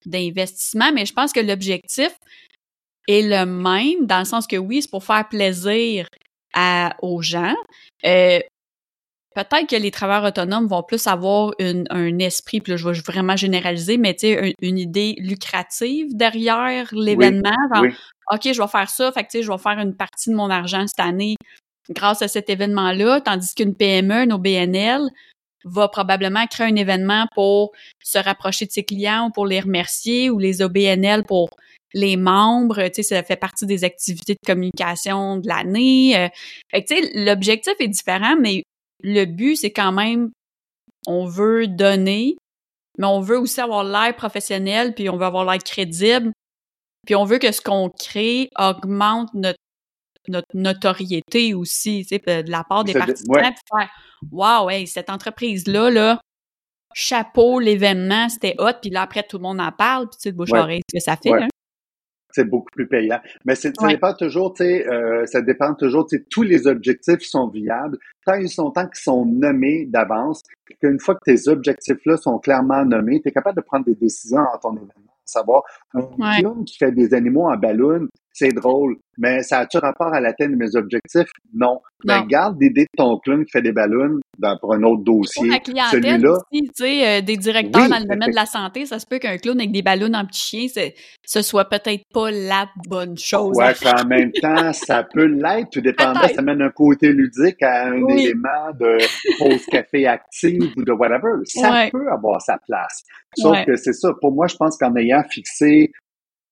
d'investissement, 0.07 0.93
mais 0.93 1.07
je 1.07 1.13
pense 1.13 1.33
que 1.33 1.41
l'objectif 1.41 2.11
est 3.09 3.23
le 3.23 3.45
même, 3.45 4.07
dans 4.07 4.21
le 4.21 4.25
sens 4.25 4.47
que 4.47 4.57
oui, 4.57 4.83
c'est 4.83 4.91
pour 4.91 5.05
faire 5.05 5.29
plaisir 5.29 6.09
à, 6.55 6.97
aux 7.03 7.21
gens. 7.21 7.55
Euh, 8.07 8.41
peut-être 9.35 9.69
que 9.69 9.77
les 9.77 9.91
travailleurs 9.91 10.25
autonomes 10.25 10.67
vont 10.67 10.83
plus 10.83 11.07
avoir 11.07 11.53
un 11.61 12.19
esprit, 12.19 12.61
puis 12.61 12.73
là, 12.73 12.77
je 12.77 12.89
vais 12.89 12.99
vraiment 13.01 13.37
généraliser, 13.37 13.99
mais 13.99 14.15
tu 14.15 14.29
sais, 14.29 14.55
une, 14.61 14.79
idée 14.79 15.17
lucrative 15.19 16.17
derrière 16.17 16.89
l'événement. 16.93 17.51
OK, 18.33 18.53
je 18.53 18.61
vais 18.61 18.69
faire 18.69 18.89
ça, 18.89 19.13
fait 19.13 19.25
que 19.25 19.31
tu 19.31 19.39
sais, 19.39 19.43
je 19.43 19.51
vais 19.51 19.59
faire 19.59 19.79
une 19.79 19.95
partie 19.95 20.31
de 20.31 20.35
mon 20.35 20.51
argent 20.51 20.87
cette 20.87 21.05
année 21.05 21.37
grâce 21.91 22.23
à 22.23 22.29
cet 22.29 22.49
événement-là, 22.49 23.21
tandis 23.21 23.55
qu'une 23.55 23.75
PME, 23.75 24.25
nos 24.25 24.39
BNL, 24.39 25.03
va 25.65 25.89
probablement 25.89 26.47
créer 26.47 26.67
un 26.67 26.77
événement 26.77 27.27
pour 27.35 27.73
se 28.03 28.19
rapprocher 28.19 28.67
de 28.67 28.71
ses 28.71 28.85
clients 28.85 29.27
ou 29.27 29.31
pour 29.31 29.47
les 29.47 29.61
remercier 29.61 30.31
ou 30.31 30.39
les 30.39 30.63
OBNL 30.63 31.25
pour 31.25 31.51
les 31.95 32.17
membres, 32.17 32.89
tu 32.89 32.95
sais, 32.95 33.03
ça 33.03 33.23
fait 33.23 33.37
partie 33.37 33.67
des 33.67 33.85
activités 33.85 34.35
de 34.35 34.47
communication 34.47 35.37
de 35.37 35.47
l'année. 35.47 36.17
Euh, 36.19 36.29
fait 36.71 36.83
que, 36.83 36.89
tu 36.89 37.03
sais, 37.03 37.25
l'objectif 37.25 37.75
est 37.79 37.89
différent, 37.89 38.35
mais 38.39 38.65
le 39.05 39.27
but, 39.27 39.57
c'est 39.57 39.71
quand 39.71 39.93
même, 39.93 40.31
on 41.07 41.27
veut 41.27 41.69
donner, 41.69 42.37
mais 42.99 43.07
on 43.07 43.21
veut 43.21 43.39
aussi 43.39 43.61
avoir 43.61 43.85
l'air 43.85 44.17
professionnel, 44.17 44.95
puis 44.95 45.09
on 45.11 45.17
veut 45.17 45.27
avoir 45.27 45.45
l'air 45.45 45.63
crédible, 45.63 46.33
puis 47.07 47.15
on 47.15 47.25
veut 47.25 47.39
que 47.39 47.53
ce 47.53 47.61
qu'on 47.61 47.91
crée 47.91 48.49
augmente 48.59 49.29
notre, 49.35 49.59
notre 50.29 50.49
notoriété 50.55 51.53
aussi, 51.53 52.07
tu 52.09 52.17
sais, 52.17 52.43
de 52.43 52.51
la 52.51 52.65
part 52.65 52.85
des 52.85 52.95
participants, 52.95 53.35
puis 53.35 53.79
faire 53.79 53.91
«Wow, 54.33 54.71
hey, 54.71 54.87
cette 54.87 55.11
entreprise-là, 55.11 55.91
là, 55.91 56.21
chapeau, 56.95 57.61
l'événement, 57.61 58.31
c'était 58.31 58.55
hot, 58.59 58.73
puis 58.81 58.91
là, 58.91 59.03
après, 59.03 59.23
tout 59.23 59.37
le 59.37 59.43
monde 59.43 59.61
en 59.61 59.71
parle, 59.71 60.09
puis 60.09 60.17
tu 60.17 60.23
sais, 60.23 60.31
le 60.31 60.37
bouche 60.37 60.49
ce 60.49 60.97
que 60.97 61.03
ça 61.03 61.17
fait. 61.17 61.31
Hein? 61.31 61.49
C'est 62.35 62.45
beaucoup 62.45 62.71
plus 62.73 62.89
payant. 62.89 63.21
Mais 63.45 63.55
ça 63.55 63.71
dépend 63.87 64.13
toujours, 64.15 64.55
tu 64.55 64.65
sais, 64.65 64.89
euh, 64.89 65.25
ça 65.27 65.41
dépend 65.41 65.75
toujours, 65.75 66.07
tu 66.07 66.17
sais, 66.17 66.25
tous 66.29 66.43
les 66.43 66.67
objectifs 66.67 67.23
sont 67.23 67.49
viables. 67.49 67.97
Tant 68.27 68.35
ils 68.35 68.49
sont 68.49 68.71
tant 68.71 68.87
qu'ils 68.87 69.03
sont 69.03 69.25
nommés 69.25 69.87
d'avance, 69.87 70.43
qu'une 70.81 70.99
fois 70.99 71.15
que 71.15 71.25
tes 71.25 71.49
objectifs-là 71.49 72.17
sont 72.17 72.39
clairement 72.39 72.85
nommés, 72.85 73.21
tu 73.21 73.29
es 73.29 73.33
capable 73.33 73.57
de 73.57 73.63
prendre 73.63 73.85
des 73.85 73.95
décisions 73.95 74.41
en 74.41 74.59
ton 74.59 74.75
événement 74.75 75.15
savoir 75.27 75.63
un 75.95 76.03
clown 76.41 76.65
qui 76.65 76.77
fait 76.77 76.93
des 76.93 77.15
animaux 77.15 77.49
en 77.49 77.57
ballon, 77.57 78.09
c'est 78.35 78.49
drôle, 78.49 78.97
mais 79.17 79.43
ça 79.45 79.61
a-tu 79.61 79.79
rapport 79.79 80.13
à 80.13 80.21
l'atteinte 80.21 80.51
de 80.51 80.57
mes 80.57 80.75
objectifs? 80.75 81.31
Non. 81.55 81.81
Ben, 82.05 82.27
garde 82.27 82.61
l'idée 82.61 82.83
de 82.83 82.97
ton 82.99 83.17
clown 83.19 83.45
qui 83.47 83.51
fait 83.51 83.63
des 83.63 83.73
ballons 83.73 84.21
pour 84.61 84.75
un 84.75 84.83
autre 84.83 85.05
dossier. 85.05 85.49
La 85.49 85.61
clientèle 85.61 86.27
aussi, 86.27 86.63
tu 86.65 86.71
sais, 86.75 87.07
euh, 87.07 87.21
des 87.23 87.37
directeurs 87.37 87.89
dans 87.89 87.99
le 87.99 88.05
domaine 88.05 88.31
de 88.31 88.35
la 88.35 88.45
santé, 88.45 88.85
ça 88.85 88.99
se 88.99 89.07
peut 89.07 89.19
qu'un 89.19 89.39
clown 89.39 89.59
avec 89.59 89.73
des 89.73 89.81
ballons 89.81 90.13
en 90.13 90.27
petit 90.27 90.69
chien, 90.69 90.91
ce 91.25 91.43
soit 91.43 91.65
peut-être 91.67 92.03
pas 92.13 92.31
la 92.31 92.69
bonne 92.89 93.17
chose. 93.17 93.57
Ouais, 93.57 93.73
en 93.87 94.07
même 94.07 94.33
temps, 94.33 94.73
ça 94.73 95.05
peut 95.15 95.25
l'être, 95.27 95.71
tout 95.71 95.81
dépendant, 95.81 96.29
ça 96.29 96.43
mène 96.43 96.61
un 96.61 96.71
côté 96.71 97.13
ludique 97.13 97.63
à 97.63 97.87
un 97.87 98.07
élément 98.09 98.73
de 98.79 98.99
pause 99.39 99.65
café 99.67 100.07
active 100.07 100.73
ou 100.77 100.83
de 100.83 100.93
whatever. 100.93 101.45
Ça 101.45 101.89
peut 101.91 102.11
avoir 102.11 102.43
sa 102.43 102.59
place. 102.59 103.05
Sauf 103.37 103.65
que 103.65 103.77
c'est 103.77 103.93
ça. 103.93 104.11
Pour 104.21 104.33
moi, 104.33 104.47
je 104.47 104.57
pense 104.57 104.77
qu'en 104.77 104.95
ayant 104.97 105.23
fixé 105.31 105.93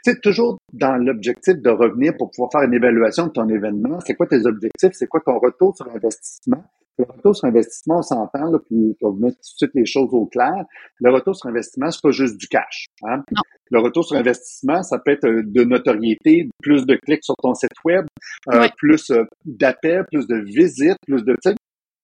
c'est 0.03 0.21
toujours 0.21 0.59
dans 0.73 0.97
l'objectif 0.97 1.55
de 1.57 1.71
revenir 1.71 2.15
pour 2.17 2.31
pouvoir 2.31 2.51
faire 2.53 2.63
une 2.63 2.75
évaluation 2.75 3.27
de 3.27 3.33
ton 3.33 3.49
événement. 3.49 4.01
C'est 4.07 4.15
quoi 4.15 4.27
tes 4.27 4.45
objectifs? 4.47 4.93
C'est 4.93 5.07
quoi 5.07 5.21
ton 5.25 5.39
retour 5.39 5.77
sur 5.77 5.89
investissement? 5.89 6.65
Le 6.99 7.07
retour 7.09 7.35
sur 7.35 7.49
investissement, 7.49 7.99
on 7.99 8.03
s'entend, 8.03 8.51
là, 8.51 8.59
puis 8.59 8.97
on 9.01 9.11
va 9.13 9.27
mettre 9.27 9.37
tout 9.37 9.43
de 9.43 9.57
suite 9.57 9.71
les 9.75 9.87
choses 9.87 10.11
au 10.13 10.27
clair. 10.27 10.65
Le 11.01 11.11
retour 11.11 11.35
sur 11.35 11.49
investissement, 11.49 11.91
c'est 11.91 12.03
pas 12.03 12.11
juste 12.11 12.37
du 12.37 12.49
cash. 12.49 12.87
Hein? 13.05 13.23
Le 13.71 13.81
retour 13.81 14.05
sur 14.05 14.17
investissement, 14.17 14.83
ça 14.83 14.99
peut 14.99 15.13
être 15.13 15.27
euh, 15.27 15.43
de 15.43 15.65
notoriété, 15.65 16.51
plus 16.63 16.85
de 16.85 16.97
clics 16.97 17.25
sur 17.25 17.35
ton 17.37 17.55
site 17.55 17.71
web, 17.85 18.05
euh, 18.53 18.69
plus 18.77 19.11
euh, 19.11 19.25
d'appels, 19.47 20.05
plus 20.11 20.27
de 20.27 20.37
visites, 20.37 20.99
plus 21.07 21.25
de... 21.25 21.35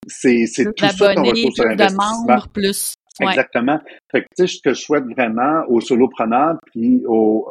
C'est, 0.07 0.45
c'est 0.47 0.65
tout 0.73 0.87
ça 0.87 1.13
ton 1.13 1.23
retour 1.23 1.53
sur 1.53 1.65
investissement. 1.65 2.23
De 2.23 2.27
membres, 2.27 2.47
plus. 2.51 2.95
Exactement. 3.21 3.79
Fait 4.11 4.21
que, 4.21 4.27
tu 4.35 4.47
sais, 4.47 4.55
ce 4.55 4.61
que 4.63 4.73
je 4.73 4.81
souhaite 4.81 5.03
vraiment 5.03 5.63
aux 5.67 5.81
solopreneurs 5.81 6.57
puis 6.71 7.03
aux, 7.05 7.47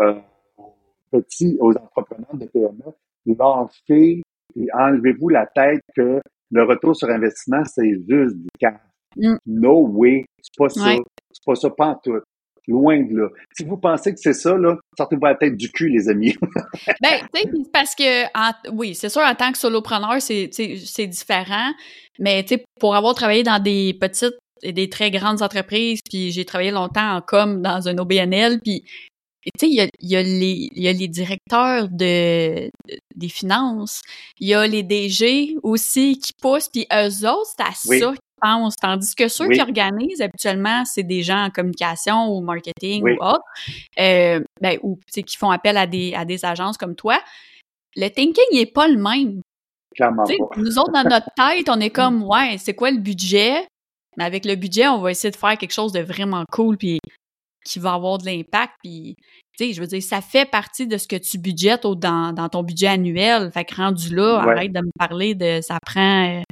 petits, 1.11 1.57
aux 1.61 1.73
entrepreneurs 1.73 2.35
de 2.35 2.47
PME, 2.47 2.95
lancez 3.27 4.23
et 4.57 4.67
enlevez-vous 4.75 5.29
la 5.29 5.47
tête 5.47 5.81
que 5.95 6.21
le 6.51 6.65
retour 6.65 6.97
sur 6.97 7.09
investissement, 7.09 7.63
c'est 7.65 7.95
juste 8.09 8.37
du 8.37 8.49
cash. 8.59 8.81
Mm. 9.17 9.37
No 9.47 9.87
way. 9.87 10.25
C'est 10.41 10.57
pas 10.57 10.69
ça. 10.69 10.97
C'est 11.31 11.45
pas 11.45 11.55
ça, 11.55 11.71
pas 11.71 11.87
en 11.89 11.95
tout. 11.97 12.19
Loin 12.67 13.03
de 13.03 13.17
là. 13.17 13.29
Si 13.57 13.65
vous 13.65 13.79
pensez 13.79 14.13
que 14.13 14.21
c'est 14.21 14.35
ça, 14.35 14.55
là, 14.57 14.77
sortez-vous 14.97 15.25
la 15.25 15.35
tête 15.35 15.57
du 15.57 15.71
cul, 15.71 15.89
les 15.89 16.09
amis. 16.11 16.37
ben, 17.01 17.21
tu 17.33 17.41
sais, 17.41 17.51
parce 17.73 17.95
que, 17.95 18.71
oui, 18.73 18.95
c'est 18.95 19.09
sûr, 19.09 19.23
en 19.23 19.35
tant 19.35 19.53
que 19.53 19.59
solopreneur, 19.59 20.21
c'est, 20.21 20.51
c'est 20.53 21.07
différent. 21.07 21.73
Mais, 22.19 22.43
tu 22.45 22.57
sais, 22.57 22.65
pour 22.79 22.95
avoir 22.95 23.15
travaillé 23.15 23.43
dans 23.43 23.63
des 23.63 23.97
petites 23.99 24.37
et 24.63 24.73
des 24.73 24.91
très 24.91 25.11
grandes 25.11 25.41
entreprises, 25.41 26.01
puis 26.11 26.31
j'ai 26.31 26.45
travaillé 26.45 26.71
longtemps 26.71 27.17
en 27.17 27.23
com 27.23 27.63
dans 27.63 27.89
un 27.89 27.97
OBNL, 27.97 28.61
puis 28.61 28.85
tu 29.59 29.67
sais, 29.67 29.71
il 29.71 29.75
y 29.75 29.81
a, 29.81 29.89
y, 30.01 30.17
a 30.17 30.23
les, 30.23 30.69
y 30.75 30.89
a 30.89 30.93
les 30.93 31.09
directeurs 31.09 31.89
de, 31.89 32.71
des 33.15 33.29
finances, 33.29 34.01
il 34.39 34.49
y 34.49 34.55
a 34.55 34.67
les 34.67 34.83
DG 34.83 35.57
aussi 35.63 36.19
qui 36.19 36.33
poussent, 36.41 36.69
puis 36.69 36.87
eux 36.93 37.29
autres, 37.29 37.51
c'est 37.57 37.65
à 37.65 37.73
ça 37.73 38.13
qu'ils 38.13 38.19
pensent. 38.41 38.77
Tandis 38.77 39.15
que 39.15 39.29
ceux 39.29 39.49
qui 39.49 39.61
organisent, 39.61 40.21
habituellement, 40.21 40.85
c'est 40.85 41.03
des 41.03 41.23
gens 41.23 41.45
en 41.45 41.51
communication 41.51 42.29
ou 42.29 42.41
marketing 42.41 43.03
ou 43.03 43.25
autre, 43.25 43.45
euh, 43.99 44.41
ben, 44.61 44.79
ou 44.83 44.99
qui 45.13 45.37
font 45.37 45.51
appel 45.51 45.77
à 45.77 45.87
des, 45.87 46.15
à 46.15 46.25
des 46.25 46.45
agences 46.45 46.77
comme 46.77 46.95
toi. 46.95 47.21
Le 47.97 48.09
thinking 48.09 48.45
n'est 48.53 48.67
pas 48.67 48.89
le 48.89 48.97
même. 48.97 49.41
Clairement 49.95 50.25
Nous 50.57 50.79
autres, 50.79 50.93
dans 50.93 51.05
notre 51.09 51.29
tête, 51.37 51.69
on 51.69 51.81
est 51.81 51.91
comme, 51.91 52.23
ouais, 52.25 52.57
c'est 52.59 52.75
quoi 52.75 52.91
le 52.91 52.99
budget? 52.99 53.67
Mais 54.17 54.25
avec 54.25 54.45
le 54.45 54.57
budget, 54.57 54.89
on 54.89 55.01
va 55.01 55.11
essayer 55.11 55.31
de 55.31 55.37
faire 55.37 55.57
quelque 55.57 55.73
chose 55.73 55.93
de 55.93 56.01
vraiment 56.01 56.45
cool, 56.51 56.77
puis 56.77 56.99
qui 57.69 57.79
va 57.79 57.95
avoir 57.95 58.19
de 58.19 58.27
l'impact. 58.27 58.75
Puis, 58.83 59.17
tu 59.57 59.67
sais, 59.67 59.73
je 59.73 59.81
veux 59.81 59.87
dire, 59.87 60.03
ça 60.03 60.21
fait 60.21 60.49
partie 60.49 60.87
de 60.87 60.97
ce 60.97 61.07
que 61.07 61.17
tu 61.17 61.39
budgètes 61.39 61.87
dans, 61.87 62.33
dans 62.33 62.49
ton 62.49 62.63
budget 62.63 62.89
annuel. 62.89 63.51
Fait 63.53 63.65
que 63.65 63.75
rendu 63.75 64.15
là, 64.15 64.39
arrête 64.39 64.73
de 64.73 64.81
me 64.81 64.91
parler 64.99 65.35
de 65.35 65.61
ça 65.61 65.79
prend. 65.85 66.39
Euh, 66.39 66.43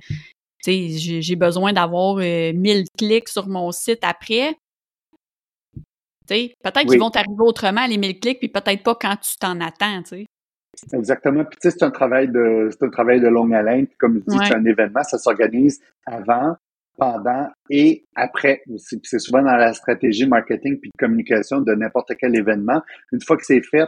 tu 0.63 0.91
sais, 0.91 1.21
j'ai 1.21 1.37
besoin 1.37 1.73
d'avoir 1.73 2.17
1000 2.17 2.25
euh, 2.25 2.83
clics 2.99 3.29
sur 3.29 3.49
mon 3.49 3.71
site 3.73 4.01
après. 4.03 4.55
Tu 6.29 6.35
sais, 6.35 6.55
peut-être 6.63 6.89
qu'ils 6.89 6.99
vont 6.99 7.11
t'arriver 7.11 7.43
autrement, 7.43 7.87
les 7.87 7.99
1000 7.99 8.19
clics, 8.19 8.39
puis 8.39 8.49
peut-être 8.49 8.83
pas 8.83 8.97
quand 8.97 9.17
tu 9.17 9.37
t'en 9.39 9.61
attends, 9.61 10.03
tu 10.03 10.09
sais. 10.09 10.27
Exactement. 10.93 11.45
Puis 11.45 11.59
tu 11.61 11.71
sais, 11.71 11.77
c'est 11.79 11.85
un 11.85 11.91
travail 11.91 12.29
de 12.29 12.69
c'est 12.71 12.85
un 12.85 12.91
travail 12.91 13.21
de 13.21 13.29
longue 13.29 13.55
haleine. 13.55 13.87
comme 13.99 14.23
je 14.27 14.33
dis, 14.33 14.47
c'est 14.47 14.55
un 14.55 14.65
événement, 14.65 15.03
ça 15.05 15.19
s'organise 15.19 15.81
avant, 16.05 16.57
pendant 16.97 17.49
et 17.71 18.05
après 18.15 18.63
aussi. 18.73 18.99
c'est 19.03 19.19
souvent 19.19 19.43
dans 19.43 19.57
la 19.57 19.73
stratégie 19.73 20.27
marketing 20.27 20.79
puis 20.81 20.91
communication 20.99 21.61
de 21.61 21.75
n'importe 21.75 22.13
quel 22.19 22.37
événement. 22.37 22.81
Une 23.13 23.21
fois 23.21 23.37
que 23.37 23.45
c'est 23.45 23.63
fait, 23.63 23.87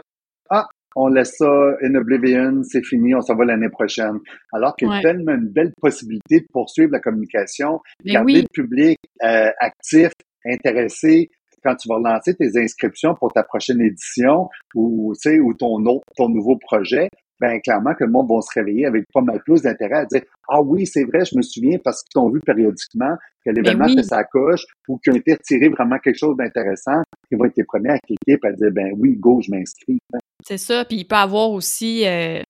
ah, 0.49 0.67
on 0.95 1.07
laisse 1.07 1.35
ça 1.37 1.49
in 1.83 1.95
oblivion, 1.95 2.63
c'est 2.63 2.83
fini, 2.83 3.13
on 3.13 3.21
s'en 3.21 3.35
va 3.35 3.45
l'année 3.45 3.69
prochaine. 3.69 4.19
Alors 4.51 4.75
qu'il 4.75 4.89
y 4.89 4.91
a 4.91 5.01
tellement 5.01 5.33
une 5.33 5.49
belle 5.49 5.73
possibilité 5.79 6.41
de 6.41 6.47
poursuivre 6.51 6.91
la 6.91 6.99
communication, 6.99 7.79
garder 8.03 8.41
le 8.41 8.47
public 8.51 8.97
euh, 9.23 9.51
actif, 9.59 10.11
intéressé, 10.45 11.29
quand 11.63 11.75
tu 11.75 11.89
vas 11.89 11.99
lancer 11.99 12.35
tes 12.35 12.57
inscriptions 12.57 13.15
pour 13.15 13.31
ta 13.31 13.43
prochaine 13.43 13.81
édition 13.81 14.49
ou, 14.73 15.13
tu 15.13 15.29
sais, 15.29 15.39
ou 15.39 15.53
ton 15.53 15.85
autre, 15.85 16.05
ton 16.15 16.29
nouveau 16.29 16.57
projet, 16.57 17.09
ben 17.39 17.59
clairement 17.61 17.93
que 17.93 18.03
le 18.03 18.11
monde 18.11 18.29
va 18.29 18.41
se 18.41 18.51
réveiller 18.53 18.85
avec 18.85 19.05
pas 19.13 19.21
mal 19.21 19.41
plus 19.43 19.61
d'intérêt 19.61 19.99
à 19.99 20.05
dire 20.05 20.21
Ah 20.47 20.61
oui, 20.61 20.85
c'est 20.85 21.03
vrai, 21.03 21.23
je 21.25 21.37
me 21.37 21.41
souviens 21.41 21.77
parce 21.83 22.03
qu'ils 22.03 22.19
ont 22.21 22.29
vu 22.29 22.39
périodiquement 22.41 23.15
que 23.45 23.51
l'événement 23.51 23.87
fait 23.87 24.03
sa 24.03 24.23
coche 24.23 24.65
ou 24.87 24.97
qu'ils 24.97 25.13
ont 25.13 25.15
été 25.15 25.33
retirés 25.33 25.69
vraiment 25.69 25.97
quelque 25.99 26.17
chose 26.17 26.35
d'intéressant, 26.37 27.01
ils 27.31 27.37
vont 27.37 27.45
être 27.45 27.55
les 27.55 27.63
premiers 27.63 27.91
à 27.91 27.99
cliquer 27.99 28.39
et 28.43 28.47
à 28.47 28.51
dire 28.51 28.71
ben 28.71 28.91
oui, 28.97 29.15
go, 29.15 29.41
je 29.41 29.51
m'inscris. 29.51 29.99
C'est 30.45 30.57
ça. 30.57 30.85
Puis 30.85 30.97
il 30.97 31.05
peut 31.05 31.15
y 31.15 31.19
avoir 31.19 31.51
aussi 31.51 32.05
euh, 32.05 32.41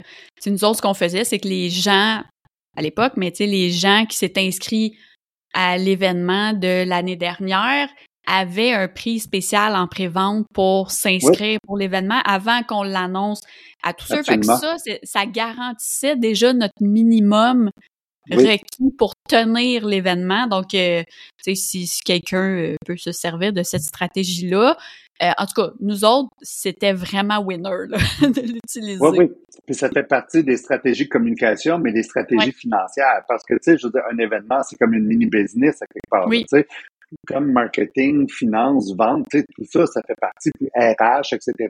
nous 0.45 0.63
autres, 0.63 0.77
ce 0.77 0.81
qu'on 0.81 0.93
faisait, 0.93 1.23
c'est 1.23 1.39
que 1.39 1.47
les 1.47 1.69
gens, 1.69 2.23
à 2.75 2.81
l'époque, 2.81 3.13
mais 3.17 3.31
tu 3.31 3.37
sais, 3.37 3.45
les 3.45 3.69
gens 3.69 4.05
qui 4.07 4.17
s'étaient 4.17 4.45
inscrits 4.45 4.97
à 5.53 5.77
l'événement 5.77 6.53
de 6.53 6.87
l'année 6.87 7.15
dernière, 7.15 7.89
avait 8.27 8.73
un 8.73 8.87
prix 8.87 9.19
spécial 9.19 9.75
en 9.75 9.87
pré-vente 9.87 10.45
pour 10.53 10.91
s'inscrire 10.91 11.57
pour 11.65 11.77
l'événement 11.77 12.21
avant 12.25 12.61
qu'on 12.63 12.83
l'annonce 12.83 13.41
à 13.83 13.93
tous 13.93 14.07
ceux. 14.07 14.23
Fait 14.23 14.39
que 14.39 14.45
ça, 14.45 14.75
ça 15.03 15.25
garantissait 15.25 16.15
déjà 16.15 16.53
notre 16.53 16.81
minimum 16.81 17.71
requis 18.31 18.91
pour 18.97 19.13
tenir 19.27 19.85
l'événement. 19.85 20.47
Donc, 20.47 20.73
euh, 20.73 21.03
si, 21.41 21.87
si 21.87 22.01
quelqu'un 22.01 22.55
euh, 22.55 22.75
peut 22.85 22.97
se 22.97 23.11
servir 23.11 23.53
de 23.53 23.63
cette 23.63 23.81
stratégie-là, 23.81 24.77
euh, 25.21 25.31
en 25.37 25.45
tout 25.45 25.61
cas, 25.61 25.71
nous 25.79 26.05
autres, 26.05 26.29
c'était 26.41 26.93
vraiment 26.93 27.39
winner 27.39 27.87
de 28.21 28.41
l'utiliser. 28.41 28.99
Oui, 29.01 29.17
oui. 29.17 29.31
Puis 29.65 29.75
ça 29.75 29.89
fait 29.89 30.03
partie 30.03 30.43
des 30.43 30.57
stratégies 30.57 31.05
de 31.05 31.09
communication, 31.09 31.77
mais 31.77 31.91
des 31.91 32.03
stratégies 32.03 32.53
financières. 32.53 33.23
Parce 33.27 33.43
que, 33.43 33.55
tu 33.55 33.59
sais, 33.63 33.77
je 33.77 33.87
veux 33.87 33.91
dire, 33.91 34.03
un 34.11 34.17
événement, 34.17 34.61
c'est 34.63 34.77
comme 34.77 34.93
une 34.93 35.05
mini-business 35.05 35.81
à 35.81 35.85
quelque 35.85 36.09
part. 36.09 36.27
Oui. 36.27 36.45
Tu 36.49 36.57
sais, 36.57 36.67
comme 37.27 37.51
marketing, 37.51 38.27
finance, 38.29 38.93
vente, 38.95 39.25
tout 39.31 39.65
ça, 39.65 39.85
ça 39.85 40.01
fait 40.05 40.15
partie, 40.19 40.51
puis 40.57 40.69
RH, 40.75 41.33
etc., 41.33 41.67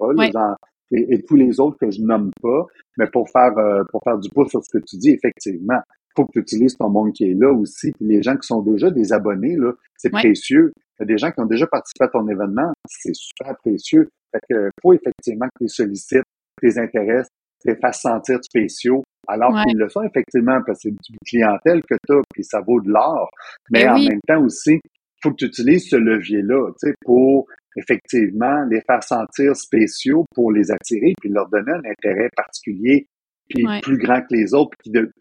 et, 0.91 1.21
tous 1.23 1.35
les 1.35 1.59
autres 1.59 1.77
que 1.79 1.91
je 1.91 2.01
nomme 2.01 2.31
pas, 2.41 2.65
mais 2.97 3.07
pour 3.07 3.29
faire 3.29 3.57
euh, 3.57 3.83
pour 3.91 4.01
faire 4.03 4.17
du 4.17 4.29
pouce 4.29 4.49
sur 4.49 4.63
ce 4.63 4.69
que 4.77 4.83
tu 4.83 4.97
dis, 4.97 5.11
effectivement, 5.11 5.79
faut 6.15 6.25
que 6.25 6.31
tu 6.33 6.39
utilises 6.39 6.75
ton 6.75 6.89
monde 6.89 7.13
qui 7.13 7.25
est 7.25 7.35
là 7.35 7.51
aussi, 7.51 7.91
puis 7.91 8.07
les 8.07 8.21
gens 8.21 8.35
qui 8.35 8.47
sont 8.47 8.61
déjà 8.61 8.89
des 8.89 9.13
abonnés, 9.13 9.55
là, 9.55 9.71
c'est 9.97 10.09
précieux. 10.09 10.73
Il 10.99 11.01
y 11.01 11.03
a 11.03 11.05
des 11.05 11.17
gens 11.17 11.31
qui 11.31 11.39
ont 11.39 11.45
déjà 11.45 11.67
participé 11.67 12.05
à 12.05 12.07
ton 12.07 12.27
événement, 12.27 12.73
c'est 12.87 13.15
super 13.15 13.55
précieux. 13.57 14.09
Fait 14.31 14.39
que 14.49 14.69
faut 14.81 14.93
effectivement 14.93 15.45
que 15.45 15.59
tu 15.59 15.63
les 15.63 15.69
sollicites, 15.69 16.23
que 16.57 16.61
tu 16.61 16.65
les 16.67 16.79
intéresses, 16.79 17.27
que 17.27 17.69
tu 17.69 17.75
les 17.75 17.79
fasses 17.79 18.01
sentir 18.01 18.39
spéciaux, 18.43 19.03
alors 19.27 19.53
qu'ils 19.63 19.77
le 19.77 19.87
sont 19.89 20.01
effectivement, 20.01 20.59
parce 20.65 20.79
que 20.83 20.89
c'est 20.89 20.91
du 20.91 21.17
clientèle 21.25 21.81
que 21.83 21.95
tu 22.05 22.13
as, 22.13 22.21
puis 22.33 22.43
ça 22.43 22.61
vaut 22.61 22.81
de 22.81 22.89
l'or. 22.89 23.29
Mais, 23.71 23.85
ben 23.85 23.93
en 23.93 23.99
même 23.99 24.19
temps 24.27 24.43
aussi, 24.43 24.79
faut 25.21 25.31
que 25.31 25.37
tu 25.37 25.45
utilises 25.45 25.89
ce 25.89 25.95
levier-là, 25.95 26.71
tu 26.79 26.89
sais, 26.89 26.93
pour 27.05 27.47
effectivement 27.75 28.63
les 28.69 28.81
faire 28.81 29.03
sentir 29.03 29.55
spéciaux, 29.55 30.25
pour 30.33 30.51
les 30.51 30.71
attirer, 30.71 31.13
puis 31.19 31.29
leur 31.29 31.49
donner 31.49 31.71
un 31.71 31.89
intérêt 31.89 32.29
particulier, 32.35 33.07
puis 33.47 33.65
plus 33.81 33.97
grand 33.97 34.21
que 34.21 34.35
les 34.35 34.53
autres, 34.53 34.71
puis, 34.79 34.91
de, 34.91 35.11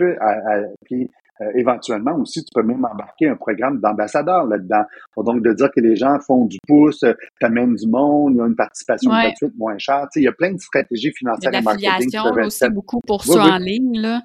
puis 0.84 1.10
euh, 1.40 1.52
éventuellement 1.54 2.16
aussi, 2.16 2.42
tu 2.42 2.50
peux 2.52 2.66
même 2.66 2.84
embarquer 2.84 3.28
un 3.28 3.36
programme 3.36 3.78
d'ambassadeur 3.80 4.44
là-dedans. 4.46 4.82
Donc, 5.18 5.42
de 5.44 5.52
dire 5.52 5.68
que 5.74 5.80
les 5.80 5.94
gens 5.94 6.18
font 6.26 6.46
du 6.46 6.58
pouce, 6.66 7.02
euh, 7.04 7.12
t'amènent 7.40 7.76
du 7.76 7.86
monde, 7.86 8.34
il 8.34 8.38
y 8.38 8.40
a 8.40 8.46
une 8.46 8.56
participation 8.56 9.10
gratuite 9.10 9.52
moins 9.56 9.78
chère. 9.78 10.02
Tu 10.12 10.14
sais, 10.14 10.20
il 10.20 10.24
y 10.24 10.28
a 10.28 10.32
plein 10.32 10.52
de 10.52 10.58
stratégies 10.58 11.12
financières 11.12 11.54
et 11.54 11.62
marketing. 11.62 12.10
Il 12.12 12.44
aussi 12.44 12.68
beaucoup 12.70 13.00
pour 13.06 13.22
ça 13.22 13.54
en 13.54 13.58
ligne, 13.58 14.00
là. 14.00 14.22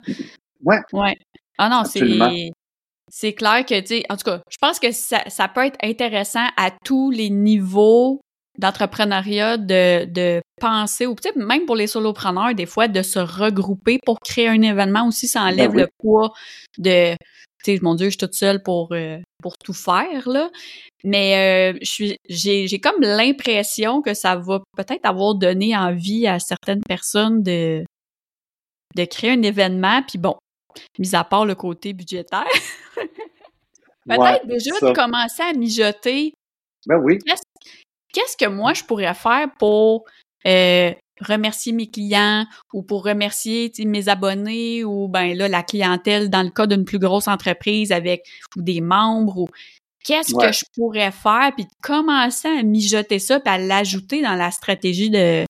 Ouais. 0.64 0.80
Ouais. 0.92 1.16
Ah 1.60 1.70
non, 1.70 1.84
c'est 1.84 2.02
c'est 3.16 3.34
clair 3.34 3.64
que, 3.64 3.80
tu 3.80 3.88
sais, 3.88 4.04
en 4.10 4.18
tout 4.18 4.24
cas, 4.24 4.42
je 4.50 4.58
pense 4.60 4.80
que 4.80 4.92
ça, 4.92 5.22
ça 5.28 5.48
peut 5.48 5.64
être 5.64 5.78
intéressant 5.84 6.48
à 6.58 6.72
tous 6.84 7.12
les 7.12 7.30
niveaux 7.30 8.20
d'entrepreneuriat 8.58 9.58
de, 9.58 10.06
de 10.06 10.42
penser, 10.60 11.06
ou 11.06 11.14
peut-être 11.14 11.36
même 11.36 11.66
pour 11.68 11.76
les 11.76 11.86
solopreneurs, 11.86 12.56
des 12.56 12.66
fois, 12.66 12.88
de 12.88 13.04
se 13.04 13.20
regrouper 13.20 14.00
pour 14.04 14.20
créer 14.20 14.48
un 14.48 14.62
événement 14.64 15.08
aussi, 15.08 15.28
ça 15.28 15.44
enlève 15.44 15.72
Ben 15.72 15.76
oui. 15.76 15.82
le 15.82 15.88
poids 16.00 16.34
de, 16.80 17.14
tu 17.64 17.76
sais, 17.76 17.80
mon 17.84 17.94
Dieu, 17.94 18.08
je 18.08 18.12
suis 18.12 18.18
toute 18.18 18.34
seule 18.34 18.64
pour, 18.64 18.94
euh, 18.94 19.20
pour 19.44 19.60
tout 19.60 19.74
faire, 19.74 20.28
là. 20.28 20.50
Mais 21.04 21.74
euh, 21.76 21.78
je 21.84 21.92
suis, 21.92 22.18
j'ai, 22.28 22.68
j'ai 22.68 22.80
comme 22.80 23.00
l'impression 23.00 24.02
que 24.02 24.16
ça 24.16 24.38
va 24.38 24.64
peut-être 24.76 25.06
avoir 25.06 25.36
donné 25.36 25.78
envie 25.78 26.26
à 26.26 26.40
certaines 26.40 26.82
personnes 26.82 27.44
de, 27.44 27.84
de 28.96 29.06
créer 29.06 29.32
un 29.32 29.44
événement, 29.44 30.02
puis 30.02 30.18
bon, 30.18 30.36
mis 31.00 31.16
à 31.16 31.24
part 31.24 31.46
le 31.46 31.56
côté 31.56 31.94
budgétaire, 31.94 32.46
peut-être 32.96 34.20
Ouais, 34.20 34.42
déjà 34.46 34.74
ça. 34.80 34.90
de 34.90 34.94
commencer 34.96 35.42
à 35.44 35.54
mijoter 35.54 36.34
Ben 36.86 36.98
oui, 37.02 37.20
qu'est-ce 38.14 38.38
que 38.38 38.50
moi 38.50 38.74
je 38.74 38.84
pourrais 38.84 39.14
faire 39.14 39.48
pour 39.58 40.06
euh, 40.46 40.92
remercier 41.22 41.72
mes 41.72 41.90
clients 41.90 42.46
ou 42.74 42.84
pour 42.84 43.06
remercier 43.06 43.72
mes 43.86 44.10
abonnés 44.10 44.84
ou 44.84 45.08
ben 45.08 45.38
là 45.38 45.48
la 45.48 45.64
clientèle 45.64 46.30
dans 46.30 46.44
le 46.44 46.50
cas 46.50 46.68
d'une 46.68 46.86
plus 46.86 47.00
grosse 47.00 47.28
entreprise 47.28 47.92
avec 47.92 48.26
ou 48.58 48.62
des 48.62 48.82
membres 48.82 49.38
ou 49.38 49.48
qu'est-ce 50.04 50.36
Ouais. 50.36 50.48
que 50.48 50.52
je 50.52 50.66
pourrais 50.76 51.12
faire 51.12 51.52
puis 51.56 51.64
de 51.64 51.70
commencer 51.82 52.50
à 52.50 52.62
mijoter 52.64 53.20
ça 53.20 53.40
puis 53.40 53.54
à 53.54 53.58
l'ajouter 53.58 54.22
dans 54.22 54.36
la 54.36 54.52
stratégie 54.52 55.10
de 55.10 55.46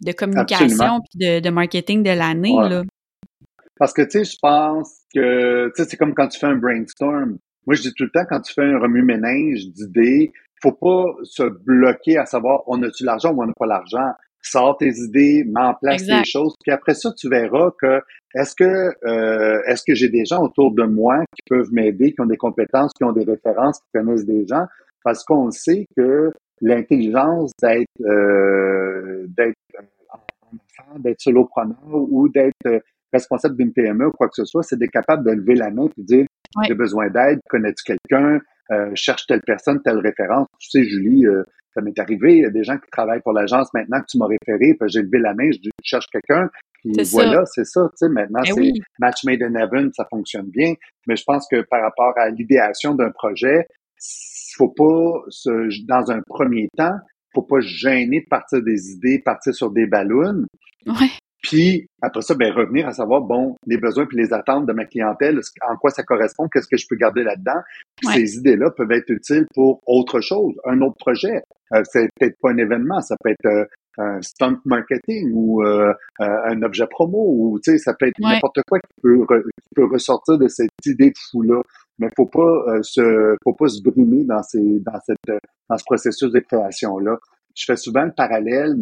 de 0.00 0.12
communication 0.12 1.00
puis 1.00 1.18
de, 1.26 1.40
de 1.40 1.50
marketing 1.50 2.02
de 2.02 2.10
l'année 2.10 2.54
Ouais. 2.54 2.68
là. 2.70 2.82
Parce 3.78 3.92
que, 3.92 4.02
tu 4.02 4.10
sais, 4.10 4.24
je 4.24 4.36
pense 4.40 5.02
que, 5.14 5.68
tu 5.68 5.82
sais, 5.82 5.88
c'est 5.88 5.96
comme 5.96 6.14
quand 6.14 6.28
tu 6.28 6.38
fais 6.38 6.46
un 6.46 6.56
brainstorm. 6.56 7.38
Moi, 7.66 7.74
je 7.74 7.82
dis 7.82 7.94
tout 7.94 8.04
le 8.04 8.10
temps, 8.10 8.24
quand 8.28 8.40
tu 8.40 8.52
fais 8.52 8.64
un 8.64 8.78
remue-ménage 8.78 9.68
d'idées, 9.68 10.32
faut 10.60 10.72
pas 10.72 11.04
se 11.22 11.42
bloquer 11.42 12.18
à 12.18 12.26
savoir, 12.26 12.62
on 12.66 12.82
a-tu 12.82 13.04
l'argent 13.04 13.32
ou 13.32 13.42
on 13.42 13.46
n'a 13.46 13.52
pas 13.56 13.66
l'argent? 13.66 14.12
Sors 14.42 14.76
tes 14.78 14.90
idées, 14.90 15.44
mets 15.46 15.60
en 15.60 15.74
place 15.74 16.06
les 16.06 16.24
choses, 16.24 16.54
puis 16.62 16.72
après 16.72 16.94
ça, 16.94 17.10
tu 17.16 17.28
verras 17.28 17.70
que 17.80 18.00
est-ce 18.34 18.54
que 18.54 18.92
euh, 19.04 19.60
est-ce 19.66 19.82
que 19.86 19.94
j'ai 19.94 20.08
des 20.08 20.24
gens 20.24 20.42
autour 20.42 20.72
de 20.72 20.84
moi 20.84 21.18
qui 21.34 21.42
peuvent 21.48 21.72
m'aider, 21.72 22.12
qui 22.12 22.20
ont 22.20 22.26
des 22.26 22.36
compétences, 22.36 22.92
qui 22.96 23.04
ont 23.04 23.12
des 23.12 23.24
références, 23.24 23.80
qui 23.80 23.98
connaissent 23.98 24.24
des 24.24 24.46
gens, 24.46 24.64
parce 25.02 25.24
qu'on 25.24 25.50
sait 25.50 25.86
que 25.96 26.30
l'intelligence 26.60 27.50
d'être 27.60 27.88
euh, 28.00 29.26
d'être 29.36 29.56
euh, 29.74 30.98
d'être 30.98 31.20
solopreneur 31.20 31.76
ou 31.92 32.28
d'être 32.28 32.54
euh, 32.66 32.80
responsable 33.12 33.56
d'une 33.56 33.72
PME 33.72 34.08
ou 34.08 34.12
quoi 34.12 34.28
que 34.28 34.34
ce 34.34 34.44
soit, 34.44 34.62
c'est 34.62 34.78
d'être 34.78 34.90
capable 34.90 35.24
de 35.24 35.32
lever 35.32 35.54
la 35.54 35.70
main 35.70 35.86
et 35.96 36.02
dire 36.02 36.26
Ouais. 36.56 36.64
j'ai 36.66 36.74
besoin 36.74 37.08
d'aide, 37.10 37.40
connais-tu 37.48 37.84
quelqu'un, 37.84 38.40
euh, 38.70 38.90
cherche 38.94 39.26
telle 39.26 39.42
personne, 39.42 39.80
telle 39.82 39.98
référence. 39.98 40.46
Tu 40.58 40.70
sais, 40.70 40.84
Julie, 40.84 41.26
euh, 41.26 41.42
ça 41.74 41.82
m'est 41.82 41.98
arrivé, 41.98 42.38
il 42.38 42.42
y 42.42 42.46
a 42.46 42.50
des 42.50 42.64
gens 42.64 42.78
qui 42.78 42.90
travaillent 42.90 43.20
pour 43.20 43.32
l'agence 43.32 43.72
maintenant 43.74 44.00
que 44.00 44.06
tu 44.08 44.18
m'as 44.18 44.26
référé, 44.26 44.74
puis 44.78 44.88
j'ai 44.88 45.02
levé 45.02 45.18
la 45.18 45.34
main, 45.34 45.50
je 45.52 45.58
dis 45.58 45.70
je 45.84 45.88
cherche 45.88 46.06
quelqu'un, 46.10 46.48
puis 46.72 46.92
voilà, 47.12 47.44
c'est 47.44 47.66
ça, 47.66 47.82
tu 47.90 47.96
sais, 47.96 48.08
maintenant 48.08 48.40
Ben 48.40 48.52
c'est 48.54 48.60
oui, 48.60 48.72
match 48.98 49.24
made 49.24 49.42
in 49.42 49.54
heaven, 49.54 49.90
ça 49.92 50.06
fonctionne 50.10 50.48
bien, 50.48 50.72
mais 51.06 51.16
je 51.16 51.24
pense 51.24 51.46
que 51.50 51.60
par 51.60 51.82
rapport 51.82 52.14
à 52.16 52.30
l'idéation 52.30 52.94
d'un 52.94 53.10
projet, 53.10 53.66
faut 54.56 54.70
pas 54.70 55.22
se, 55.28 55.86
dans 55.86 56.10
un 56.10 56.22
premier 56.26 56.68
temps, 56.76 56.96
faut 57.34 57.42
pas 57.42 57.60
se 57.60 57.68
gêner 57.68 58.22
de 58.22 58.28
partir 58.28 58.62
des 58.62 58.90
idées, 58.92 59.20
partir 59.22 59.54
sur 59.54 59.70
des 59.70 59.86
ballons, 59.86 60.46
ouais, 60.86 61.10
puis 61.48 61.86
après 62.02 62.20
ça, 62.22 62.34
ben 62.34 62.52
revenir 62.52 62.86
à 62.88 62.92
savoir 62.92 63.22
bon 63.22 63.56
les 63.66 63.78
besoins 63.78 64.06
puis 64.06 64.16
les 64.18 64.32
attentes 64.32 64.66
de 64.66 64.72
ma 64.72 64.84
clientèle, 64.84 65.40
en 65.68 65.76
quoi 65.76 65.90
ça 65.90 66.02
correspond, 66.02 66.48
qu'est-ce 66.48 66.68
que 66.68 66.76
je 66.76 66.86
peux 66.88 66.96
garder 66.96 67.22
là-dedans. 67.24 67.60
Ouais. 68.04 68.14
ces 68.14 68.36
idées-là 68.36 68.70
peuvent 68.70 68.92
être 68.92 69.10
utiles 69.10 69.46
pour 69.54 69.80
autre 69.86 70.20
chose, 70.20 70.54
un 70.64 70.80
autre 70.82 70.96
projet. 70.98 71.42
Euh, 71.74 71.82
c'est 71.90 72.08
peut-être 72.18 72.36
pas 72.40 72.50
un 72.50 72.58
événement, 72.58 73.00
ça 73.00 73.14
peut 73.22 73.30
être 73.30 73.46
euh, 73.46 73.64
un 73.98 74.22
stunt 74.22 74.58
marketing 74.64 75.30
ou 75.34 75.62
euh, 75.64 75.92
euh, 76.20 76.26
un 76.46 76.62
objet 76.62 76.86
promo 76.88 77.18
ou 77.18 77.58
tu 77.62 77.72
sais 77.72 77.78
ça 77.78 77.94
peut 77.94 78.06
être 78.06 78.14
Ouais. 78.20 78.34
n'importe 78.34 78.60
quoi 78.68 78.78
qui 78.78 79.00
peut 79.02 79.16
re- 79.18 79.42
qui 79.42 79.68
peut 79.74 79.86
ressortir 79.86 80.38
de 80.38 80.46
cette 80.48 80.70
idée 80.86 81.10
de 81.10 81.18
fou 81.30 81.42
là. 81.42 81.60
Mais 81.98 82.08
faut 82.16 82.26
pas 82.26 82.62
euh, 82.68 82.78
se 82.82 83.34
faut 83.42 83.54
pas 83.54 83.66
se 83.68 83.82
brimer 83.82 84.22
dans 84.24 84.42
ces 84.44 84.78
dans 84.80 85.00
cette 85.04 85.38
dans 85.68 85.76
ce 85.76 85.84
processus 85.84 86.30
de 86.30 86.38
création 86.40 86.98
là. 86.98 87.16
Je 87.56 87.64
fais 87.66 87.76
souvent 87.76 88.04
le 88.04 88.12
parallèle 88.12 88.76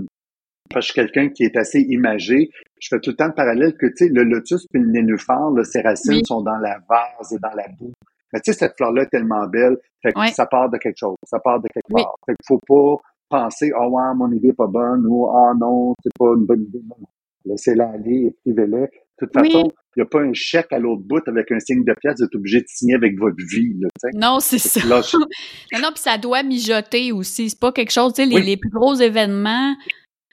parce 0.71 0.87
que 0.87 1.01
je 1.03 1.07
suis 1.07 1.13
quelqu'un 1.13 1.29
qui 1.33 1.45
est 1.45 1.57
assez 1.57 1.81
imagé. 1.89 2.51
Je 2.81 2.89
fais 2.91 3.01
tout 3.01 3.11
le 3.11 3.17
temps 3.17 3.27
le 3.27 3.35
parallèle 3.35 3.77
que, 3.77 3.87
tu 3.87 4.07
sais, 4.07 4.09
le 4.09 4.23
lotus 4.25 4.67
puis 4.73 4.81
le 4.83 4.89
nénuphar, 4.89 5.51
là, 5.51 5.65
ses 5.65 5.81
racines 5.81 6.15
Oui. 6.15 6.23
sont 6.27 6.43
dans 6.43 6.59
la 6.59 6.79
vase 6.89 7.33
et 7.33 7.39
dans 7.39 7.55
la 7.57 7.67
boue. 7.79 7.93
Mais 8.33 8.41
tu 8.41 8.53
sais, 8.53 8.59
cette 8.59 8.77
fleur-là 8.77 9.03
est 9.03 9.11
tellement 9.11 9.47
belle. 9.47 9.77
Fait 10.03 10.13
que 10.13 10.27
ça 10.33 10.47
part 10.47 10.69
de 10.71 10.77
quelque 10.79 10.99
chose. 10.99 11.17
Ça 11.25 11.39
part 11.41 11.61
de 11.61 11.69
quelque 11.73 11.93
part. 11.93 12.15
Fait 12.27 12.33
qu'il 12.35 12.47
faut 12.47 12.61
pas 12.67 13.03
penser, 13.29 13.73
oh 13.79 13.89
ouais, 13.89 14.15
mon 14.15 14.31
idée 14.33 14.49
est 14.49 14.53
pas 14.53 14.67
bonne 14.67 15.05
ou, 15.07 15.29
ah 15.31 15.53
non, 15.59 15.95
c'est 16.03 16.13
pas 16.19 16.35
une 16.37 16.45
bonne 16.47 16.63
idée. 16.63 16.83
Non. 16.89 16.97
Laissez-la 17.45 17.91
aller, 17.91 18.35
écrivez-la. 18.45 18.81
De 18.83 18.89
toute 19.19 19.31
Oui. 19.37 19.51
façon, 19.53 19.71
il 19.97 20.01
n'y 20.01 20.03
a 20.03 20.07
pas 20.07 20.21
un 20.21 20.33
chèque 20.35 20.73
à 20.73 20.79
l'autre 20.79 21.03
bout 21.07 21.27
avec 21.27 21.51
un 21.53 21.59
signe 21.61 21.85
de 21.85 21.95
pièce, 21.95 22.17
vous 22.19 22.25
êtes 22.25 22.35
obligé 22.35 22.61
de 22.61 22.67
signer 22.67 22.95
avec 22.97 23.19
votre 23.19 23.37
vie, 23.39 23.73
là, 23.81 23.89
non, 24.15 24.41
c'est 24.41 24.59
ça. 24.59 24.87
Là, 24.87 25.01
je- 25.01 25.17
Non, 25.73 25.79
non, 25.81 25.89
puis 25.95 26.03
ça 26.03 26.19
doit 26.19 26.43
mijoter 26.43 27.13
aussi. 27.13 27.49
C'est 27.49 27.59
pas 27.59 27.73
quelque 27.73 27.93
chose, 27.93 28.13
tu 28.13 28.23
sais, 28.23 28.29
les, 28.29 28.37
Oui. 28.37 28.43
les 28.45 28.57
plus 28.59 28.69
gros 28.69 28.95
événements, 28.95 29.75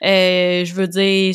euh, 0.04 0.66
je 0.66 0.74
veux 0.74 0.88
dire, 0.88 1.34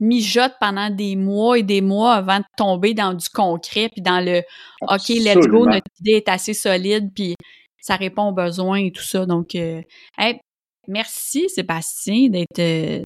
mijotent 0.00 0.54
pendant 0.60 0.90
des 0.90 1.16
mois 1.16 1.58
et 1.58 1.62
des 1.62 1.80
mois 1.80 2.14
avant 2.14 2.38
de 2.38 2.44
tomber 2.56 2.94
dans 2.94 3.14
du 3.14 3.28
concret, 3.28 3.88
puis 3.92 4.00
dans 4.02 4.24
le 4.24 4.42
OK, 4.82 5.08
let's 5.08 5.46
go, 5.48 5.66
notre 5.66 5.86
idée 6.00 6.12
est 6.12 6.28
assez 6.28 6.54
solide, 6.54 7.10
puis 7.14 7.34
ça 7.80 7.96
répond 7.96 8.28
aux 8.28 8.32
besoins 8.32 8.78
et 8.78 8.92
tout 8.92 9.02
ça. 9.02 9.26
Donc, 9.26 9.54
euh, 9.54 9.82
hey, 10.16 10.38
merci 10.86 11.48
Sébastien 11.48 12.28
d'être 12.28 12.58
euh, 12.60 13.02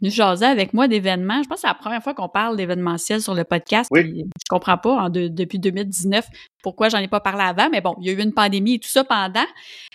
venu 0.00 0.10
jaser 0.10 0.46
avec 0.46 0.72
moi 0.72 0.88
d'événements. 0.88 1.42
Je 1.42 1.48
pense 1.48 1.56
que 1.56 1.60
c'est 1.62 1.66
la 1.66 1.74
première 1.74 2.02
fois 2.02 2.14
qu'on 2.14 2.28
parle 2.30 2.56
d'événementiel 2.56 3.20
sur 3.20 3.34
le 3.34 3.44
podcast. 3.44 3.88
Oui. 3.92 4.22
Je 4.24 4.44
comprends 4.48 4.78
pas 4.78 4.94
en 4.94 5.08
de- 5.10 5.28
depuis 5.28 5.58
2019 5.58 6.26
pourquoi 6.62 6.88
j'en 6.88 6.98
ai 6.98 7.08
pas 7.08 7.20
parlé 7.20 7.42
avant, 7.42 7.68
mais 7.70 7.82
bon, 7.82 7.94
il 8.00 8.06
y 8.06 8.10
a 8.10 8.12
eu 8.14 8.22
une 8.22 8.32
pandémie 8.32 8.74
et 8.74 8.78
tout 8.78 8.88
ça 8.88 9.04
pendant. 9.04 9.44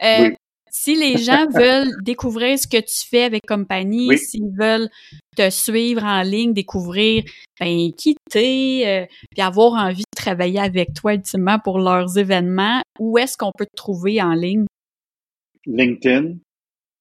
Euh, 0.04 0.28
Oui. 0.30 0.36
Si 0.72 0.96
les 0.96 1.18
gens 1.18 1.48
veulent 1.54 1.92
découvrir 2.02 2.58
ce 2.60 2.68
que 2.68 2.78
tu 2.78 3.08
fais 3.08 3.24
avec 3.24 3.46
compagnie, 3.48 4.08
Oui. 4.10 4.18
s'ils 4.18 4.52
veulent 4.58 4.90
te 5.36 5.50
suivre 5.50 6.04
en 6.04 6.22
ligne, 6.22 6.54
découvrir 6.54 7.24
ben, 7.60 7.92
qui 7.98 8.16
t'es, 8.30 8.84
euh, 8.86 9.06
puis 9.32 9.42
avoir 9.42 9.74
envie 9.74 10.04
de 10.04 10.16
travailler 10.16 10.60
avec 10.60 10.94
toi 10.94 11.14
ultimement 11.14 11.60
pour 11.60 11.80
leurs 11.80 12.18
événements, 12.18 12.82
où 13.00 13.18
est-ce 13.18 13.38
qu'on 13.38 13.52
peut 13.58 13.66
te 13.66 13.76
trouver 13.76 14.22
en 14.22 14.34
ligne? 14.34 14.66
LinkedIn, 15.66 16.36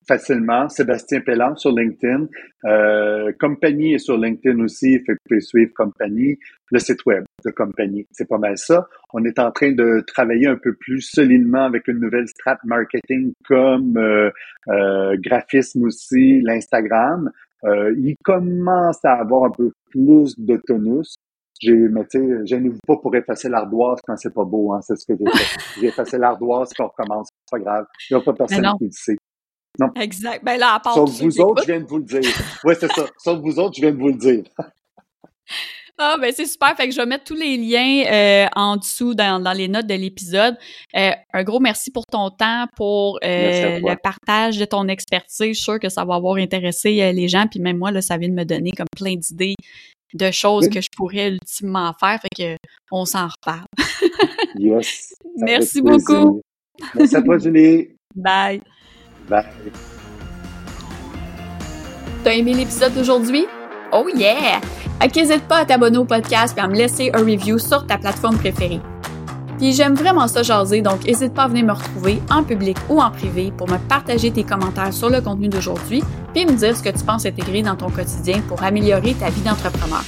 facilement. 0.08 0.68
Sébastien 0.68 1.20
Pellant 1.20 1.54
sur 1.54 1.70
LinkedIn. 1.70 2.26
Euh, 2.64 3.30
compagnie 3.38 3.94
est 3.94 3.98
sur 3.98 4.16
LinkedIn 4.16 4.58
aussi, 4.60 4.98
fait 4.98 5.04
que 5.04 5.12
vous 5.12 5.28
pouvez 5.28 5.40
suivre 5.40 5.72
Compagnie. 5.76 6.38
Le 6.70 6.78
site 6.78 7.04
web 7.06 7.24
de 7.44 7.50
Compagnie, 7.50 8.06
c'est 8.10 8.28
pas 8.28 8.38
mal 8.38 8.58
ça. 8.58 8.88
On 9.12 9.24
est 9.24 9.38
en 9.38 9.52
train 9.52 9.72
de 9.72 10.02
travailler 10.06 10.48
un 10.48 10.56
peu 10.56 10.74
plus 10.74 11.00
solidement 11.02 11.64
avec 11.64 11.86
une 11.88 12.00
nouvelle 12.00 12.26
strat 12.26 12.58
marketing 12.64 13.32
comme 13.46 13.96
euh, 13.96 14.30
euh, 14.68 15.16
graphisme 15.20 15.84
aussi, 15.84 16.40
l'Instagram. 16.40 17.30
Euh, 17.64 17.94
il 17.98 18.16
commence 18.24 19.04
à 19.04 19.14
avoir 19.14 19.44
un 19.44 19.50
peu 19.50 19.70
plus 19.90 20.34
de 20.38 20.60
tonus. 20.66 21.16
J'ai, 21.60 21.72
mais 21.72 22.04
tu 22.04 22.20
sais, 22.20 22.46
gênez-vous 22.46 22.78
pas 22.86 22.96
pour 22.98 23.14
effacer 23.16 23.48
l'ardoise 23.48 23.98
quand 24.06 24.16
c'est 24.16 24.32
pas 24.32 24.44
beau, 24.44 24.72
hein, 24.72 24.80
c'est 24.80 24.94
ce 24.94 25.04
que 25.04 25.18
j'ai 25.18 25.38
fait. 25.38 25.80
J'ai 25.80 25.86
effacé 25.88 26.16
l'ardoise 26.16 26.70
puis 26.72 26.84
on 26.84 26.88
recommence, 26.88 27.28
c'est 27.32 27.58
pas 27.58 27.64
grave. 27.64 27.86
Il 28.08 28.16
n'y 28.16 28.22
a 28.22 28.24
pas 28.24 28.32
personne 28.32 28.64
qui 28.78 28.84
le 28.84 28.90
sait. 28.92 29.16
Exact. 29.96 30.44
Ben 30.44 30.58
là, 30.58 30.74
à 30.74 30.80
part 30.80 30.94
Sauf 30.94 31.10
vous 31.20 31.40
autres, 31.40 31.62
je 31.62 31.66
viens 31.66 31.80
de 31.80 31.86
vous 31.86 31.98
le 31.98 32.04
dire. 32.04 32.20
Oui, 32.64 32.74
c'est 32.78 32.90
ça. 32.92 33.06
Sauf 33.18 33.40
vous 33.40 33.58
autres, 33.58 33.76
je 33.76 33.80
viens 33.82 33.92
de 33.92 33.98
vous 33.98 34.08
le 34.08 34.14
dire. 34.14 34.42
Ah, 36.00 36.16
ben 36.20 36.32
c'est 36.32 36.46
super. 36.46 36.76
Fait 36.76 36.86
que 36.88 36.94
je 36.94 37.00
vais 37.00 37.06
mettre 37.06 37.24
tous 37.24 37.34
les 37.34 37.56
liens 37.56 38.04
euh, 38.06 38.46
en 38.54 38.76
dessous 38.76 39.14
dans, 39.14 39.40
dans 39.40 39.52
les 39.52 39.66
notes 39.66 39.86
de 39.86 39.94
l'épisode. 39.94 40.56
Euh, 40.96 41.10
un 41.32 41.42
gros 41.42 41.58
merci 41.58 41.90
pour 41.90 42.06
ton 42.06 42.30
temps, 42.30 42.66
pour 42.76 43.18
euh, 43.24 43.80
le 43.80 43.96
partage 44.00 44.58
de 44.58 44.64
ton 44.64 44.86
expertise. 44.86 45.48
Je 45.48 45.52
suis 45.54 45.64
sûre 45.64 45.80
que 45.80 45.88
ça 45.88 46.04
va 46.04 46.14
avoir 46.14 46.36
intéressé 46.36 47.12
les 47.12 47.28
gens. 47.28 47.46
Puis 47.50 47.58
même 47.58 47.78
moi, 47.78 47.90
là, 47.90 48.00
ça 48.00 48.16
vient 48.16 48.28
de 48.28 48.34
me 48.34 48.44
donner 48.44 48.70
comme 48.70 48.86
plein 48.96 49.16
d'idées 49.16 49.56
de 50.14 50.30
choses 50.30 50.66
Oui. 50.66 50.70
que 50.70 50.80
je 50.80 50.88
pourrais 50.96 51.30
ultimement 51.30 51.92
faire. 51.98 52.20
Fait 52.20 52.28
que 52.36 52.56
on 52.92 53.04
s'en 53.04 53.26
reparle. 53.26 53.66
Yes. 54.58 55.14
Merci 55.36 55.82
beaucoup. 55.82 56.40
Merci 56.94 57.16
à 57.16 57.22
toi, 57.22 57.38
Julie. 57.38 57.88
Bye. 58.14 58.60
T'as 62.24 62.32
aimé 62.32 62.54
l'épisode 62.54 62.94
d'aujourd'hui? 62.94 63.46
Oh 63.92 64.08
yeah! 64.14 64.60
Fait 65.00 65.08
qu'hésite 65.08 65.44
pas 65.44 65.58
à 65.58 65.64
t'abonner 65.64 65.98
au 65.98 66.04
podcast 66.04 66.54
et 66.56 66.60
à 66.60 66.66
me 66.66 66.74
laisser 66.74 67.10
un 67.14 67.20
review 67.20 67.58
sur 67.58 67.86
ta 67.86 67.98
plateforme 67.98 68.36
préférée. 68.36 68.80
Puis 69.58 69.72
j'aime 69.72 69.94
vraiment 69.94 70.28
ça 70.28 70.42
jaser, 70.42 70.82
donc 70.82 71.04
n'hésite 71.04 71.34
pas 71.34 71.44
à 71.44 71.48
venir 71.48 71.64
me 71.64 71.72
retrouver 71.72 72.22
en 72.30 72.44
public 72.44 72.76
ou 72.88 73.00
en 73.00 73.10
privé 73.10 73.52
pour 73.56 73.68
me 73.68 73.76
partager 73.76 74.30
tes 74.30 74.44
commentaires 74.44 74.92
sur 74.92 75.10
le 75.10 75.20
contenu 75.20 75.48
d'aujourd'hui, 75.48 76.02
puis 76.32 76.46
me 76.46 76.52
dire 76.52 76.76
ce 76.76 76.82
que 76.82 76.90
tu 76.90 77.04
penses 77.04 77.26
intégrer 77.26 77.62
dans 77.62 77.74
ton 77.74 77.90
quotidien 77.90 78.40
pour 78.46 78.62
améliorer 78.62 79.14
ta 79.14 79.30
vie 79.30 79.40
d'entrepreneur. 79.40 80.04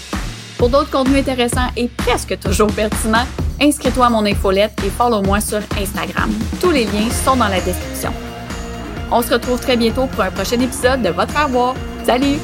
Pour 0.57 0.68
d'autres 0.68 0.91
contenus 0.91 1.21
intéressants 1.21 1.68
et 1.77 1.89
presque 1.89 2.39
toujours 2.39 2.71
pertinents, 2.73 3.27
inscris-toi 3.61 4.07
à 4.07 4.11
mon 4.11 4.25
infolette 4.25 4.75
et 4.87 4.91
follow-moi 4.91 5.41
sur 5.41 5.61
Instagram. 5.81 6.31
Tous 6.61 6.71
les 6.71 6.85
liens 6.85 7.11
sont 7.25 7.37
dans 7.37 7.49
la 7.49 7.61
description. 7.61 8.12
On 9.12 9.22
se 9.22 9.32
retrouve 9.32 9.61
très 9.61 9.76
bientôt 9.76 10.06
pour 10.06 10.22
un 10.22 10.30
prochain 10.30 10.61
épisode 10.61 11.02
de 11.02 11.08
Votre 11.11 11.36
Avoir. 11.36 11.74
Salut! 12.04 12.38